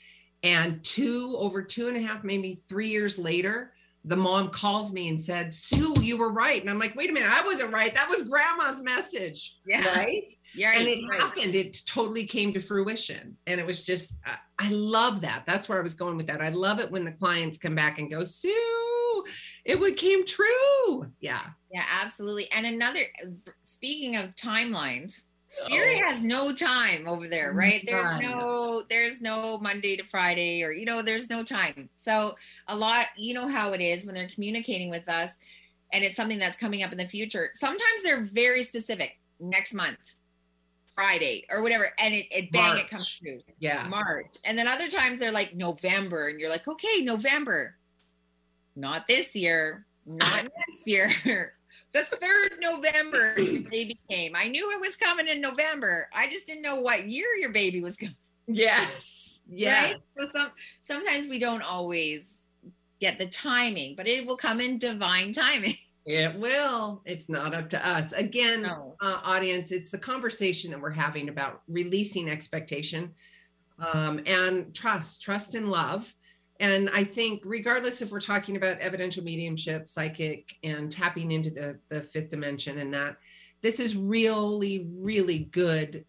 And 0.43 0.84
two, 0.84 1.36
over 1.38 1.61
two 1.61 1.88
and 1.88 1.95
a 1.95 2.01
half, 2.01 2.24
maybe 2.24 2.64
three 2.68 2.89
years 2.89 3.18
later, 3.18 3.72
the 4.06 4.16
mom 4.16 4.49
calls 4.49 4.91
me 4.91 5.08
and 5.08 5.22
said, 5.22 5.54
Sue, 5.54 5.95
you 6.01 6.18
were 6.18 6.32
right. 6.32 6.60
And 6.60 6.70
I'm 6.70 6.78
like, 6.78 6.95
wait 6.95 7.10
a 7.10 7.14
minute, 7.14 7.32
I 7.32 7.45
wasn't 7.45 7.72
right. 7.72 7.93
That 7.95 8.10
was 8.10 8.24
grandma's 8.24 8.82
message. 8.82 9.58
Yeah. 9.66 9.88
Right. 9.97 10.24
Yeah, 10.56 10.78
and 10.78 10.88
it 10.88 10.99
right. 11.10 11.20
happened. 11.20 11.56
It 11.56 11.82
totally 11.88 12.28
came 12.28 12.54
to 12.54 12.60
fruition. 12.60 13.36
And 13.47 13.60
it 13.60 13.66
was 13.66 13.84
just, 13.84 14.20
I, 14.24 14.38
I 14.60 14.70
love 14.70 15.20
that. 15.22 15.45
That's 15.47 15.68
where 15.68 15.80
I 15.80 15.82
was 15.82 15.95
going 15.95 16.16
with 16.16 16.28
that. 16.28 16.41
I 16.41 16.49
love 16.49 16.78
it 16.78 16.91
when 16.91 17.04
the 17.04 17.12
clients 17.12 17.58
come 17.58 17.74
back 17.74 17.97
and 17.97 18.08
go, 18.08 18.24
Sue, 18.24 19.24
it 19.66 19.80
would 19.80 19.97
came 19.97 20.24
true. 20.24 21.08
Yeah. 21.22 21.41
Yeah, 21.72 21.86
absolutely. 22.04 22.51
And 22.51 22.68
another, 22.68 22.99
speaking 23.64 24.16
of 24.16 24.36
timelines, 24.36 25.24
Spirit 25.54 25.99
Oh. 26.01 26.10
has 26.10 26.24
no 26.24 26.51
time 26.51 27.08
over 27.08 27.28
there, 27.28 27.54
right? 27.54 27.84
There's 27.86 28.20
no, 28.20 28.84
there's 28.89 29.22
no 29.22 29.60
Monday 29.60 29.95
to 29.97 30.04
Friday, 30.04 30.64
or 30.64 30.72
you 30.72 30.84
know, 30.86 31.04
there's 31.04 31.30
no 31.30 31.43
time. 31.43 31.89
So 31.95 32.36
a 32.68 32.76
lot, 32.76 33.08
you 33.18 33.36
know 33.36 33.47
how 33.47 33.74
it 33.74 33.82
is 33.82 34.06
when 34.06 34.16
they're 34.16 34.28
communicating 34.28 34.89
with 34.89 35.08
us, 35.08 35.36
and 35.91 36.04
it's 36.04 36.16
something 36.16 36.39
that's 36.39 36.58
coming 36.58 36.82
up 36.82 36.91
in 36.91 36.97
the 36.97 37.06
future. 37.08 37.51
Sometimes 37.54 38.01
they're 38.04 38.24
very 38.24 38.64
specific. 38.64 39.20
Next 39.39 39.74
month, 39.74 39.97
Friday, 40.95 41.45
or 41.51 41.62
whatever, 41.62 41.91
and 41.99 42.14
it, 42.16 42.26
it 42.32 42.51
bang, 42.51 42.78
it 42.80 42.89
comes 42.89 43.20
through. 43.22 43.41
Yeah. 43.60 43.86
March. 43.89 44.36
And 44.45 44.58
then 44.58 44.68
other 44.68 44.88
times 44.88 45.20
they're 45.20 45.32
like 45.32 45.54
November, 45.56 46.30
and 46.30 46.39
you're 46.39 46.49
like, 46.49 46.68
okay, 46.68 47.01
November. 47.01 47.76
Not 48.76 49.08
this 49.08 49.36
year, 49.36 49.86
not 50.08 50.45
next 50.68 50.88
year. 50.88 51.54
The 51.94 52.04
third 52.04 52.54
November 52.60 53.39
your 53.39 53.70
baby 53.70 53.98
came. 54.10 54.36
I 54.36 54.48
knew 54.48 54.72
it 54.72 54.82
was 54.82 54.96
coming 54.96 55.28
in 55.28 55.41
November. 55.41 56.10
I 56.14 56.28
just 56.28 56.48
didn't 56.48 56.64
know 56.64 56.76
what 56.82 57.08
year 57.08 57.28
your 57.39 57.52
baby 57.52 57.82
was 57.82 57.96
coming. 57.98 58.16
Yes. 58.48 59.41
Yeah. 59.48 59.84
Right? 59.84 59.96
So 60.18 60.26
some 60.34 60.48
sometimes 60.82 61.28
we 61.28 61.38
don't 61.39 61.62
always 61.62 62.39
get 63.00 63.18
the 63.18 63.28
timing, 63.28 63.96
but 63.96 64.08
it 64.08 64.26
will 64.26 64.38
come 64.38 64.60
in 64.60 64.78
divine 64.80 65.34
timing. 65.34 65.78
It 66.06 66.38
will. 66.38 67.02
It's 67.06 67.30
not 67.30 67.54
up 67.54 67.70
to 67.70 67.88
us. 67.88 68.12
Again, 68.12 68.64
No. 68.64 68.98
uh, 69.00 69.22
audience, 69.24 69.72
it's 69.72 69.89
the 69.89 69.98
conversation 69.98 70.70
that 70.72 70.82
we're 70.82 70.89
having 70.89 71.30
about 71.30 71.62
releasing 71.70 72.30
expectation 72.30 73.14
um, 73.80 74.20
and 74.26 74.74
trust, 74.76 75.22
trust 75.22 75.56
and 75.56 75.70
love. 75.70 76.14
And 76.60 76.89
I 76.93 77.04
think, 77.04 77.41
regardless 77.45 78.01
if 78.01 78.12
we're 78.12 78.20
talking 78.20 78.56
about 78.56 78.80
evidential 78.80 79.24
mediumship, 79.24 79.88
psychic, 79.88 80.56
and 80.64 80.91
tapping 80.91 81.32
into 81.32 81.49
the, 81.49 81.80
the 81.89 82.01
fifth 82.01 82.30
dimension, 82.30 82.78
and 82.78 82.93
that 82.93 83.18
this 83.62 83.80
is 83.80 83.95
really, 83.95 84.88
really 84.93 85.45
good 85.51 86.06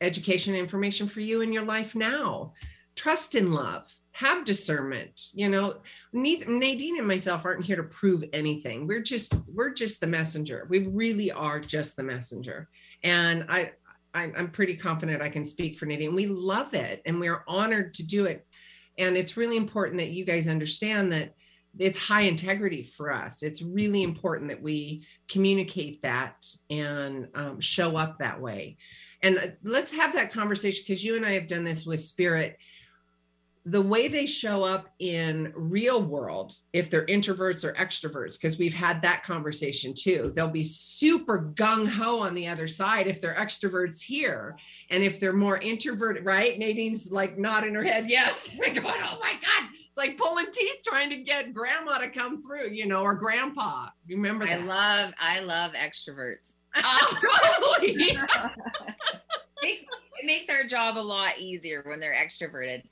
education 0.00 0.54
information 0.54 1.06
for 1.06 1.20
you 1.20 1.40
in 1.40 1.52
your 1.52 1.64
life 1.64 1.94
now. 1.94 2.52
Trust 2.96 3.34
in 3.34 3.52
love, 3.52 3.90
have 4.12 4.44
discernment. 4.44 5.28
You 5.32 5.48
know, 5.48 5.80
Nadine 6.12 6.98
and 6.98 7.08
myself 7.08 7.44
aren't 7.44 7.64
here 7.64 7.76
to 7.76 7.84
prove 7.84 8.24
anything. 8.32 8.86
We're 8.86 9.02
just 9.02 9.34
we're 9.48 9.72
just 9.72 10.00
the 10.00 10.06
messenger. 10.06 10.66
We 10.68 10.86
really 10.88 11.32
are 11.32 11.58
just 11.58 11.96
the 11.96 12.02
messenger. 12.02 12.68
And 13.02 13.46
I, 13.48 13.72
I 14.12 14.24
I'm 14.36 14.50
pretty 14.50 14.76
confident 14.76 15.22
I 15.22 15.30
can 15.30 15.46
speak 15.46 15.78
for 15.78 15.86
Nadine. 15.86 16.14
We 16.14 16.26
love 16.26 16.74
it 16.74 17.00
and 17.06 17.18
we're 17.18 17.44
honored 17.48 17.94
to 17.94 18.02
do 18.02 18.26
it. 18.26 18.46
And 18.98 19.16
it's 19.16 19.36
really 19.36 19.56
important 19.56 19.98
that 19.98 20.10
you 20.10 20.24
guys 20.24 20.48
understand 20.48 21.12
that 21.12 21.34
it's 21.78 21.96
high 21.96 22.22
integrity 22.22 22.84
for 22.84 23.10
us. 23.10 23.42
It's 23.42 23.62
really 23.62 24.02
important 24.02 24.50
that 24.50 24.62
we 24.62 25.06
communicate 25.28 26.02
that 26.02 26.46
and 26.68 27.28
um, 27.34 27.60
show 27.60 27.96
up 27.96 28.18
that 28.18 28.40
way. 28.40 28.76
And 29.22 29.38
uh, 29.38 29.46
let's 29.62 29.92
have 29.92 30.12
that 30.12 30.32
conversation 30.32 30.84
because 30.86 31.02
you 31.02 31.16
and 31.16 31.24
I 31.24 31.32
have 31.32 31.46
done 31.46 31.64
this 31.64 31.86
with 31.86 32.00
spirit 32.00 32.58
the 33.64 33.80
way 33.80 34.08
they 34.08 34.26
show 34.26 34.64
up 34.64 34.88
in 34.98 35.52
real 35.54 36.02
world 36.02 36.56
if 36.72 36.90
they're 36.90 37.06
introverts 37.06 37.64
or 37.64 37.72
extroverts 37.74 38.32
because 38.32 38.58
we've 38.58 38.74
had 38.74 39.00
that 39.02 39.22
conversation 39.22 39.94
too. 39.96 40.32
They'll 40.34 40.50
be 40.50 40.64
super 40.64 41.52
gung-ho 41.54 42.18
on 42.18 42.34
the 42.34 42.48
other 42.48 42.66
side 42.66 43.06
if 43.06 43.20
they're 43.20 43.34
extroverts 43.34 44.02
here. 44.02 44.56
And 44.90 45.04
if 45.04 45.20
they're 45.20 45.32
more 45.32 45.58
introverted 45.58 46.24
right? 46.24 46.58
Nadine's 46.58 47.12
like 47.12 47.38
nodding 47.38 47.74
her 47.74 47.84
head 47.84 48.10
yes. 48.10 48.50
Going 48.58 48.78
oh 48.78 49.18
my 49.20 49.32
god. 49.32 49.70
It's 49.88 49.96
like 49.96 50.18
pulling 50.18 50.46
teeth 50.50 50.78
trying 50.84 51.10
to 51.10 51.16
get 51.18 51.54
grandma 51.54 51.98
to 51.98 52.08
come 52.08 52.42
through 52.42 52.70
you 52.70 52.86
know 52.86 53.02
or 53.02 53.14
grandpa. 53.14 53.88
Remember 54.08 54.44
I 54.44 54.56
love 54.56 55.14
I 55.20 55.40
love 55.40 55.72
extroverts. 55.72 56.54
Oh? 56.74 58.48
It 60.22 60.26
makes 60.26 60.48
our 60.48 60.64
job 60.64 60.98
a 60.98 61.00
lot 61.00 61.38
easier 61.38 61.82
when 61.84 61.98
they're 61.98 62.14
extroverted. 62.14 62.82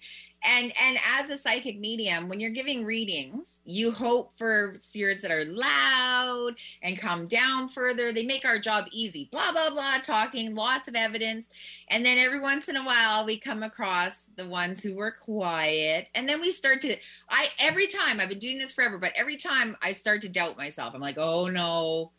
And 0.43 0.73
and 0.81 0.99
as 1.19 1.29
a 1.29 1.37
psychic 1.37 1.79
medium, 1.79 2.29
when 2.29 2.41
you're 2.41 2.51
giving 2.51 2.85
readings, 2.85 3.61
you 3.67 3.91
hope 3.91 4.33
for 4.39 4.77
spirits 4.81 5.21
that 5.23 5.31
are 5.31 5.45
loud 5.45 6.55
and 6.83 6.99
come 6.99 7.27
down 7.27 7.69
further. 7.69 8.13
They 8.13 8.25
make 8.25 8.47
our 8.47 8.59
job 8.59 8.87
easy. 8.91 9.29
Blah 9.31 9.53
blah 9.53 9.71
blah, 9.71 9.99
talking 10.03 10.55
lots 10.55 10.89
of 10.89 10.95
evidence, 10.95 11.49
and 11.89 12.05
then 12.07 12.17
every 12.17 12.41
once 12.41 12.69
in 12.69 12.77
a 12.77 12.85
while 12.85 13.27
we 13.27 13.39
come 13.39 13.63
across 13.63 14.25
the 14.37 14.47
ones 14.47 14.83
who 14.83 14.95
were 14.95 15.11
quiet, 15.11 16.09
and 16.15 16.27
then 16.27 16.41
we 16.41 16.53
start 16.53 16.81
to. 16.83 16.97
I 17.29 17.49
every 17.61 17.87
time 17.87 18.19
I've 18.19 18.31
been 18.31 18.39
doing 18.39 18.59
this 18.59 18.73
forever, 18.73 18.97
but 18.97 19.13
every 19.17 19.37
time 19.37 19.77
I 19.83 19.93
start 19.93 20.23
to 20.23 20.29
doubt 20.31 20.57
myself. 20.57 20.95
I'm 20.95 21.03
like, 21.03 21.19
oh 21.19 21.49
no, 21.49 22.13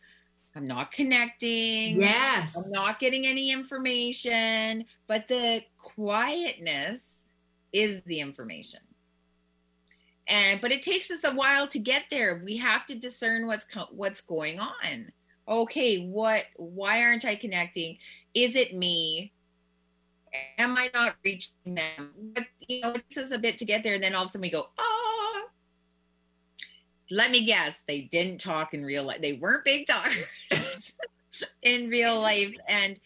I'm 0.55 0.67
not 0.67 0.91
connecting. 0.91 2.01
yes 2.01 2.55
I'm 2.55 2.69
not 2.71 2.99
getting 2.99 3.25
any 3.25 3.51
information, 3.51 4.85
but 5.07 5.27
the 5.27 5.63
quietness 5.79 7.07
is 7.73 8.01
the 8.03 8.19
information. 8.19 8.81
And 10.27 10.61
but 10.61 10.71
it 10.71 10.81
takes 10.81 11.11
us 11.11 11.23
a 11.23 11.33
while 11.33 11.67
to 11.67 11.79
get 11.79 12.05
there. 12.09 12.41
We 12.43 12.57
have 12.57 12.85
to 12.87 12.95
discern 12.95 13.47
what's 13.47 13.65
what's 13.91 14.21
going 14.21 14.59
on. 14.59 15.11
Okay, 15.47 16.05
what 16.05 16.45
why 16.55 17.03
aren't 17.03 17.25
I 17.25 17.35
connecting? 17.35 17.97
Is 18.33 18.55
it 18.55 18.75
me? 18.75 19.33
Am 20.57 20.77
I 20.77 20.89
not 20.93 21.15
reaching 21.25 21.75
them? 21.75 22.11
But 22.33 22.45
you 22.67 22.81
know, 22.81 22.91
it 22.91 23.09
takes 23.09 23.17
us 23.17 23.31
a 23.31 23.39
bit 23.39 23.57
to 23.57 23.65
get 23.65 23.83
there, 23.83 23.95
and 23.95 24.03
then 24.03 24.15
all 24.15 24.23
of 24.23 24.29
a 24.29 24.31
sudden 24.31 24.43
we 24.43 24.49
go, 24.49 24.69
oh. 24.77 25.47
Let 27.13 27.29
me 27.29 27.43
guess, 27.43 27.81
they 27.89 28.03
didn't 28.03 28.39
talk 28.39 28.73
in 28.73 28.85
real 28.85 29.03
life. 29.03 29.21
They 29.21 29.33
weren't 29.33 29.65
big 29.65 29.85
talkers 29.85 30.23
in 31.61 31.89
real 31.89 32.19
life. 32.19 32.53
And 32.69 32.99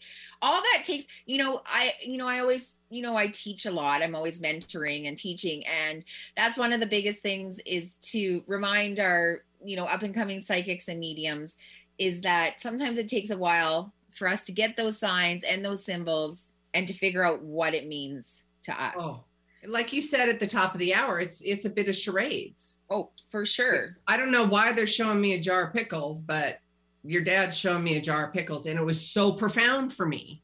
all 0.46 0.62
that 0.62 0.82
takes 0.84 1.06
you 1.26 1.38
know 1.38 1.60
i 1.66 1.92
you 2.04 2.16
know 2.16 2.28
i 2.28 2.38
always 2.38 2.76
you 2.88 3.02
know 3.02 3.16
i 3.16 3.26
teach 3.26 3.66
a 3.66 3.70
lot. 3.70 4.02
I'm 4.02 4.14
always 4.14 4.40
mentoring 4.40 5.08
and 5.08 5.18
teaching. 5.18 5.64
And 5.66 6.04
that's 6.36 6.58
one 6.58 6.72
of 6.72 6.80
the 6.80 6.86
biggest 6.86 7.20
things 7.22 7.60
is 7.66 7.96
to 8.12 8.42
remind 8.46 8.98
our 9.00 9.42
you 9.64 9.76
know 9.76 9.86
up 9.86 10.02
and 10.02 10.14
coming 10.14 10.40
psychics 10.40 10.88
and 10.88 11.00
mediums 11.00 11.56
is 11.98 12.20
that 12.22 12.60
sometimes 12.60 12.98
it 12.98 13.08
takes 13.08 13.30
a 13.30 13.36
while 13.36 13.92
for 14.14 14.28
us 14.28 14.44
to 14.46 14.52
get 14.52 14.76
those 14.76 14.98
signs 14.98 15.44
and 15.44 15.64
those 15.64 15.84
symbols 15.84 16.52
and 16.74 16.86
to 16.88 16.94
figure 16.94 17.24
out 17.24 17.42
what 17.42 17.74
it 17.74 17.86
means 17.86 18.42
to 18.62 18.72
us. 18.72 18.94
Oh, 18.98 19.24
like 19.66 19.92
you 19.92 20.02
said 20.02 20.28
at 20.28 20.40
the 20.40 20.46
top 20.46 20.74
of 20.74 20.80
the 20.80 20.94
hour, 20.94 21.18
it's 21.20 21.40
it's 21.40 21.64
a 21.64 21.70
bit 21.70 21.88
of 21.88 21.96
charades. 21.96 22.78
oh 22.90 23.10
for 23.30 23.44
sure. 23.44 23.98
I 24.06 24.16
don't 24.16 24.30
know 24.30 24.46
why 24.46 24.72
they're 24.72 24.86
showing 24.86 25.20
me 25.20 25.34
a 25.34 25.40
jar 25.40 25.66
of 25.66 25.72
pickles, 25.72 26.22
but 26.22 26.60
your 27.06 27.22
dad 27.22 27.54
showing 27.54 27.84
me 27.84 27.96
a 27.96 28.00
jar 28.02 28.26
of 28.26 28.32
pickles, 28.32 28.66
and 28.66 28.78
it 28.78 28.84
was 28.84 29.00
so 29.00 29.32
profound 29.32 29.92
for 29.92 30.06
me 30.06 30.42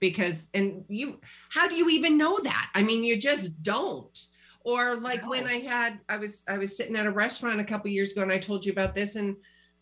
because 0.00 0.48
and 0.54 0.84
you 0.88 1.20
how 1.50 1.68
do 1.68 1.74
you 1.74 1.88
even 1.90 2.18
know 2.18 2.38
that? 2.40 2.70
I 2.74 2.82
mean, 2.82 3.04
you 3.04 3.18
just 3.18 3.62
don't. 3.62 4.18
Or 4.62 4.96
like 4.96 5.26
when 5.28 5.46
I 5.46 5.60
had 5.60 6.00
I 6.08 6.16
was 6.16 6.42
I 6.48 6.58
was 6.58 6.76
sitting 6.76 6.96
at 6.96 7.06
a 7.06 7.10
restaurant 7.10 7.60
a 7.60 7.64
couple 7.64 7.90
years 7.90 8.12
ago 8.12 8.22
and 8.22 8.32
I 8.32 8.38
told 8.38 8.64
you 8.64 8.72
about 8.72 8.94
this 8.94 9.16
and 9.16 9.36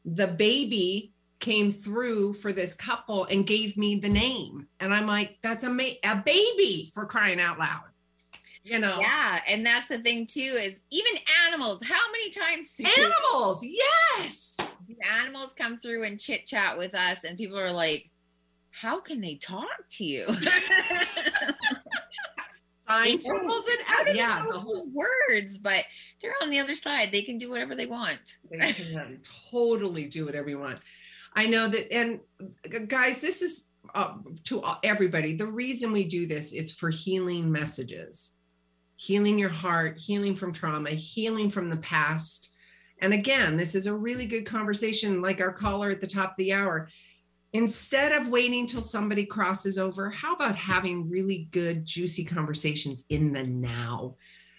the 0.05 0.29
baby 0.29 1.13
came 1.41 1.71
through 1.71 2.35
for 2.35 2.53
this 2.53 2.75
couple 2.75 3.25
and 3.25 3.47
gave 3.47 3.77
me 3.77 3.97
the 3.97 4.09
name 4.09 4.67
and 4.81 4.93
I'm 4.93 5.07
like 5.07 5.39
that's 5.43 5.65
a 5.65 5.71
ma- 5.71 5.99
a 6.05 6.17
baby 6.17 6.91
for 6.95 7.07
crying 7.07 7.41
out 7.41 7.59
loud. 7.59 7.83
You 8.65 8.79
know. 8.79 8.99
yeah 9.01 9.41
and 9.49 9.65
that's 9.65 9.89
the 9.89 9.99
thing 9.99 10.27
too 10.27 10.41
is 10.41 10.81
even 10.91 11.13
animals 11.47 11.81
how 11.83 12.11
many 12.13 12.31
times 12.31 12.79
Animals. 12.99 13.65
Yes. 13.65 14.48
Animals 15.21 15.53
come 15.53 15.79
through 15.79 16.05
and 16.05 16.21
chit 16.21 16.47
chat 16.47 16.77
with 16.79 16.95
us 16.95 17.25
and 17.25 17.39
people 17.39 17.59
are 17.59 17.73
like 17.73 18.11
how 18.71 19.01
can 19.01 19.21
they 19.21 19.35
talk 19.37 19.67
to 19.91 20.05
you 20.05 20.27
Sign 22.89 23.21
symbols 23.21 23.65
and 23.71 23.81
how 23.85 24.05
do 24.05 24.13
yeah, 24.15 24.45
the 24.47 24.59
whole 24.59 24.75
those 24.75 24.87
words 24.95 25.59
but 25.59 25.85
they're 26.23 26.33
on 26.43 26.49
the 26.49 26.59
other 26.59 26.75
side 26.75 27.13
they 27.13 27.21
can 27.21 27.37
do 27.37 27.51
whatever 27.51 27.75
they 27.75 27.85
want 27.87 28.19
They 28.51 28.73
can 28.73 29.21
totally 29.51 30.07
do 30.07 30.25
whatever 30.25 30.49
you 30.49 30.59
want. 30.59 30.79
I 31.35 31.47
know 31.47 31.69
that, 31.69 31.93
and 31.93 32.21
guys, 32.89 33.21
this 33.21 33.43
is 33.43 33.69
uh, 33.95 34.15
to 34.45 34.63
everybody. 34.83 35.37
The 35.37 35.47
reason 35.47 35.93
we 35.93 36.09
do 36.09 36.27
this 36.27 36.53
is 36.53 36.73
for 36.73 36.91
healing 36.91 37.51
messages, 37.51 38.33
healing 38.97 39.39
your 39.39 39.49
heart, 39.49 39.99
healing 39.99 40.35
from 40.35 40.53
trauma, 40.53 40.91
healing 40.91 41.51
from 41.51 41.71
the 41.71 41.77
past. 41.77 42.55
And 43.01 43.13
again, 43.13 43.57
this 43.57 43.75
is 43.75 43.87
a 43.87 43.95
really 43.95 44.27
good 44.27 44.45
conversation, 44.45 45.23
like 45.23 45.41
our 45.41 45.53
caller 45.53 45.91
at 45.91 46.01
the 46.01 46.07
top 46.07 46.31
of 46.31 46.37
the 46.39 46.53
hour. 46.53 46.89
Instead 47.53 48.13
of 48.13 48.29
waiting 48.29 48.67
till 48.67 48.83
somebody 48.83 49.25
crosses 49.25 49.79
over, 49.79 50.11
how 50.11 50.35
about 50.35 50.57
having 50.57 51.09
really 51.09 51.49
good, 51.51 51.87
juicy 51.87 52.25
conversations 52.25 53.05
in 53.09 53.33
the 53.33 53.43
now? 53.43 54.17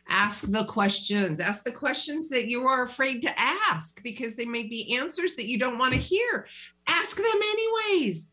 ask 0.10 0.50
the 0.50 0.66
questions 0.66 1.40
ask 1.40 1.64
the 1.64 1.72
questions 1.72 2.30
that 2.30 2.48
you 2.48 2.68
are 2.68 2.82
afraid 2.82 3.22
to 3.22 3.40
ask 3.40 4.02
because 4.04 4.36
they 4.36 4.46
may 4.46 4.64
be 4.64 4.98
answers 4.98 5.36
that 5.36 5.46
you 5.46 5.58
don't 5.58 5.78
want 5.78 5.94
to 5.94 6.00
hear 6.00 6.48
ask 6.88 7.16
them 7.16 7.26
anyways 7.26 8.28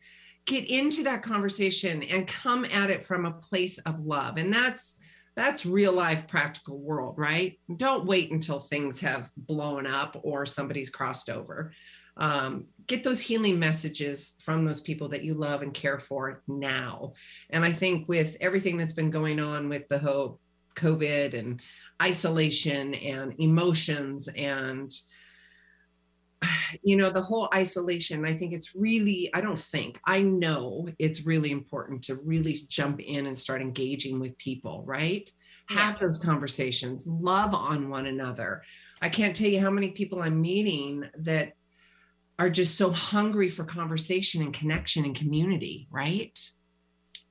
get 0.45 0.67
into 0.69 1.03
that 1.03 1.21
conversation 1.21 2.03
and 2.03 2.27
come 2.27 2.65
at 2.65 2.89
it 2.89 3.03
from 3.03 3.25
a 3.25 3.31
place 3.31 3.77
of 3.79 3.99
love 3.99 4.37
and 4.37 4.51
that's 4.51 4.96
that's 5.37 5.65
real 5.65 5.93
life 5.93 6.27
practical 6.27 6.79
world 6.79 7.15
right? 7.17 7.57
Don't 7.77 8.05
wait 8.05 8.31
until 8.31 8.59
things 8.59 8.99
have 8.99 9.31
blown 9.37 9.85
up 9.85 10.19
or 10.23 10.45
somebody's 10.45 10.89
crossed 10.89 11.29
over. 11.29 11.71
Um, 12.17 12.65
get 12.87 13.03
those 13.03 13.21
healing 13.21 13.59
messages 13.59 14.35
from 14.41 14.65
those 14.65 14.81
people 14.81 15.07
that 15.09 15.23
you 15.23 15.35
love 15.35 15.61
and 15.61 15.73
care 15.73 15.99
for 15.99 16.41
now. 16.47 17.13
And 17.51 17.63
i 17.63 17.71
think 17.71 18.09
with 18.09 18.35
everything 18.41 18.75
that's 18.75 18.93
been 18.93 19.11
going 19.11 19.39
on 19.39 19.69
with 19.69 19.87
the 19.87 19.99
whole 19.99 20.39
COVID 20.75 21.37
and 21.37 21.61
isolation 22.01 22.93
and 22.93 23.33
emotions 23.39 24.27
and 24.29 24.91
you 26.83 26.95
know 26.95 27.09
the 27.09 27.21
whole 27.21 27.49
isolation 27.53 28.25
i 28.25 28.33
think 28.33 28.53
it's 28.53 28.75
really 28.75 29.29
i 29.33 29.41
don't 29.41 29.59
think 29.59 29.99
i 30.05 30.21
know 30.21 30.87
it's 30.99 31.25
really 31.25 31.51
important 31.51 32.03
to 32.03 32.15
really 32.23 32.53
jump 32.67 32.99
in 32.99 33.27
and 33.27 33.37
start 33.37 33.61
engaging 33.61 34.19
with 34.19 34.37
people 34.37 34.83
right? 34.85 35.31
Have 35.69 35.99
those 35.99 36.17
conversations 36.19 37.05
love 37.07 37.53
on 37.53 37.89
one 37.89 38.05
another. 38.05 38.63
I 39.01 39.09
can't 39.09 39.35
tell 39.35 39.49
you 39.49 39.59
how 39.59 39.69
many 39.69 39.91
people 39.91 40.21
i'm 40.21 40.39
meeting 40.39 41.03
that 41.19 41.53
are 42.39 42.49
just 42.49 42.77
so 42.77 42.91
hungry 42.91 43.49
for 43.49 43.63
conversation 43.65 44.41
and 44.41 44.53
connection 44.53 45.03
and 45.05 45.15
community 45.15 45.87
right? 45.91 46.39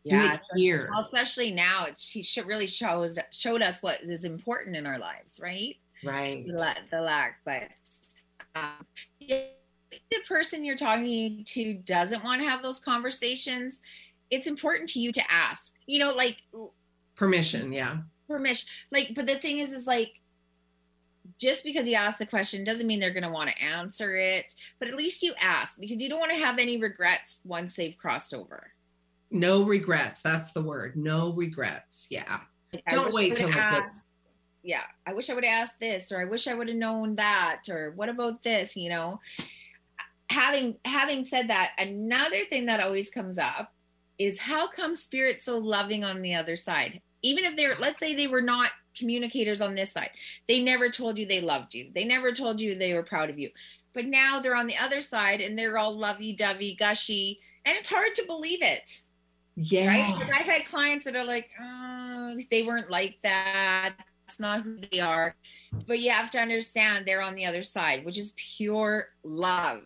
It 0.05 0.14
especially- 0.14 0.89
especially 1.01 1.51
now 1.53 1.87
it 1.87 1.99
she 1.99 2.24
really 2.43 2.66
shows 2.66 3.18
showed 3.32 3.62
us 3.62 3.82
what 3.82 4.03
is 4.03 4.24
important 4.24 4.76
in 4.76 4.87
our 4.87 4.99
lives 4.99 5.41
right? 5.43 5.76
Right. 6.05 6.47
The, 6.47 6.74
the 6.91 7.01
lack 7.01 7.39
but 7.45 7.64
um, 8.55 8.87
if 9.29 10.01
the 10.11 10.18
person 10.29 10.64
you're 10.64 10.77
talking 10.77 11.43
to 11.45 11.74
doesn't 11.74 12.24
want 12.24 12.41
to 12.41 12.49
have 12.49 12.62
those 12.62 12.81
conversations 12.81 13.81
it's 14.31 14.47
important 14.47 14.89
to 14.89 15.01
you 15.01 15.12
to 15.12 15.22
ask 15.31 15.74
you 15.87 15.99
know 15.99 16.12
like 16.12 16.39
permission 17.14 17.72
yeah. 17.72 17.99
Permission 18.29 18.68
like 18.91 19.12
but 19.14 19.27
the 19.27 19.37
thing 19.37 19.61
is 19.61 19.72
is 19.72 19.87
like 19.87 20.20
just 21.39 21.64
because 21.64 21.87
you 21.87 21.95
ask 21.95 22.18
the 22.18 22.27
question 22.27 22.64
doesn't 22.64 22.87
mean 22.87 22.99
they're 22.99 23.12
going 23.12 23.22
to 23.22 23.29
want 23.29 23.51
to 23.51 23.62
answer 23.62 24.16
it 24.16 24.55
but 24.79 24.89
at 24.89 24.97
least 24.97 25.22
you 25.22 25.33
ask 25.41 25.79
because 25.79 26.03
you 26.03 26.09
don't 26.09 26.20
want 26.20 26.33
to 26.33 26.39
have 26.39 26.59
any 26.59 26.77
regrets 26.77 27.41
once 27.45 27.74
they've 27.74 27.97
crossed 27.97 28.35
over. 28.35 28.72
No 29.31 29.64
regrets 29.64 30.22
that's 30.22 30.53
the 30.53 30.62
word 30.62 30.97
no 30.97 31.33
regrets 31.35 32.07
yeah. 32.11 32.41
Like, 32.72 32.85
Don't 32.89 33.12
wait 33.12 33.37
till 33.37 33.49
asked- 33.51 34.05
yeah 34.67 34.83
i 35.07 35.12
wish 35.12 35.31
i 35.31 35.35
would 35.35 35.45
have 35.45 35.62
asked 35.62 35.79
this 35.81 36.11
or 36.11 36.21
i 36.21 36.25
wish 36.25 36.49
i 36.49 36.55
would 36.55 36.69
have 36.69 36.77
known 36.77 37.14
that 37.14 37.62
or 37.71 37.93
what 37.93 38.09
about 38.09 38.43
this 38.43 38.77
you 38.77 38.91
know? 38.91 39.21
Having 40.29 40.77
having 40.85 41.25
said 41.25 41.49
that 41.49 41.73
another 41.79 42.45
thing 42.51 42.67
that 42.67 42.81
always 42.81 43.11
comes 43.11 43.39
up 43.39 43.73
is 44.19 44.41
how 44.41 44.67
come 44.67 44.95
spirit's 44.95 45.45
so 45.45 45.59
loving 45.59 46.03
on 46.05 46.21
the 46.21 46.35
other 46.35 46.57
side? 46.57 47.01
Even 47.23 47.45
if 47.45 47.57
they're 47.57 47.77
let's 47.79 48.01
say 48.01 48.14
they 48.14 48.27
were 48.27 48.43
not 48.43 48.71
communicators 48.99 49.61
on 49.61 49.75
this 49.75 49.93
side 49.93 50.11
they 50.49 50.59
never 50.59 50.89
told 50.89 51.19
you 51.19 51.27
they 51.27 51.43
loved 51.43 51.75
you 51.75 51.91
they 51.95 52.05
never 52.05 52.33
told 52.33 52.61
you 52.61 52.75
they 52.75 52.95
were 52.95 53.03
proud 53.03 53.31
of 53.31 53.39
you. 53.39 53.51
But 53.95 54.07
now 54.07 54.41
they're 54.41 54.57
on 54.57 54.67
the 54.67 54.77
other 54.77 55.01
side 55.01 55.41
and 55.41 55.59
they're 55.59 55.79
all 55.79 55.97
lovey-dovey 55.97 56.75
gushy 56.75 57.41
and 57.64 57.77
it's 57.77 57.89
hard 57.89 58.14
to 58.17 58.27
believe 58.27 58.62
it. 58.62 59.03
Yeah. 59.57 59.89
Right? 59.89 60.31
I've 60.35 60.47
had 60.47 60.69
clients 60.69 61.05
that 61.07 61.17
are 61.17 61.25
like, 61.25 61.49
oh, 61.61 62.39
they 62.51 62.62
weren't 62.62 62.91
like 62.91 63.19
that. 63.23 63.95
That's 64.27 64.41
not 64.41 64.62
who 64.62 64.79
they 64.91 65.01
are. 65.01 65.37
But 65.87 66.01
you 66.01 66.11
have 66.11 66.31
to 66.31 66.41
understand 66.41 67.07
they're 67.07 67.22
on 67.22 67.35
the 67.35 67.47
other 67.47 67.62
side, 67.62 68.05
which 68.05 68.18
is 68.18 68.35
pure 68.37 69.09
love. 69.22 69.83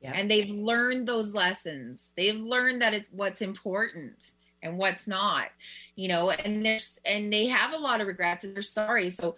Yeah. 0.00 0.12
And 0.14 0.30
they've 0.30 0.50
learned 0.50 1.06
those 1.06 1.34
lessons. 1.34 2.12
They've 2.16 2.40
learned 2.40 2.80
that 2.80 2.94
it's 2.94 3.08
what's 3.12 3.42
important 3.42 4.32
and 4.62 4.78
what's 4.78 5.06
not, 5.06 5.48
you 5.94 6.08
know, 6.08 6.30
and 6.30 6.64
there's 6.64 6.98
and 7.04 7.32
they 7.32 7.46
have 7.46 7.74
a 7.74 7.78
lot 7.78 8.00
of 8.00 8.06
regrets 8.06 8.44
and 8.44 8.54
they're 8.54 8.62
sorry. 8.62 9.10
So 9.10 9.36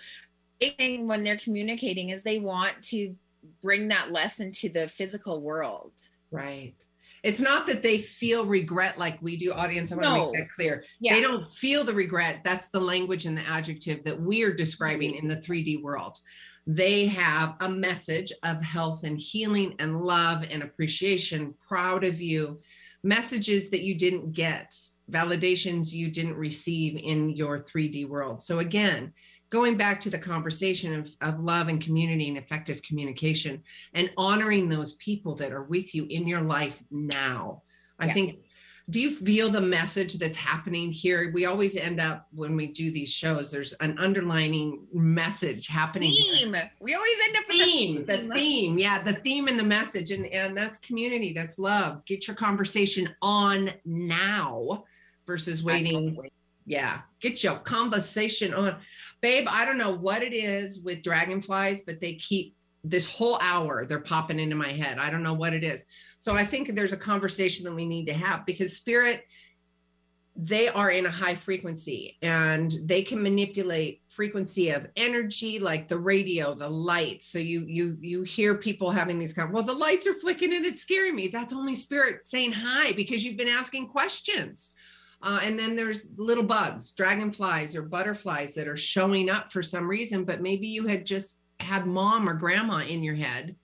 big 0.60 0.76
thing 0.76 1.08
when 1.08 1.24
they're 1.24 1.36
communicating 1.36 2.10
is 2.10 2.22
they 2.22 2.38
want 2.38 2.80
to 2.82 3.14
bring 3.60 3.88
that 3.88 4.12
lesson 4.12 4.52
to 4.52 4.68
the 4.68 4.88
physical 4.88 5.40
world. 5.40 5.92
right 6.30 6.74
it's 7.22 7.40
not 7.40 7.66
that 7.68 7.82
they 7.82 7.98
feel 7.98 8.46
regret 8.46 8.98
like 8.98 9.20
we 9.22 9.36
do 9.36 9.52
audience. 9.52 9.92
I 9.92 9.96
want 9.96 10.06
to 10.06 10.32
make 10.32 10.40
that 10.40 10.54
clear. 10.54 10.84
Yeah. 11.00 11.14
they 11.14 11.20
don't 11.20 11.46
feel 11.46 11.84
the 11.84 11.94
regret. 11.94 12.40
That's 12.44 12.68
the 12.70 12.80
language 12.80 13.26
and 13.26 13.36
the 13.36 13.48
adjective 13.48 14.02
that 14.04 14.20
we're 14.20 14.52
describing 14.52 15.14
in 15.14 15.28
the 15.28 15.36
mm-hmm. 15.36 15.52
3d 15.52 15.82
world. 15.82 16.18
They 16.66 17.06
have 17.06 17.56
a 17.60 17.68
message 17.68 18.32
of 18.42 18.62
health 18.62 19.04
and 19.04 19.18
healing 19.18 19.74
and 19.78 20.02
love 20.02 20.44
and 20.48 20.62
appreciation 20.62 21.54
proud 21.66 22.04
of 22.04 22.20
you. 22.20 22.60
Messages 23.04 23.70
that 23.70 23.82
you 23.82 23.96
didn't 23.96 24.32
get 24.32 24.74
validations 25.10 25.92
you 25.92 26.10
didn't 26.10 26.36
receive 26.36 26.96
in 26.96 27.30
your 27.30 27.58
3d 27.58 28.08
world. 28.08 28.42
So 28.42 28.60
again 28.60 29.12
going 29.52 29.76
back 29.76 30.00
to 30.00 30.08
the 30.08 30.18
conversation 30.18 30.94
of, 30.94 31.14
of 31.20 31.38
love 31.38 31.68
and 31.68 31.80
community 31.82 32.26
and 32.28 32.38
effective 32.38 32.82
communication 32.82 33.62
and 33.92 34.10
honoring 34.16 34.66
those 34.66 34.94
people 34.94 35.34
that 35.34 35.52
are 35.52 35.64
with 35.64 35.94
you 35.94 36.06
in 36.08 36.26
your 36.26 36.40
life 36.40 36.82
now. 36.90 37.62
I 38.00 38.06
Yes. 38.06 38.14
think 38.14 38.38
do 38.90 39.00
you 39.00 39.10
feel 39.12 39.48
the 39.48 39.60
message 39.60 40.14
that's 40.18 40.36
happening 40.36 40.90
here? 40.90 41.30
We 41.32 41.44
always 41.44 41.76
end 41.76 42.00
up 42.00 42.26
when 42.34 42.56
we 42.56 42.66
do 42.66 42.90
these 42.90 43.10
shows 43.12 43.52
there's 43.52 43.74
an 43.74 43.96
underlining 43.98 44.80
message 44.92 45.68
happening 45.68 46.10
here. 46.10 46.34
Theme. 46.50 46.56
We 46.80 46.94
always 46.94 47.16
end 47.28 47.36
up 47.36 47.44
with 47.48 47.60
a 47.60 47.64
theme 47.64 48.06
the 48.06 48.28
theme. 48.34 48.78
yeah 48.78 49.00
the 49.02 49.12
theme 49.12 49.46
and 49.48 49.58
the 49.58 49.62
message. 49.64 50.10
And 50.10 50.26
and 50.26 50.56
that's 50.56 50.78
community 50.78 51.32
that's 51.34 51.58
love. 51.58 52.04
Get 52.06 52.26
your 52.26 52.34
conversation 52.36 53.06
on 53.20 53.70
now 53.84 54.84
versus 55.26 55.62
waiting. 55.62 56.18
yeah 56.66 57.02
get 57.20 57.44
your 57.44 57.56
conversation 57.58 58.52
on 58.54 58.76
babe 59.22 59.46
i 59.48 59.64
don't 59.64 59.78
know 59.78 59.96
what 59.96 60.22
it 60.22 60.34
is 60.34 60.80
with 60.80 61.02
dragonflies 61.02 61.82
but 61.82 62.00
they 62.00 62.14
keep 62.14 62.54
this 62.84 63.06
whole 63.06 63.38
hour 63.40 63.84
they're 63.84 64.00
popping 64.00 64.40
into 64.40 64.56
my 64.56 64.68
head. 64.68 64.98
I 64.98 65.10
don't 65.10 65.22
know 65.22 65.34
what 65.34 65.52
it 65.52 65.62
is. 65.62 65.84
So 66.18 66.34
I 66.34 66.44
think 66.44 66.74
there's 66.74 66.92
a 66.92 66.96
conversation 66.96 67.64
that 67.64 67.74
we 67.74 67.86
need 67.86 68.06
to 68.06 68.14
have 68.14 68.44
because 68.44 68.76
spirit 68.76 69.24
they 70.34 70.66
are 70.66 70.90
in 70.90 71.04
a 71.04 71.10
high 71.10 71.34
frequency 71.34 72.16
and 72.22 72.74
they 72.84 73.02
can 73.02 73.22
manipulate 73.22 74.00
frequency 74.08 74.70
of 74.70 74.86
energy 74.96 75.58
like 75.58 75.88
the 75.88 75.98
radio 75.98 76.54
the 76.54 76.68
lights 76.68 77.26
so 77.26 77.38
you 77.38 77.66
you 77.66 77.98
you 78.00 78.22
hear 78.22 78.54
people 78.54 78.90
having 78.90 79.18
these 79.18 79.34
kind 79.34 79.52
well 79.52 79.62
the 79.62 79.72
lights 79.72 80.06
are 80.06 80.14
flicking 80.14 80.54
and 80.54 80.64
it's 80.64 80.80
scaring 80.80 81.14
me 81.14 81.28
that's 81.28 81.52
only 81.52 81.74
spirit 81.74 82.24
saying 82.24 82.50
hi 82.50 82.92
because 82.92 83.22
you've 83.22 83.36
been 83.36 83.46
asking 83.46 83.86
questions 83.86 84.72
uh, 85.22 85.40
and 85.42 85.58
then 85.58 85.76
there's 85.76 86.10
little 86.16 86.44
bugs 86.44 86.92
dragonflies 86.92 87.76
or 87.76 87.82
butterflies 87.82 88.54
that 88.54 88.68
are 88.68 88.76
showing 88.76 89.30
up 89.30 89.52
for 89.52 89.62
some 89.62 89.88
reason 89.88 90.24
but 90.24 90.42
maybe 90.42 90.66
you 90.66 90.86
had 90.86 91.06
just 91.06 91.42
had 91.60 91.86
mom 91.86 92.28
or 92.28 92.34
grandma 92.34 92.78
in 92.78 93.02
your 93.02 93.14
head 93.14 93.54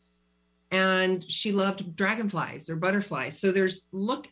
and 0.71 1.25
she 1.31 1.51
loved 1.53 1.97
dragonflies 1.97 2.69
or 2.69 2.77
butterflies 2.77 3.39
so 3.39 3.51
there's 3.51 3.89
look 3.93 4.29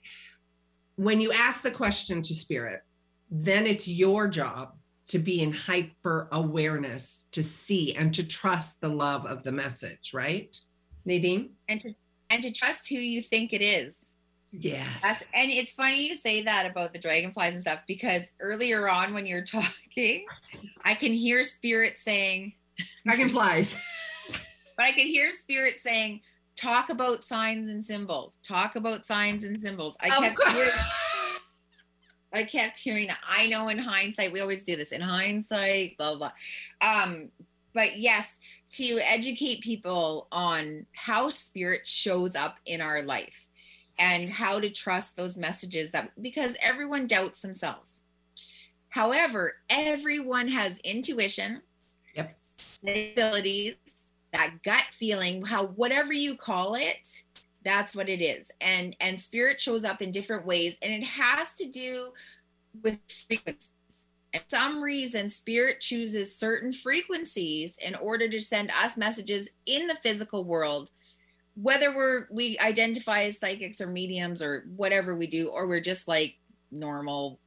when 0.96 1.20
you 1.20 1.30
ask 1.32 1.62
the 1.62 1.70
question 1.70 2.22
to 2.22 2.34
spirit, 2.34 2.80
then 3.30 3.66
it's 3.66 3.86
your 3.86 4.28
job 4.28 4.72
to 5.08 5.18
be 5.18 5.42
in 5.42 5.52
hyper 5.52 6.28
awareness 6.32 7.26
to 7.32 7.42
see 7.42 7.94
and 7.94 8.12
to 8.14 8.26
trust 8.26 8.80
the 8.80 8.88
love 8.88 9.24
of 9.24 9.44
the 9.44 9.52
message, 9.52 10.10
right? 10.12 10.56
Nadine? 11.04 11.50
and 11.68 11.80
to 11.80 11.94
and 12.28 12.42
to 12.42 12.52
trust 12.52 12.88
who 12.88 12.96
you 12.96 13.22
think 13.22 13.52
it 13.52 13.62
is. 13.62 14.12
Yes. 14.58 14.86
That's 15.02 15.26
and 15.34 15.50
it's 15.50 15.72
funny 15.72 16.06
you 16.06 16.16
say 16.16 16.42
that 16.42 16.66
about 16.66 16.92
the 16.92 16.98
dragonflies 16.98 17.52
and 17.52 17.62
stuff 17.62 17.80
because 17.86 18.32
earlier 18.40 18.88
on 18.88 19.12
when 19.12 19.26
you're 19.26 19.44
talking, 19.44 20.24
I 20.84 20.94
can 20.94 21.12
hear 21.12 21.42
spirit 21.42 21.98
saying 21.98 22.54
dragonflies. 23.04 23.78
but 24.76 24.84
I 24.84 24.92
can 24.92 25.06
hear 25.06 25.30
spirit 25.30 25.80
saying, 25.80 26.20
talk 26.56 26.88
about 26.88 27.24
signs 27.24 27.68
and 27.68 27.84
symbols. 27.84 28.38
Talk 28.46 28.76
about 28.76 29.04
signs 29.04 29.44
and 29.44 29.60
symbols. 29.60 29.96
I 30.00 30.16
Of 30.16 30.22
kept 30.22 30.48
hearing 30.48 30.70
I 32.32 32.42
kept 32.42 32.78
hearing 32.78 33.06
that. 33.08 33.18
I 33.26 33.46
know 33.48 33.68
in 33.68 33.78
hindsight, 33.78 34.32
we 34.32 34.40
always 34.40 34.64
do 34.64 34.76
this 34.76 34.92
in 34.92 35.00
hindsight, 35.00 35.96
blah 35.98 36.16
blah. 36.16 36.30
blah. 36.80 37.02
Um, 37.02 37.28
but 37.74 37.98
yes, 37.98 38.38
to 38.72 39.00
educate 39.04 39.60
people 39.60 40.28
on 40.32 40.86
how 40.92 41.28
spirit 41.28 41.86
shows 41.86 42.34
up 42.34 42.56
in 42.64 42.80
our 42.80 43.02
life 43.02 43.45
and 43.98 44.28
how 44.28 44.60
to 44.60 44.68
trust 44.68 45.16
those 45.16 45.36
messages 45.36 45.90
that 45.90 46.10
because 46.20 46.56
everyone 46.60 47.06
doubts 47.06 47.40
themselves. 47.40 48.00
However, 48.90 49.56
everyone 49.68 50.48
has 50.48 50.78
intuition, 50.80 51.62
Yep. 52.14 52.38
abilities, 52.86 53.74
that 54.32 54.62
gut 54.62 54.84
feeling, 54.92 55.44
how 55.44 55.66
whatever 55.66 56.12
you 56.12 56.36
call 56.36 56.74
it, 56.74 57.08
that's 57.64 57.94
what 57.94 58.08
it 58.08 58.22
is. 58.22 58.50
And 58.60 58.96
and 59.00 59.18
spirit 59.20 59.60
shows 59.60 59.84
up 59.84 60.00
in 60.00 60.10
different 60.10 60.46
ways, 60.46 60.78
and 60.82 60.92
it 60.92 61.04
has 61.04 61.54
to 61.54 61.66
do 61.66 62.12
with 62.82 62.98
frequencies. 63.28 63.70
And 64.32 64.42
some 64.48 64.82
reason, 64.82 65.30
spirit 65.30 65.80
chooses 65.80 66.36
certain 66.36 66.72
frequencies 66.72 67.78
in 67.78 67.94
order 67.94 68.28
to 68.28 68.40
send 68.40 68.70
us 68.70 68.96
messages 68.96 69.48
in 69.66 69.86
the 69.86 69.96
physical 69.96 70.44
world 70.44 70.90
whether 71.56 71.94
we're 71.94 72.26
we 72.30 72.58
identify 72.58 73.22
as 73.22 73.38
psychics 73.38 73.80
or 73.80 73.86
mediums 73.86 74.42
or 74.42 74.64
whatever 74.76 75.16
we 75.16 75.26
do 75.26 75.48
or 75.48 75.66
we're 75.66 75.80
just 75.80 76.06
like 76.06 76.36
normal 76.70 77.40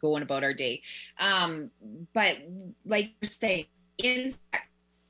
going 0.00 0.22
about 0.22 0.42
our 0.42 0.54
day. 0.54 0.82
Um 1.18 1.70
but 2.14 2.38
like 2.84 3.10
you're 3.20 3.28
saying 3.28 3.66
insect, 3.98 4.68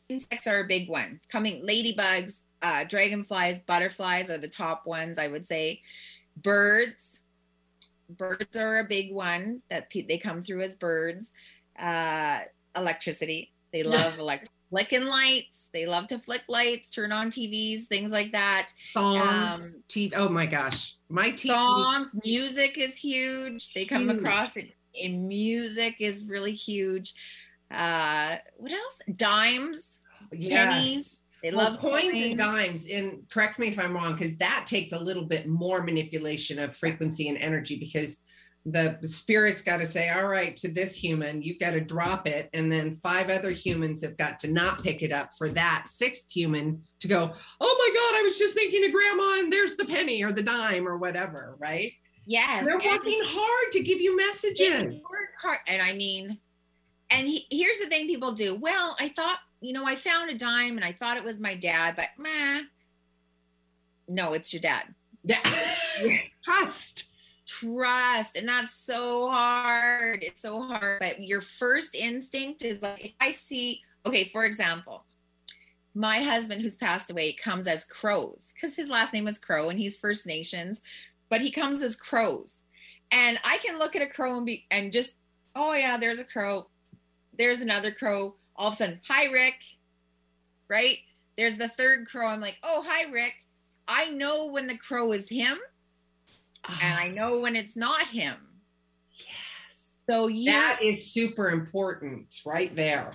insects 0.09 0.47
are 0.47 0.61
a 0.61 0.67
big 0.67 0.89
one. 0.89 1.21
Coming 1.29 1.65
ladybugs 1.65 2.43
uh 2.63 2.85
dragonflies 2.85 3.61
butterflies 3.61 4.31
are 4.31 4.39
the 4.39 4.49
top 4.49 4.87
ones 4.87 5.19
i 5.19 5.29
would 5.29 5.47
say. 5.47 5.81
Birds 6.37 7.21
birds 8.11 8.57
are 8.57 8.81
a 8.81 8.85
big 8.85 9.13
one 9.13 9.63
that 9.71 9.89
pe- 9.89 10.07
they 10.07 10.19
come 10.19 10.43
through 10.43 10.63
as 10.63 10.75
birds. 10.75 11.31
Uh 11.79 12.41
electricity 12.75 13.53
they 13.73 13.83
love 13.85 14.19
elect 14.19 14.49
flicking 14.73 15.05
lights 15.07 15.69
they 15.75 15.85
love 15.85 16.07
to 16.07 16.19
flick 16.19 16.41
lights 16.49 16.89
turn 16.89 17.13
on 17.13 17.31
tvs 17.31 17.83
things 17.85 18.11
like 18.11 18.33
that 18.33 18.69
Songs, 18.91 19.75
Um, 19.77 19.83
TV. 19.87 20.13
Oh 20.17 20.31
my 20.31 20.47
gosh. 20.47 20.95
My 21.11 21.31
TV. 21.31 21.49
songs 21.51 22.15
music 22.25 22.79
is 22.79 22.97
huge 22.97 23.75
they 23.75 23.85
come 23.85 24.09
Huge. 24.09 24.19
across 24.21 24.57
it 24.57 24.71
in 24.95 25.29
music 25.29 25.97
is 26.01 26.25
really 26.25 26.55
huge 26.55 27.13
uh 27.71 28.37
what 28.57 28.73
else 28.73 28.99
dimes 29.17 30.01
pennies. 30.49 31.21
they 31.43 31.51
Well, 31.51 31.71
love 31.71 31.79
coins 31.81 32.13
coins. 32.13 32.25
and 32.25 32.37
dimes. 32.37 32.87
And 32.91 33.29
correct 33.31 33.59
me 33.59 33.69
if 33.69 33.79
I'm 33.79 33.93
wrong, 33.95 34.13
because 34.15 34.37
that 34.37 34.65
takes 34.67 34.93
a 34.93 34.99
little 34.99 35.27
bit 35.27 35.47
more 35.49 35.83
manipulation 35.83 36.59
of 36.59 36.75
frequency 36.75 37.29
and 37.29 37.37
energy 37.37 37.79
because 37.79 38.25
the 38.65 38.99
spirit's 39.03 39.61
got 39.61 39.79
to 39.79 39.87
say, 39.87 40.11
all 40.11 40.29
right, 40.29 40.57
to 40.59 40.69
this 40.69 40.95
human, 40.95 41.43
you've 41.43 41.59
got 41.59 41.73
to 41.73 41.81
drop 41.81 42.29
it. 42.29 42.49
And 42.55 42.71
then 42.71 42.95
five 42.95 43.29
other 43.29 43.51
humans 43.51 44.03
have 44.03 44.17
got 44.17 44.39
to 44.41 44.49
not 44.53 44.83
pick 44.83 45.03
it 45.03 45.11
up 45.11 45.31
for 45.37 45.49
that 45.49 45.87
sixth 45.89 46.31
human 46.31 46.83
to 47.01 47.09
go, 47.09 47.33
oh 47.61 47.77
my 47.79 47.95
God, 47.95 48.21
I 48.21 48.23
was 48.23 48.39
just 48.39 48.55
thinking 48.55 48.85
of 48.85 48.93
grandma 48.93 49.41
and 49.41 49.53
there's 49.53 49.75
the 49.77 49.85
penny 49.87 50.23
or 50.23 50.33
the 50.33 50.43
dime 50.43 50.87
or 50.87 50.97
whatever, 50.97 51.57
right? 51.59 51.93
yes 52.25 52.65
They're 52.65 52.77
working 52.77 53.19
hard 53.21 53.73
to 53.73 53.83
give 53.83 54.01
you 54.01 54.17
messages. 54.17 55.03
hard. 55.41 55.59
And 55.67 55.83
I 55.83 55.93
mean, 55.93 56.39
and 57.11 57.27
he, 57.27 57.47
here's 57.51 57.81
the 57.81 57.87
thing 57.87 58.07
people 58.07 58.33
do. 58.33 58.55
Well, 58.55 58.97
I 58.99 59.09
thought, 59.09 59.39
you 59.61 59.73
know, 59.73 59.85
I 59.85 59.97
found 59.97 60.31
a 60.31 60.35
dime 60.35 60.77
and 60.77 60.85
I 60.85 60.93
thought 60.93 61.17
it 61.17 61.25
was 61.25 61.39
my 61.39 61.55
dad, 61.55 61.95
but 61.97 62.09
meh. 62.19 62.63
No, 64.09 64.33
it's 64.33 64.53
your 64.53 64.63
dad. 64.63 64.95
Yeah. 65.25 65.41
Trust. 66.45 67.12
Trust. 67.63 68.37
And 68.37 68.49
that's 68.49 68.75
so 68.75 69.31
hard. 69.31 70.23
It's 70.23 70.43
so 70.43 70.63
hard. 70.63 71.01
But 71.01 71.23
your 71.23 71.41
first 71.41 71.95
instinct 71.95 72.65
is 72.65 72.83
like, 72.83 73.05
if 73.05 73.13
I 73.21 73.33
see, 73.33 73.81
okay, 74.07 74.25
for 74.33 74.45
example, 74.45 75.05
my 75.95 76.23
husband 76.23 76.63
who's 76.63 76.77
passed 76.77 77.11
away 77.11 77.33
comes 77.33 77.67
as 77.67 77.85
crows 77.85 78.53
because 78.55 78.75
his 78.75 78.91
last 78.91 79.13
name 79.13 79.29
is 79.29 79.39
crow 79.39 79.69
and 79.69 79.79
he's 79.79 79.97
first 79.97 80.27
nations 80.27 80.81
but 81.29 81.41
he 81.41 81.51
comes 81.51 81.83
as 81.83 81.97
crows 81.97 82.63
and 83.11 83.39
i 83.45 83.59
can 83.59 83.79
look 83.79 83.95
at 83.95 84.03
a 84.03 84.07
crow 84.07 84.37
and 84.39 84.47
be 84.47 84.65
and 84.71 84.91
just 84.91 85.17
oh 85.55 85.75
yeah 85.75 85.99
there's 85.99 86.19
a 86.19 86.25
crow 86.25 86.67
there's 87.37 87.61
another 87.61 87.91
crow 87.91 88.35
all 88.57 88.69
of 88.69 88.75
a 88.75 88.77
sudden 88.77 89.01
hi 89.07 89.27
rick 89.27 89.57
right 90.69 90.99
there's 91.37 91.59
the 91.59 91.69
third 91.69 92.07
crow 92.07 92.29
i'm 92.29 92.41
like 92.41 92.57
oh 92.63 92.83
hi 92.87 93.11
rick 93.11 93.35
i 93.87 94.09
know 94.09 94.47
when 94.47 94.67
the 94.67 94.79
crow 94.79 95.13
is 95.13 95.29
him 95.29 95.59
and 96.83 96.99
i 96.99 97.09
know 97.09 97.41
when 97.41 97.57
it's 97.57 97.77
not 97.77 98.07
him 98.09 98.37
Yes. 99.15 100.03
so 100.09 100.27
you 100.29 100.51
That 100.51 100.81
is 100.83 101.13
super 101.13 101.51
important 101.51 102.41
right 102.47 102.75
there. 102.75 103.13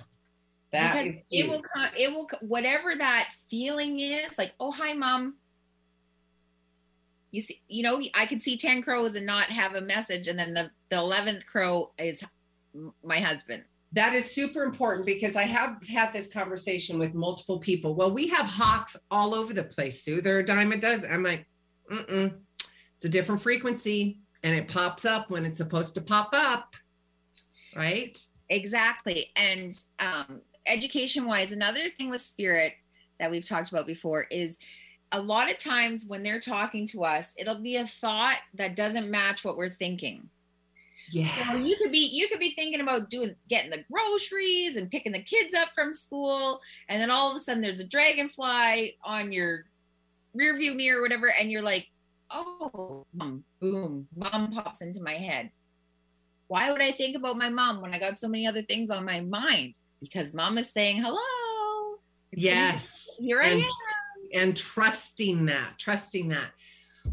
That 0.72 1.06
is 1.06 1.16
it 1.16 1.24
huge. 1.30 1.48
will 1.50 1.62
come 1.62 1.88
it 1.98 2.12
will 2.12 2.28
whatever 2.40 2.94
that 2.94 3.30
feeling 3.50 4.00
is 4.00 4.36
like 4.36 4.52
oh 4.60 4.70
hi 4.70 4.92
mom 4.92 5.34
you 7.30 7.40
see 7.40 7.60
you 7.68 7.82
know 7.82 8.02
i 8.14 8.26
can 8.26 8.38
see 8.38 8.56
10 8.56 8.82
crows 8.82 9.14
and 9.14 9.24
not 9.26 9.46
have 9.50 9.74
a 9.74 9.80
message 9.80 10.28
and 10.28 10.38
then 10.38 10.52
the 10.54 10.70
the 10.90 10.96
11th 10.96 11.46
crow 11.46 11.90
is 11.98 12.22
my 13.02 13.18
husband 13.18 13.64
That 13.92 14.14
is 14.14 14.30
super 14.30 14.62
important 14.64 15.06
because 15.06 15.34
I 15.36 15.44
have 15.44 15.82
had 15.88 16.12
this 16.12 16.30
conversation 16.30 16.98
with 16.98 17.14
multiple 17.14 17.58
people. 17.58 17.94
Well, 17.94 18.12
we 18.12 18.28
have 18.28 18.44
hawks 18.44 18.94
all 19.10 19.34
over 19.34 19.54
the 19.54 19.64
place, 19.64 20.02
Sue. 20.04 20.20
They're 20.20 20.40
a 20.40 20.44
dime 20.44 20.72
a 20.72 20.76
dozen. 20.76 21.10
I'm 21.10 21.22
like, 21.22 21.46
mm-mm. 21.90 22.34
It's 22.98 23.06
a 23.06 23.08
different 23.08 23.40
frequency 23.40 24.18
and 24.42 24.54
it 24.54 24.68
pops 24.68 25.04
up 25.04 25.30
when 25.30 25.44
it's 25.44 25.58
supposed 25.58 25.94
to 25.94 26.00
pop 26.00 26.30
up. 26.32 26.76
Right? 27.74 28.22
exactly 28.48 29.30
and 29.36 29.78
um 30.00 30.40
education 30.66 31.26
wise 31.26 31.52
another 31.52 31.90
thing 31.90 32.10
with 32.10 32.20
spirit 32.20 32.74
that 33.18 33.30
we've 33.30 33.46
talked 33.46 33.70
about 33.70 33.86
before 33.86 34.22
is 34.30 34.58
a 35.12 35.20
lot 35.20 35.50
of 35.50 35.58
times 35.58 36.04
when 36.06 36.22
they're 36.22 36.40
talking 36.40 36.86
to 36.86 37.04
us 37.04 37.32
it'll 37.36 37.54
be 37.54 37.76
a 37.76 37.86
thought 37.86 38.38
that 38.54 38.76
doesn't 38.76 39.10
match 39.10 39.44
what 39.44 39.56
we're 39.56 39.68
thinking 39.68 40.28
Yeah. 41.10 41.26
So 41.26 41.56
you 41.56 41.76
could 41.76 41.92
be 41.92 42.08
you 42.12 42.28
could 42.28 42.40
be 42.40 42.50
thinking 42.50 42.80
about 42.80 43.08
doing 43.08 43.34
getting 43.48 43.70
the 43.70 43.84
groceries 43.90 44.76
and 44.76 44.90
picking 44.90 45.12
the 45.12 45.22
kids 45.22 45.54
up 45.54 45.68
from 45.74 45.94
school, 45.94 46.60
and 46.88 47.00
then 47.00 47.10
all 47.10 47.30
of 47.30 47.36
a 47.36 47.40
sudden 47.40 47.62
there's 47.62 47.80
a 47.80 47.88
dragonfly 47.88 48.96
on 49.02 49.32
your 49.32 49.64
rear 50.34 50.54
view 50.56 50.74
mirror 50.74 50.98
or 50.98 51.02
whatever, 51.02 51.32
and 51.40 51.50
you're 51.50 51.62
like, 51.62 51.88
oh, 52.30 53.06
mom, 53.12 53.44
boom, 53.60 54.08
mom 54.14 54.52
pops 54.52 54.80
into 54.80 55.02
my 55.02 55.14
head. 55.14 55.50
Why 56.48 56.70
would 56.72 56.82
I 56.82 56.92
think 56.92 57.16
about 57.16 57.36
my 57.36 57.50
mom 57.50 57.80
when 57.80 57.92
I 57.92 57.98
got 57.98 58.18
so 58.18 58.28
many 58.28 58.46
other 58.46 58.62
things 58.62 58.90
on 58.90 59.04
my 59.04 59.20
mind? 59.20 59.74
Because 60.00 60.32
mom 60.32 60.56
is 60.58 60.70
saying 60.70 61.00
hello. 61.02 61.98
It's 62.32 62.42
yes. 62.42 63.16
Here 63.20 63.40
I 63.40 63.48
And- 63.48 63.62
am. 63.62 63.68
and 64.34 64.56
trusting 64.56 65.46
that, 65.46 65.78
trusting 65.78 66.28
that. 66.28 66.50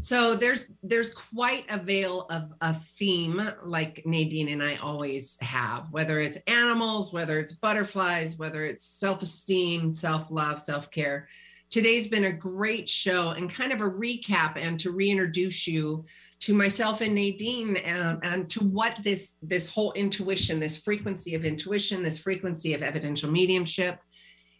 So 0.00 0.36
there's 0.36 0.66
there's 0.82 1.12
quite 1.14 1.64
a 1.70 1.78
veil 1.78 2.26
of 2.28 2.52
a 2.60 2.74
theme 2.74 3.40
like 3.62 4.02
Nadine 4.04 4.48
and 4.48 4.62
I 4.62 4.76
always 4.76 5.38
have, 5.40 5.90
whether 5.90 6.20
it's 6.20 6.36
animals, 6.46 7.14
whether 7.14 7.40
it's 7.40 7.52
butterflies, 7.54 8.36
whether 8.36 8.66
it's 8.66 8.84
self-esteem, 8.84 9.90
self-love, 9.90 10.60
self-care. 10.60 11.28
Today's 11.70 12.06
been 12.06 12.24
a 12.24 12.32
great 12.32 12.88
show 12.88 13.30
and 13.30 13.52
kind 13.52 13.72
of 13.72 13.80
a 13.80 13.90
recap 13.90 14.56
and 14.56 14.78
to 14.80 14.92
reintroduce 14.92 15.66
you 15.66 16.04
to 16.40 16.54
myself 16.54 17.00
and 17.00 17.14
Nadine 17.14 17.76
and, 17.76 18.18
and 18.22 18.50
to 18.50 18.60
what 18.60 18.98
this 19.02 19.34
this 19.42 19.68
whole 19.68 19.92
intuition, 19.92 20.60
this 20.60 20.76
frequency 20.76 21.34
of 21.34 21.44
intuition, 21.44 22.02
this 22.02 22.18
frequency 22.18 22.74
of 22.74 22.82
evidential 22.82 23.30
mediumship. 23.30 23.98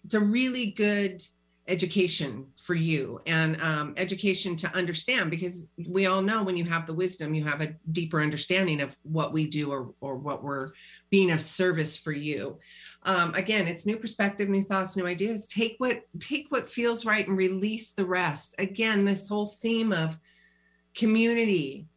It's 0.04 0.14
a 0.14 0.20
really 0.20 0.72
good 0.72 1.22
education 1.68 2.46
for 2.62 2.74
you 2.74 3.20
and 3.26 3.60
um, 3.60 3.92
education 3.96 4.54
to 4.56 4.72
understand 4.74 5.30
because 5.30 5.68
we 5.88 6.06
all 6.06 6.22
know 6.22 6.42
when 6.42 6.56
you 6.56 6.64
have 6.64 6.86
the 6.86 6.94
wisdom 6.94 7.34
you 7.34 7.44
have 7.44 7.60
a 7.60 7.74
deeper 7.90 8.22
understanding 8.22 8.80
of 8.80 8.96
what 9.02 9.32
we 9.32 9.46
do 9.46 9.70
or, 9.72 9.92
or 10.00 10.16
what 10.16 10.44
we're 10.44 10.68
being 11.10 11.32
of 11.32 11.40
service 11.40 11.96
for 11.96 12.12
you. 12.12 12.58
Um, 13.02 13.34
again 13.34 13.66
it's 13.66 13.86
new 13.86 13.96
perspective 13.96 14.48
new 14.48 14.62
thoughts 14.62 14.96
new 14.96 15.06
ideas. 15.06 15.48
Take 15.48 15.74
what 15.78 16.02
take 16.20 16.46
what 16.50 16.68
feels 16.68 17.04
right 17.04 17.26
and 17.26 17.36
release 17.36 17.90
the 17.90 18.06
rest. 18.06 18.54
Again 18.58 19.04
this 19.04 19.28
whole 19.28 19.56
theme 19.60 19.92
of 19.92 20.16
community 20.94 21.88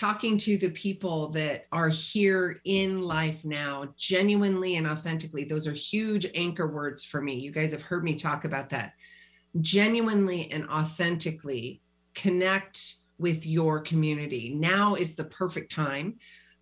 talking 0.00 0.38
to 0.38 0.56
the 0.56 0.70
people 0.70 1.28
that 1.28 1.66
are 1.72 1.90
here 1.90 2.58
in 2.64 3.02
life 3.02 3.44
now 3.44 3.86
genuinely 3.98 4.76
and 4.76 4.86
authentically 4.86 5.44
those 5.44 5.66
are 5.66 5.74
huge 5.74 6.26
anchor 6.34 6.68
words 6.68 7.04
for 7.04 7.20
me. 7.20 7.34
You 7.34 7.52
guys 7.52 7.72
have 7.72 7.82
heard 7.82 8.02
me 8.02 8.14
talk 8.14 8.46
about 8.46 8.70
that. 8.70 8.94
Genuinely 9.60 10.50
and 10.52 10.66
authentically 10.70 11.82
connect 12.14 12.94
with 13.18 13.44
your 13.44 13.78
community. 13.80 14.54
Now 14.56 14.94
is 14.94 15.16
the 15.16 15.24
perfect 15.24 15.70
time 15.70 16.16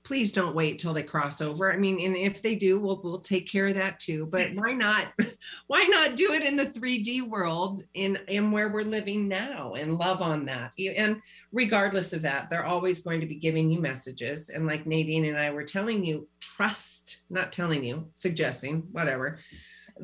please 0.05 0.33
don't 0.33 0.55
wait 0.55 0.79
till 0.79 0.95
they 0.95 1.03
cross 1.03 1.41
over. 1.41 1.73
I 1.73 1.77
mean 1.77 2.01
and 2.01 2.17
if 2.17 2.41
they 2.41 2.55
do 2.55 2.81
we'll, 2.81 3.01
we'll 3.03 3.21
take 3.21 3.51
care 3.51 3.67
of 3.67 3.75
that 3.75 3.99
too 3.99 4.27
but 4.27 4.55
why 4.55 4.73
not 4.73 5.09
why 5.67 5.85
not 5.85 6.17
do 6.17 6.33
it 6.33 6.43
in 6.43 6.57
the 6.57 6.67
3d 6.67 7.29
world 7.29 7.83
in 7.95 8.19
in 8.29 8.51
where 8.51 8.71
we're 8.71 8.83
living 8.83 9.29
now 9.29 9.75
and 9.75 9.99
love 9.99 10.21
on 10.23 10.45
that? 10.47 10.73
And 10.97 11.21
regardless 11.53 12.13
of 12.13 12.23
that 12.23 12.51
they're 12.51 12.65
always 12.65 13.01
going 13.01 13.21
to 13.21 13.27
be 13.27 13.37
giving 13.37 13.71
you 13.71 13.81
messages. 13.81 14.49
And 14.49 14.67
like 14.67 14.87
nadine 14.87 15.27
and 15.27 15.39
i 15.39 15.51
were 15.51 15.65
telling 15.65 16.05
you 16.05 16.27
trust 16.41 17.23
not 17.31 17.53
telling 17.53 17.85
you 17.85 18.09
suggesting 18.15 18.83
whatever 18.93 19.39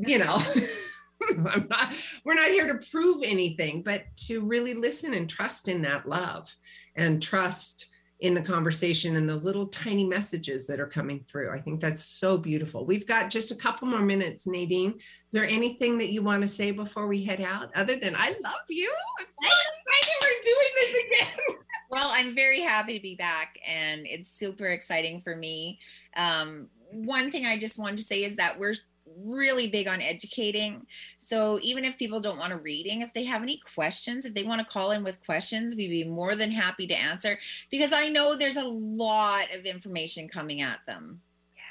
you 0.06 0.18
know 0.18 0.42
i'm 1.28 1.66
not 1.70 1.92
we're 2.24 2.34
not 2.34 2.48
here 2.48 2.66
to 2.66 2.86
prove 2.90 3.22
anything 3.22 3.82
but 3.82 4.02
to 4.16 4.40
really 4.40 4.74
listen 4.74 5.14
and 5.14 5.28
trust 5.28 5.68
in 5.68 5.82
that 5.82 6.08
love 6.08 6.52
and 6.96 7.22
trust 7.22 7.90
in 8.20 8.34
the 8.34 8.42
conversation 8.42 9.16
and 9.16 9.28
those 9.28 9.44
little 9.44 9.66
tiny 9.66 10.04
messages 10.04 10.66
that 10.66 10.80
are 10.80 10.86
coming 10.86 11.24
through. 11.28 11.50
I 11.50 11.60
think 11.60 11.80
that's 11.80 12.04
so 12.04 12.38
beautiful. 12.38 12.86
We've 12.86 13.06
got 13.06 13.28
just 13.28 13.50
a 13.50 13.56
couple 13.56 13.88
more 13.88 14.02
minutes, 14.02 14.46
Nadine. 14.46 14.94
Is 15.26 15.32
there 15.32 15.46
anything 15.46 15.98
that 15.98 16.10
you 16.10 16.22
want 16.22 16.42
to 16.42 16.48
say 16.48 16.70
before 16.70 17.06
we 17.06 17.24
head 17.24 17.40
out 17.40 17.70
other 17.74 17.96
than 17.96 18.14
I 18.14 18.28
love 18.40 18.64
you? 18.68 18.92
I'm 19.18 19.26
so 19.26 19.46
excited 19.46 20.14
we're 20.22 20.44
doing 20.44 20.68
this 20.76 21.04
again. 21.04 21.56
Well, 21.90 22.10
I'm 22.12 22.34
very 22.34 22.60
happy 22.60 22.94
to 22.94 23.00
be 23.00 23.14
back, 23.14 23.56
and 23.64 24.04
it's 24.04 24.28
super 24.28 24.66
exciting 24.66 25.20
for 25.20 25.36
me. 25.36 25.78
Um, 26.16 26.66
one 26.90 27.30
thing 27.30 27.46
I 27.46 27.56
just 27.56 27.78
wanted 27.78 27.98
to 27.98 28.02
say 28.02 28.24
is 28.24 28.34
that 28.36 28.58
we're 28.58 28.74
really 29.16 29.68
big 29.68 29.88
on 29.88 30.00
educating. 30.00 30.86
So 31.18 31.58
even 31.62 31.84
if 31.84 31.98
people 31.98 32.20
don't 32.20 32.38
want 32.38 32.52
a 32.52 32.56
reading, 32.56 33.02
if 33.02 33.12
they 33.12 33.24
have 33.24 33.42
any 33.42 33.60
questions, 33.74 34.24
if 34.24 34.34
they 34.34 34.42
want 34.42 34.66
to 34.66 34.72
call 34.72 34.90
in 34.92 35.04
with 35.04 35.24
questions, 35.24 35.74
we'd 35.74 35.88
be 35.88 36.04
more 36.04 36.34
than 36.34 36.50
happy 36.50 36.86
to 36.86 36.94
answer 36.94 37.38
because 37.70 37.92
I 37.92 38.08
know 38.08 38.36
there's 38.36 38.56
a 38.56 38.64
lot 38.64 39.46
of 39.54 39.64
information 39.64 40.28
coming 40.28 40.60
at 40.60 40.80
them. 40.86 41.20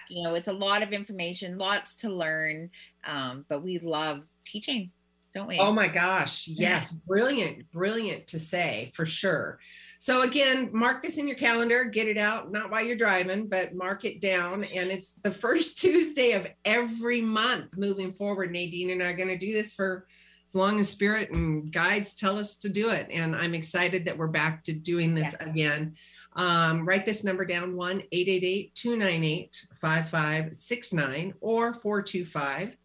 You 0.10 0.24
know, 0.24 0.36
it's 0.36 0.48
a 0.48 0.54
lot 0.54 0.84
of 0.84 0.92
information, 0.92 1.58
lots 1.58 1.96
to 1.98 2.10
learn, 2.10 2.70
um, 3.06 3.46
but 3.48 3.64
we 3.64 3.80
love 3.80 4.26
teaching, 4.44 4.92
don't 5.34 5.48
we? 5.48 5.60
Oh 5.60 5.72
my 5.72 5.88
gosh. 5.88 6.48
Yes. 6.48 6.92
Brilliant. 6.92 7.72
Brilliant 7.72 8.28
to 8.28 8.40
say 8.40 8.92
for 8.94 9.06
sure. 9.06 9.60
So 10.04 10.24
again, 10.24 10.70
mark 10.74 11.02
this 11.02 11.18
in 11.18 11.30
your 11.30 11.38
calendar, 11.38 11.86
get 11.86 12.10
it 12.10 12.18
out, 12.18 12.52
not 12.52 12.70
while 12.70 12.84
you're 12.84 12.98
driving, 12.98 13.48
but 13.48 13.74
mark 13.74 14.04
it 14.04 14.20
down. 14.20 14.66
And 14.66 14.92
it's 14.92 15.14
the 15.24 15.32
first 15.46 15.80
Tuesday 15.80 16.34
of 16.34 16.46
every 16.66 17.22
month 17.22 17.78
moving 17.78 18.12
forward. 18.12 18.52
Nadine 18.52 18.90
and 18.90 19.02
I 19.02 19.06
are 19.06 19.16
going 19.16 19.30
to 19.30 19.38
do 19.38 19.54
this 19.54 19.74
for 19.74 20.06
as 20.46 20.56
long 20.56 20.78
as 20.82 20.90
spirit 20.90 21.32
and 21.32 21.72
guides 21.72 22.16
tell 22.16 22.38
us 22.38 22.58
to 22.58 22.70
do 22.70 22.90
it. 22.90 23.08
And 23.12 23.34
I'm 23.34 23.54
excited 23.54 24.04
that 24.04 24.18
we're 24.18 24.28
back 24.28 24.62
to 24.66 24.74
doing 24.74 25.14
this 25.14 25.38
again. 25.40 25.96
Um, 26.34 26.86
write 26.86 27.06
this 27.06 27.24
number 27.24 27.46
down 27.46 27.74
1 27.74 28.04
888 28.12 28.76
298 28.76 29.68
5569 29.80 31.34
or 31.40 31.74
425 31.74 32.76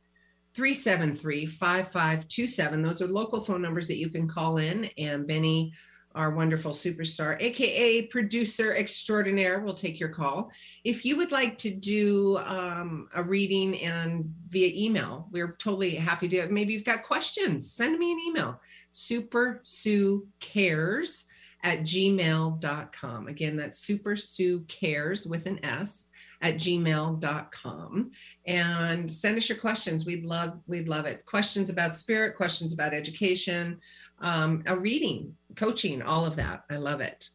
373 0.55 1.47
5527. 1.47 2.81
Those 2.81 3.03
are 3.03 3.09
local 3.09 3.41
phone 3.41 3.63
numbers 3.63 3.89
that 3.89 3.97
you 3.97 4.09
can 4.09 4.29
call 4.29 4.59
in. 4.59 4.85
And 4.97 5.27
Benny, 5.27 5.73
our 6.19 6.31
wonderful 6.31 6.73
superstar, 6.73 7.41
AKA 7.41 8.09
producer 8.09 8.75
extraordinaire, 8.75 9.61
will 9.61 9.73
take 9.73 10.01
your 10.01 10.09
call. 10.09 10.51
If 10.83 11.05
you 11.05 11.17
would 11.17 11.31
like 11.31 11.57
to 11.59 11.71
do 11.71 12.39
um, 12.39 13.09
a 13.15 13.23
reading 13.23 13.81
and 13.81 14.25
via 14.49 14.73
email, 14.75 15.29
we're 15.31 15.53
totally 15.61 15.95
happy 15.95 16.29
to. 16.31 16.49
Maybe 16.49 16.73
you've 16.73 16.85
got 16.85 17.05
questions, 17.05 17.73
send 17.73 17.99
me 18.01 18.11
an 18.11 18.19
email. 18.19 18.61
Super 18.91 19.61
Sue 19.63 20.27
Cares 20.41 21.25
at 21.63 21.81
gmail.com. 21.81 23.29
Again, 23.29 23.57
that's 23.57 23.79
Super 23.79 24.17
Sue 24.17 24.65
Cares 24.67 25.25
with 25.25 25.47
an 25.47 25.65
S 25.65 26.09
at 26.41 26.55
gmail.com 26.55 28.11
and 28.47 29.11
send 29.11 29.37
us 29.37 29.49
your 29.49 29.59
questions 29.59 30.07
we'd 30.07 30.25
love 30.25 30.61
we'd 30.69 30.89
love 30.89 31.05
it 31.05 31.27
questions 31.27 31.69
about 31.69 31.97
spirit 31.97 32.37
questions 32.37 32.73
about 32.73 32.95
education 32.95 33.77
um, 34.21 34.63
a 34.67 34.77
reading 34.77 35.35
coaching 35.57 36.03
all 36.03 36.25
of 36.25 36.37
that 36.37 36.65
i 36.71 36.77
love 36.77 37.01
it 37.01 37.29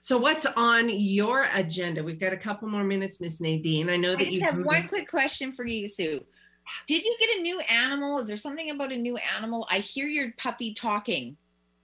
so 0.00 0.18
what's 0.18 0.46
on 0.56 0.88
your 0.88 1.46
agenda 1.54 2.02
we've 2.02 2.20
got 2.20 2.32
a 2.32 2.36
couple 2.36 2.68
more 2.68 2.84
minutes 2.84 3.20
miss 3.20 3.40
nadine 3.40 3.90
i 3.90 3.96
know 3.96 4.12
I 4.12 4.16
that 4.16 4.24
just 4.24 4.32
you 4.32 4.40
have 4.42 4.58
one 4.58 4.88
quick 4.88 5.08
question 5.08 5.52
for 5.52 5.64
you, 5.64 5.86
Sue. 5.86 6.24
Did 6.86 7.04
you 7.04 7.16
get 7.18 7.38
a 7.38 7.42
new 7.42 7.60
animal? 7.60 8.18
Is 8.18 8.28
there 8.28 8.36
something 8.36 8.70
about 8.70 8.92
a 8.92 8.96
new 8.96 9.18
animal? 9.36 9.66
I 9.70 9.78
hear 9.78 10.06
your 10.06 10.32
puppy 10.36 10.72
talking. 10.72 11.36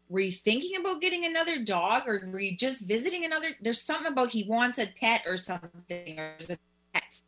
Were 0.09 0.21
you 0.21 0.33
thinking 0.33 0.77
about 0.77 1.01
getting 1.01 1.25
another 1.25 1.65
dog 1.65 2.05
or 2.07 2.29
were 2.31 2.41
you 2.41 2.57
just 2.57 2.83
visiting 2.83 3.25
another? 3.25 3.49
There's 3.61 3.83
something 3.83 4.07
about 4.07 4.31
he 4.31 4.45
wants 4.45 4.79
a 4.79 4.87
pet 4.87 5.23
or 5.27 5.37
something 5.37 6.19
or 6.19 6.35
is 6.39 6.51
it 6.51 6.61
pet? 6.95 7.21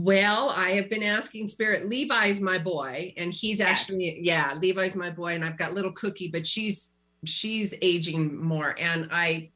Well, 0.00 0.50
I 0.50 0.70
have 0.72 0.88
been 0.88 1.02
asking 1.02 1.48
Spirit. 1.48 1.88
Levi's 1.88 2.40
my 2.40 2.56
boy, 2.56 3.12
and 3.16 3.32
he's 3.32 3.60
actually 3.60 4.20
yeah, 4.22 4.56
Levi's 4.60 4.94
my 4.94 5.10
boy, 5.10 5.34
and 5.34 5.44
I've 5.44 5.58
got 5.58 5.74
little 5.74 5.90
Cookie, 5.92 6.30
but 6.32 6.46
she's 6.46 6.94
she's 7.24 7.74
aging 7.82 8.40
more, 8.40 8.76
and 8.78 9.08
I 9.10 9.50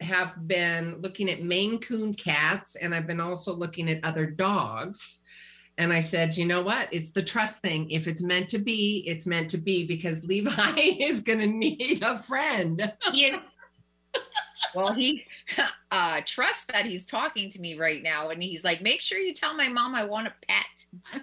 have 0.00 0.46
been 0.46 1.00
looking 1.02 1.28
at 1.28 1.42
Maine 1.42 1.80
Coon 1.80 2.14
cats, 2.14 2.76
and 2.76 2.94
I've 2.94 3.08
been 3.08 3.20
also 3.20 3.52
looking 3.52 3.90
at 3.90 4.04
other 4.04 4.26
dogs. 4.26 5.20
And 5.78 5.92
I 5.92 6.00
said, 6.00 6.36
you 6.36 6.46
know 6.46 6.62
what? 6.62 6.88
It's 6.92 7.10
the 7.10 7.22
trust 7.22 7.60
thing. 7.60 7.90
If 7.90 8.06
it's 8.06 8.22
meant 8.22 8.48
to 8.50 8.58
be, 8.58 9.04
it's 9.06 9.26
meant 9.26 9.50
to 9.50 9.58
be 9.58 9.84
because 9.84 10.24
Levi 10.28 10.78
is 10.78 11.22
going 11.22 11.40
to 11.40 11.46
need 11.46 12.02
a 12.02 12.18
friend. 12.18 12.92
He 13.12 13.26
is. 13.26 13.40
Well, 14.74 14.92
he 14.92 15.24
uh, 15.90 16.20
trusts 16.24 16.64
that 16.72 16.86
he's 16.86 17.06
talking 17.06 17.50
to 17.50 17.60
me 17.60 17.78
right 17.78 18.02
now, 18.02 18.30
and 18.30 18.42
he's 18.42 18.64
like, 18.64 18.82
"Make 18.82 19.00
sure 19.00 19.18
you 19.18 19.34
tell 19.34 19.54
my 19.54 19.68
mom 19.68 19.94
I 19.94 20.04
want 20.04 20.28
a 20.28 20.34
pet." 20.48 21.22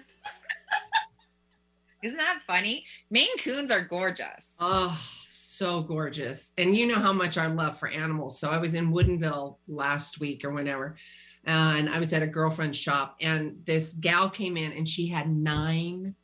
Isn't 2.02 2.18
that 2.18 2.42
funny? 2.46 2.84
Maine 3.10 3.38
Coons 3.38 3.70
are 3.70 3.80
gorgeous. 3.80 4.52
Oh, 4.60 5.00
so 5.26 5.82
gorgeous. 5.82 6.52
And 6.58 6.76
you 6.76 6.86
know 6.86 6.98
how 6.98 7.14
much 7.14 7.38
I 7.38 7.46
love 7.46 7.78
for 7.78 7.88
animals. 7.88 8.38
So 8.38 8.50
I 8.50 8.58
was 8.58 8.74
in 8.74 8.92
Woodinville 8.92 9.56
last 9.68 10.20
week 10.20 10.44
or 10.44 10.50
whenever, 10.50 10.96
and 11.44 11.88
I 11.88 11.98
was 11.98 12.12
at 12.12 12.22
a 12.22 12.26
girlfriend's 12.26 12.76
shop, 12.78 13.16
and 13.20 13.56
this 13.64 13.94
gal 13.94 14.28
came 14.28 14.56
in 14.56 14.72
and 14.72 14.88
she 14.88 15.06
had 15.06 15.34
nine 15.34 16.14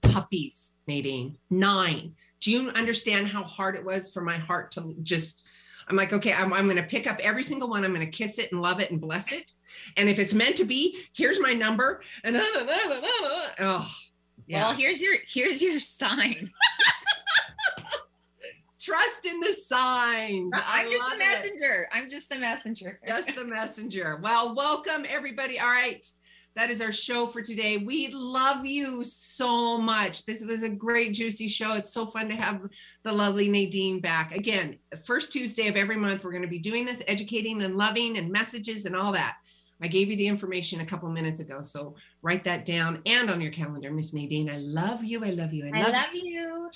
puppies, 0.00 0.74
Nadine. 0.86 1.36
Nine. 1.50 2.14
Do 2.40 2.50
you 2.50 2.68
understand 2.70 3.28
how 3.28 3.44
hard 3.44 3.76
it 3.76 3.84
was 3.84 4.10
for 4.12 4.20
my 4.20 4.36
heart 4.36 4.70
to 4.72 4.94
just? 5.02 5.44
I'm 5.92 5.96
like, 5.96 6.14
okay, 6.14 6.32
I'm, 6.32 6.54
I'm 6.54 6.64
going 6.64 6.78
to 6.78 6.82
pick 6.82 7.06
up 7.06 7.18
every 7.20 7.44
single 7.44 7.68
one. 7.68 7.84
I'm 7.84 7.92
going 7.92 8.06
to 8.06 8.10
kiss 8.10 8.38
it 8.38 8.50
and 8.50 8.62
love 8.62 8.80
it 8.80 8.90
and 8.90 8.98
bless 8.98 9.30
it. 9.30 9.52
And 9.98 10.08
if 10.08 10.18
it's 10.18 10.32
meant 10.32 10.56
to 10.56 10.64
be, 10.64 11.04
here's 11.12 11.38
my 11.38 11.52
number. 11.52 12.00
And 12.24 12.34
uh, 12.34 12.40
uh, 12.40 12.62
uh, 12.62 13.48
oh, 13.60 13.94
yeah. 14.46 14.68
Well, 14.68 14.72
here's 14.72 15.02
your 15.02 15.16
here's 15.26 15.60
your 15.60 15.78
sign. 15.80 16.50
trust 18.80 19.26
in 19.26 19.38
the 19.40 19.52
signs. 19.52 20.54
I'm 20.66 20.90
just 20.90 21.10
the 21.10 21.14
it. 21.14 21.18
messenger. 21.18 21.88
I'm 21.92 22.08
just 22.08 22.30
the 22.30 22.38
messenger. 22.38 22.98
Just 23.06 23.34
the 23.34 23.44
messenger. 23.44 24.18
Well, 24.22 24.54
welcome 24.54 25.04
everybody. 25.06 25.60
All 25.60 25.68
right. 25.68 26.06
That 26.54 26.70
is 26.70 26.82
our 26.82 26.92
show 26.92 27.26
for 27.26 27.40
today. 27.40 27.78
We 27.78 28.08
love 28.08 28.66
you 28.66 29.04
so 29.04 29.78
much. 29.78 30.26
This 30.26 30.44
was 30.44 30.62
a 30.62 30.68
great, 30.68 31.14
juicy 31.14 31.48
show. 31.48 31.74
It's 31.74 31.92
so 31.92 32.06
fun 32.06 32.28
to 32.28 32.36
have 32.36 32.60
the 33.02 33.12
lovely 33.12 33.48
Nadine 33.48 34.00
back. 34.00 34.32
Again, 34.32 34.78
first 35.04 35.32
Tuesday 35.32 35.68
of 35.68 35.76
every 35.76 35.96
month, 35.96 36.24
we're 36.24 36.30
going 36.32 36.42
to 36.42 36.48
be 36.48 36.58
doing 36.58 36.84
this, 36.84 37.02
educating 37.06 37.62
and 37.62 37.76
loving 37.76 38.18
and 38.18 38.30
messages 38.30 38.84
and 38.84 38.94
all 38.94 39.12
that. 39.12 39.36
I 39.80 39.88
gave 39.88 40.08
you 40.08 40.16
the 40.16 40.28
information 40.28 40.80
a 40.80 40.86
couple 40.86 41.08
minutes 41.08 41.40
ago, 41.40 41.62
so 41.62 41.96
write 42.20 42.44
that 42.44 42.64
down 42.66 43.02
and 43.06 43.30
on 43.30 43.40
your 43.40 43.50
calendar, 43.50 43.90
Miss 43.90 44.12
Nadine. 44.12 44.48
I 44.48 44.58
love 44.58 45.02
you. 45.02 45.24
I 45.24 45.30
love 45.30 45.52
you. 45.52 45.64
I 45.66 45.76
I 45.76 45.82
love, 45.82 45.92
love 45.92 46.14
you. 46.14 46.70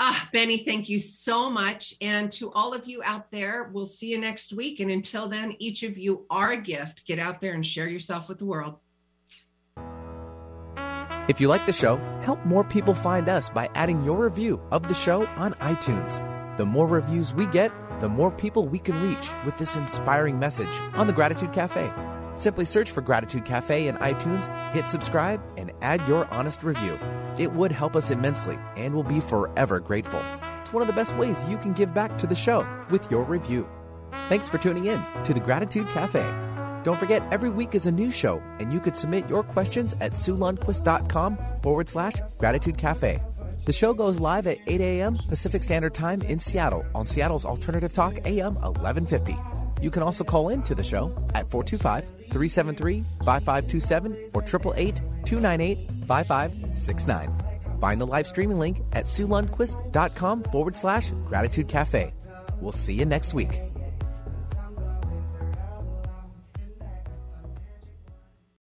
Ah, 0.00 0.28
Benny, 0.32 0.58
thank 0.58 0.88
you 0.88 0.98
so 0.98 1.48
much. 1.48 1.94
And 2.00 2.30
to 2.32 2.52
all 2.52 2.74
of 2.74 2.86
you 2.86 3.02
out 3.02 3.30
there, 3.30 3.70
we'll 3.72 3.86
see 3.86 4.08
you 4.08 4.18
next 4.18 4.52
week. 4.52 4.80
And 4.80 4.90
until 4.90 5.28
then, 5.28 5.56
each 5.58 5.82
of 5.82 5.96
you 5.96 6.26
are 6.30 6.52
a 6.52 6.56
gift. 6.56 7.04
Get 7.06 7.18
out 7.18 7.40
there 7.40 7.54
and 7.54 7.64
share 7.64 7.88
yourself 7.88 8.28
with 8.28 8.38
the 8.38 8.44
world. 8.44 8.78
If 11.28 11.42
you 11.42 11.48
like 11.48 11.66
the 11.66 11.74
show, 11.74 11.98
help 12.22 12.42
more 12.46 12.64
people 12.64 12.94
find 12.94 13.28
us 13.28 13.50
by 13.50 13.68
adding 13.74 14.02
your 14.02 14.24
review 14.24 14.62
of 14.72 14.88
the 14.88 14.94
show 14.94 15.26
on 15.36 15.52
iTunes. 15.54 16.24
The 16.56 16.64
more 16.64 16.86
reviews 16.86 17.34
we 17.34 17.44
get, 17.44 17.70
the 18.00 18.08
more 18.08 18.30
people 18.30 18.66
we 18.66 18.78
can 18.78 18.98
reach 19.02 19.34
with 19.44 19.58
this 19.58 19.76
inspiring 19.76 20.38
message 20.38 20.80
on 20.94 21.06
the 21.06 21.12
Gratitude 21.12 21.52
Cafe. 21.52 21.92
Simply 22.34 22.64
search 22.64 22.92
for 22.92 23.02
Gratitude 23.02 23.44
Cafe 23.44 23.88
in 23.88 23.96
iTunes, 23.96 24.48
hit 24.72 24.88
subscribe, 24.88 25.42
and 25.58 25.70
add 25.82 26.00
your 26.08 26.24
honest 26.32 26.62
review. 26.62 26.98
It 27.36 27.52
would 27.52 27.72
help 27.72 27.94
us 27.94 28.10
immensely 28.10 28.58
and 28.78 28.94
we'll 28.94 29.04
be 29.04 29.20
forever 29.20 29.80
grateful. 29.80 30.22
It's 30.60 30.72
one 30.72 30.80
of 30.80 30.86
the 30.86 30.94
best 30.94 31.14
ways 31.18 31.44
you 31.46 31.58
can 31.58 31.74
give 31.74 31.92
back 31.92 32.16
to 32.18 32.26
the 32.26 32.34
show 32.34 32.66
with 32.90 33.10
your 33.10 33.24
review. 33.24 33.68
Thanks 34.30 34.48
for 34.48 34.56
tuning 34.56 34.86
in 34.86 35.04
to 35.24 35.34
the 35.34 35.40
Gratitude 35.40 35.90
Cafe. 35.90 36.47
Don't 36.88 36.98
forget, 36.98 37.22
every 37.30 37.50
week 37.50 37.74
is 37.74 37.84
a 37.84 37.92
new 37.92 38.10
show, 38.10 38.42
and 38.60 38.72
you 38.72 38.80
could 38.80 38.96
submit 38.96 39.28
your 39.28 39.42
questions 39.42 39.94
at 40.00 40.12
SueLundquist.com 40.12 41.36
forward 41.62 41.86
slash 41.86 42.14
Gratitude 42.38 42.78
Cafe. 42.78 43.20
The 43.66 43.72
show 43.74 43.92
goes 43.92 44.18
live 44.18 44.46
at 44.46 44.56
8 44.66 44.80
a.m. 44.80 45.18
Pacific 45.28 45.62
Standard 45.62 45.92
Time 45.92 46.22
in 46.22 46.38
Seattle 46.38 46.86
on 46.94 47.04
Seattle's 47.04 47.44
Alternative 47.44 47.92
Talk 47.92 48.24
AM 48.24 48.54
1150. 48.54 49.36
You 49.82 49.90
can 49.90 50.02
also 50.02 50.24
call 50.24 50.48
in 50.48 50.62
to 50.62 50.74
the 50.74 50.82
show 50.82 51.12
at 51.34 51.50
425 51.50 52.08
373 52.30 53.04
5527 53.22 54.12
or 54.32 54.42
888 54.42 54.96
298 55.26 55.90
5569. 56.06 57.80
Find 57.82 58.00
the 58.00 58.06
live 58.06 58.26
streaming 58.26 58.58
link 58.58 58.80
at 58.94 59.04
SueLundquist.com 59.04 60.44
forward 60.44 60.74
slash 60.74 61.10
Gratitude 61.26 61.68
Cafe. 61.68 62.14
We'll 62.62 62.72
see 62.72 62.94
you 62.94 63.04
next 63.04 63.34
week. 63.34 63.60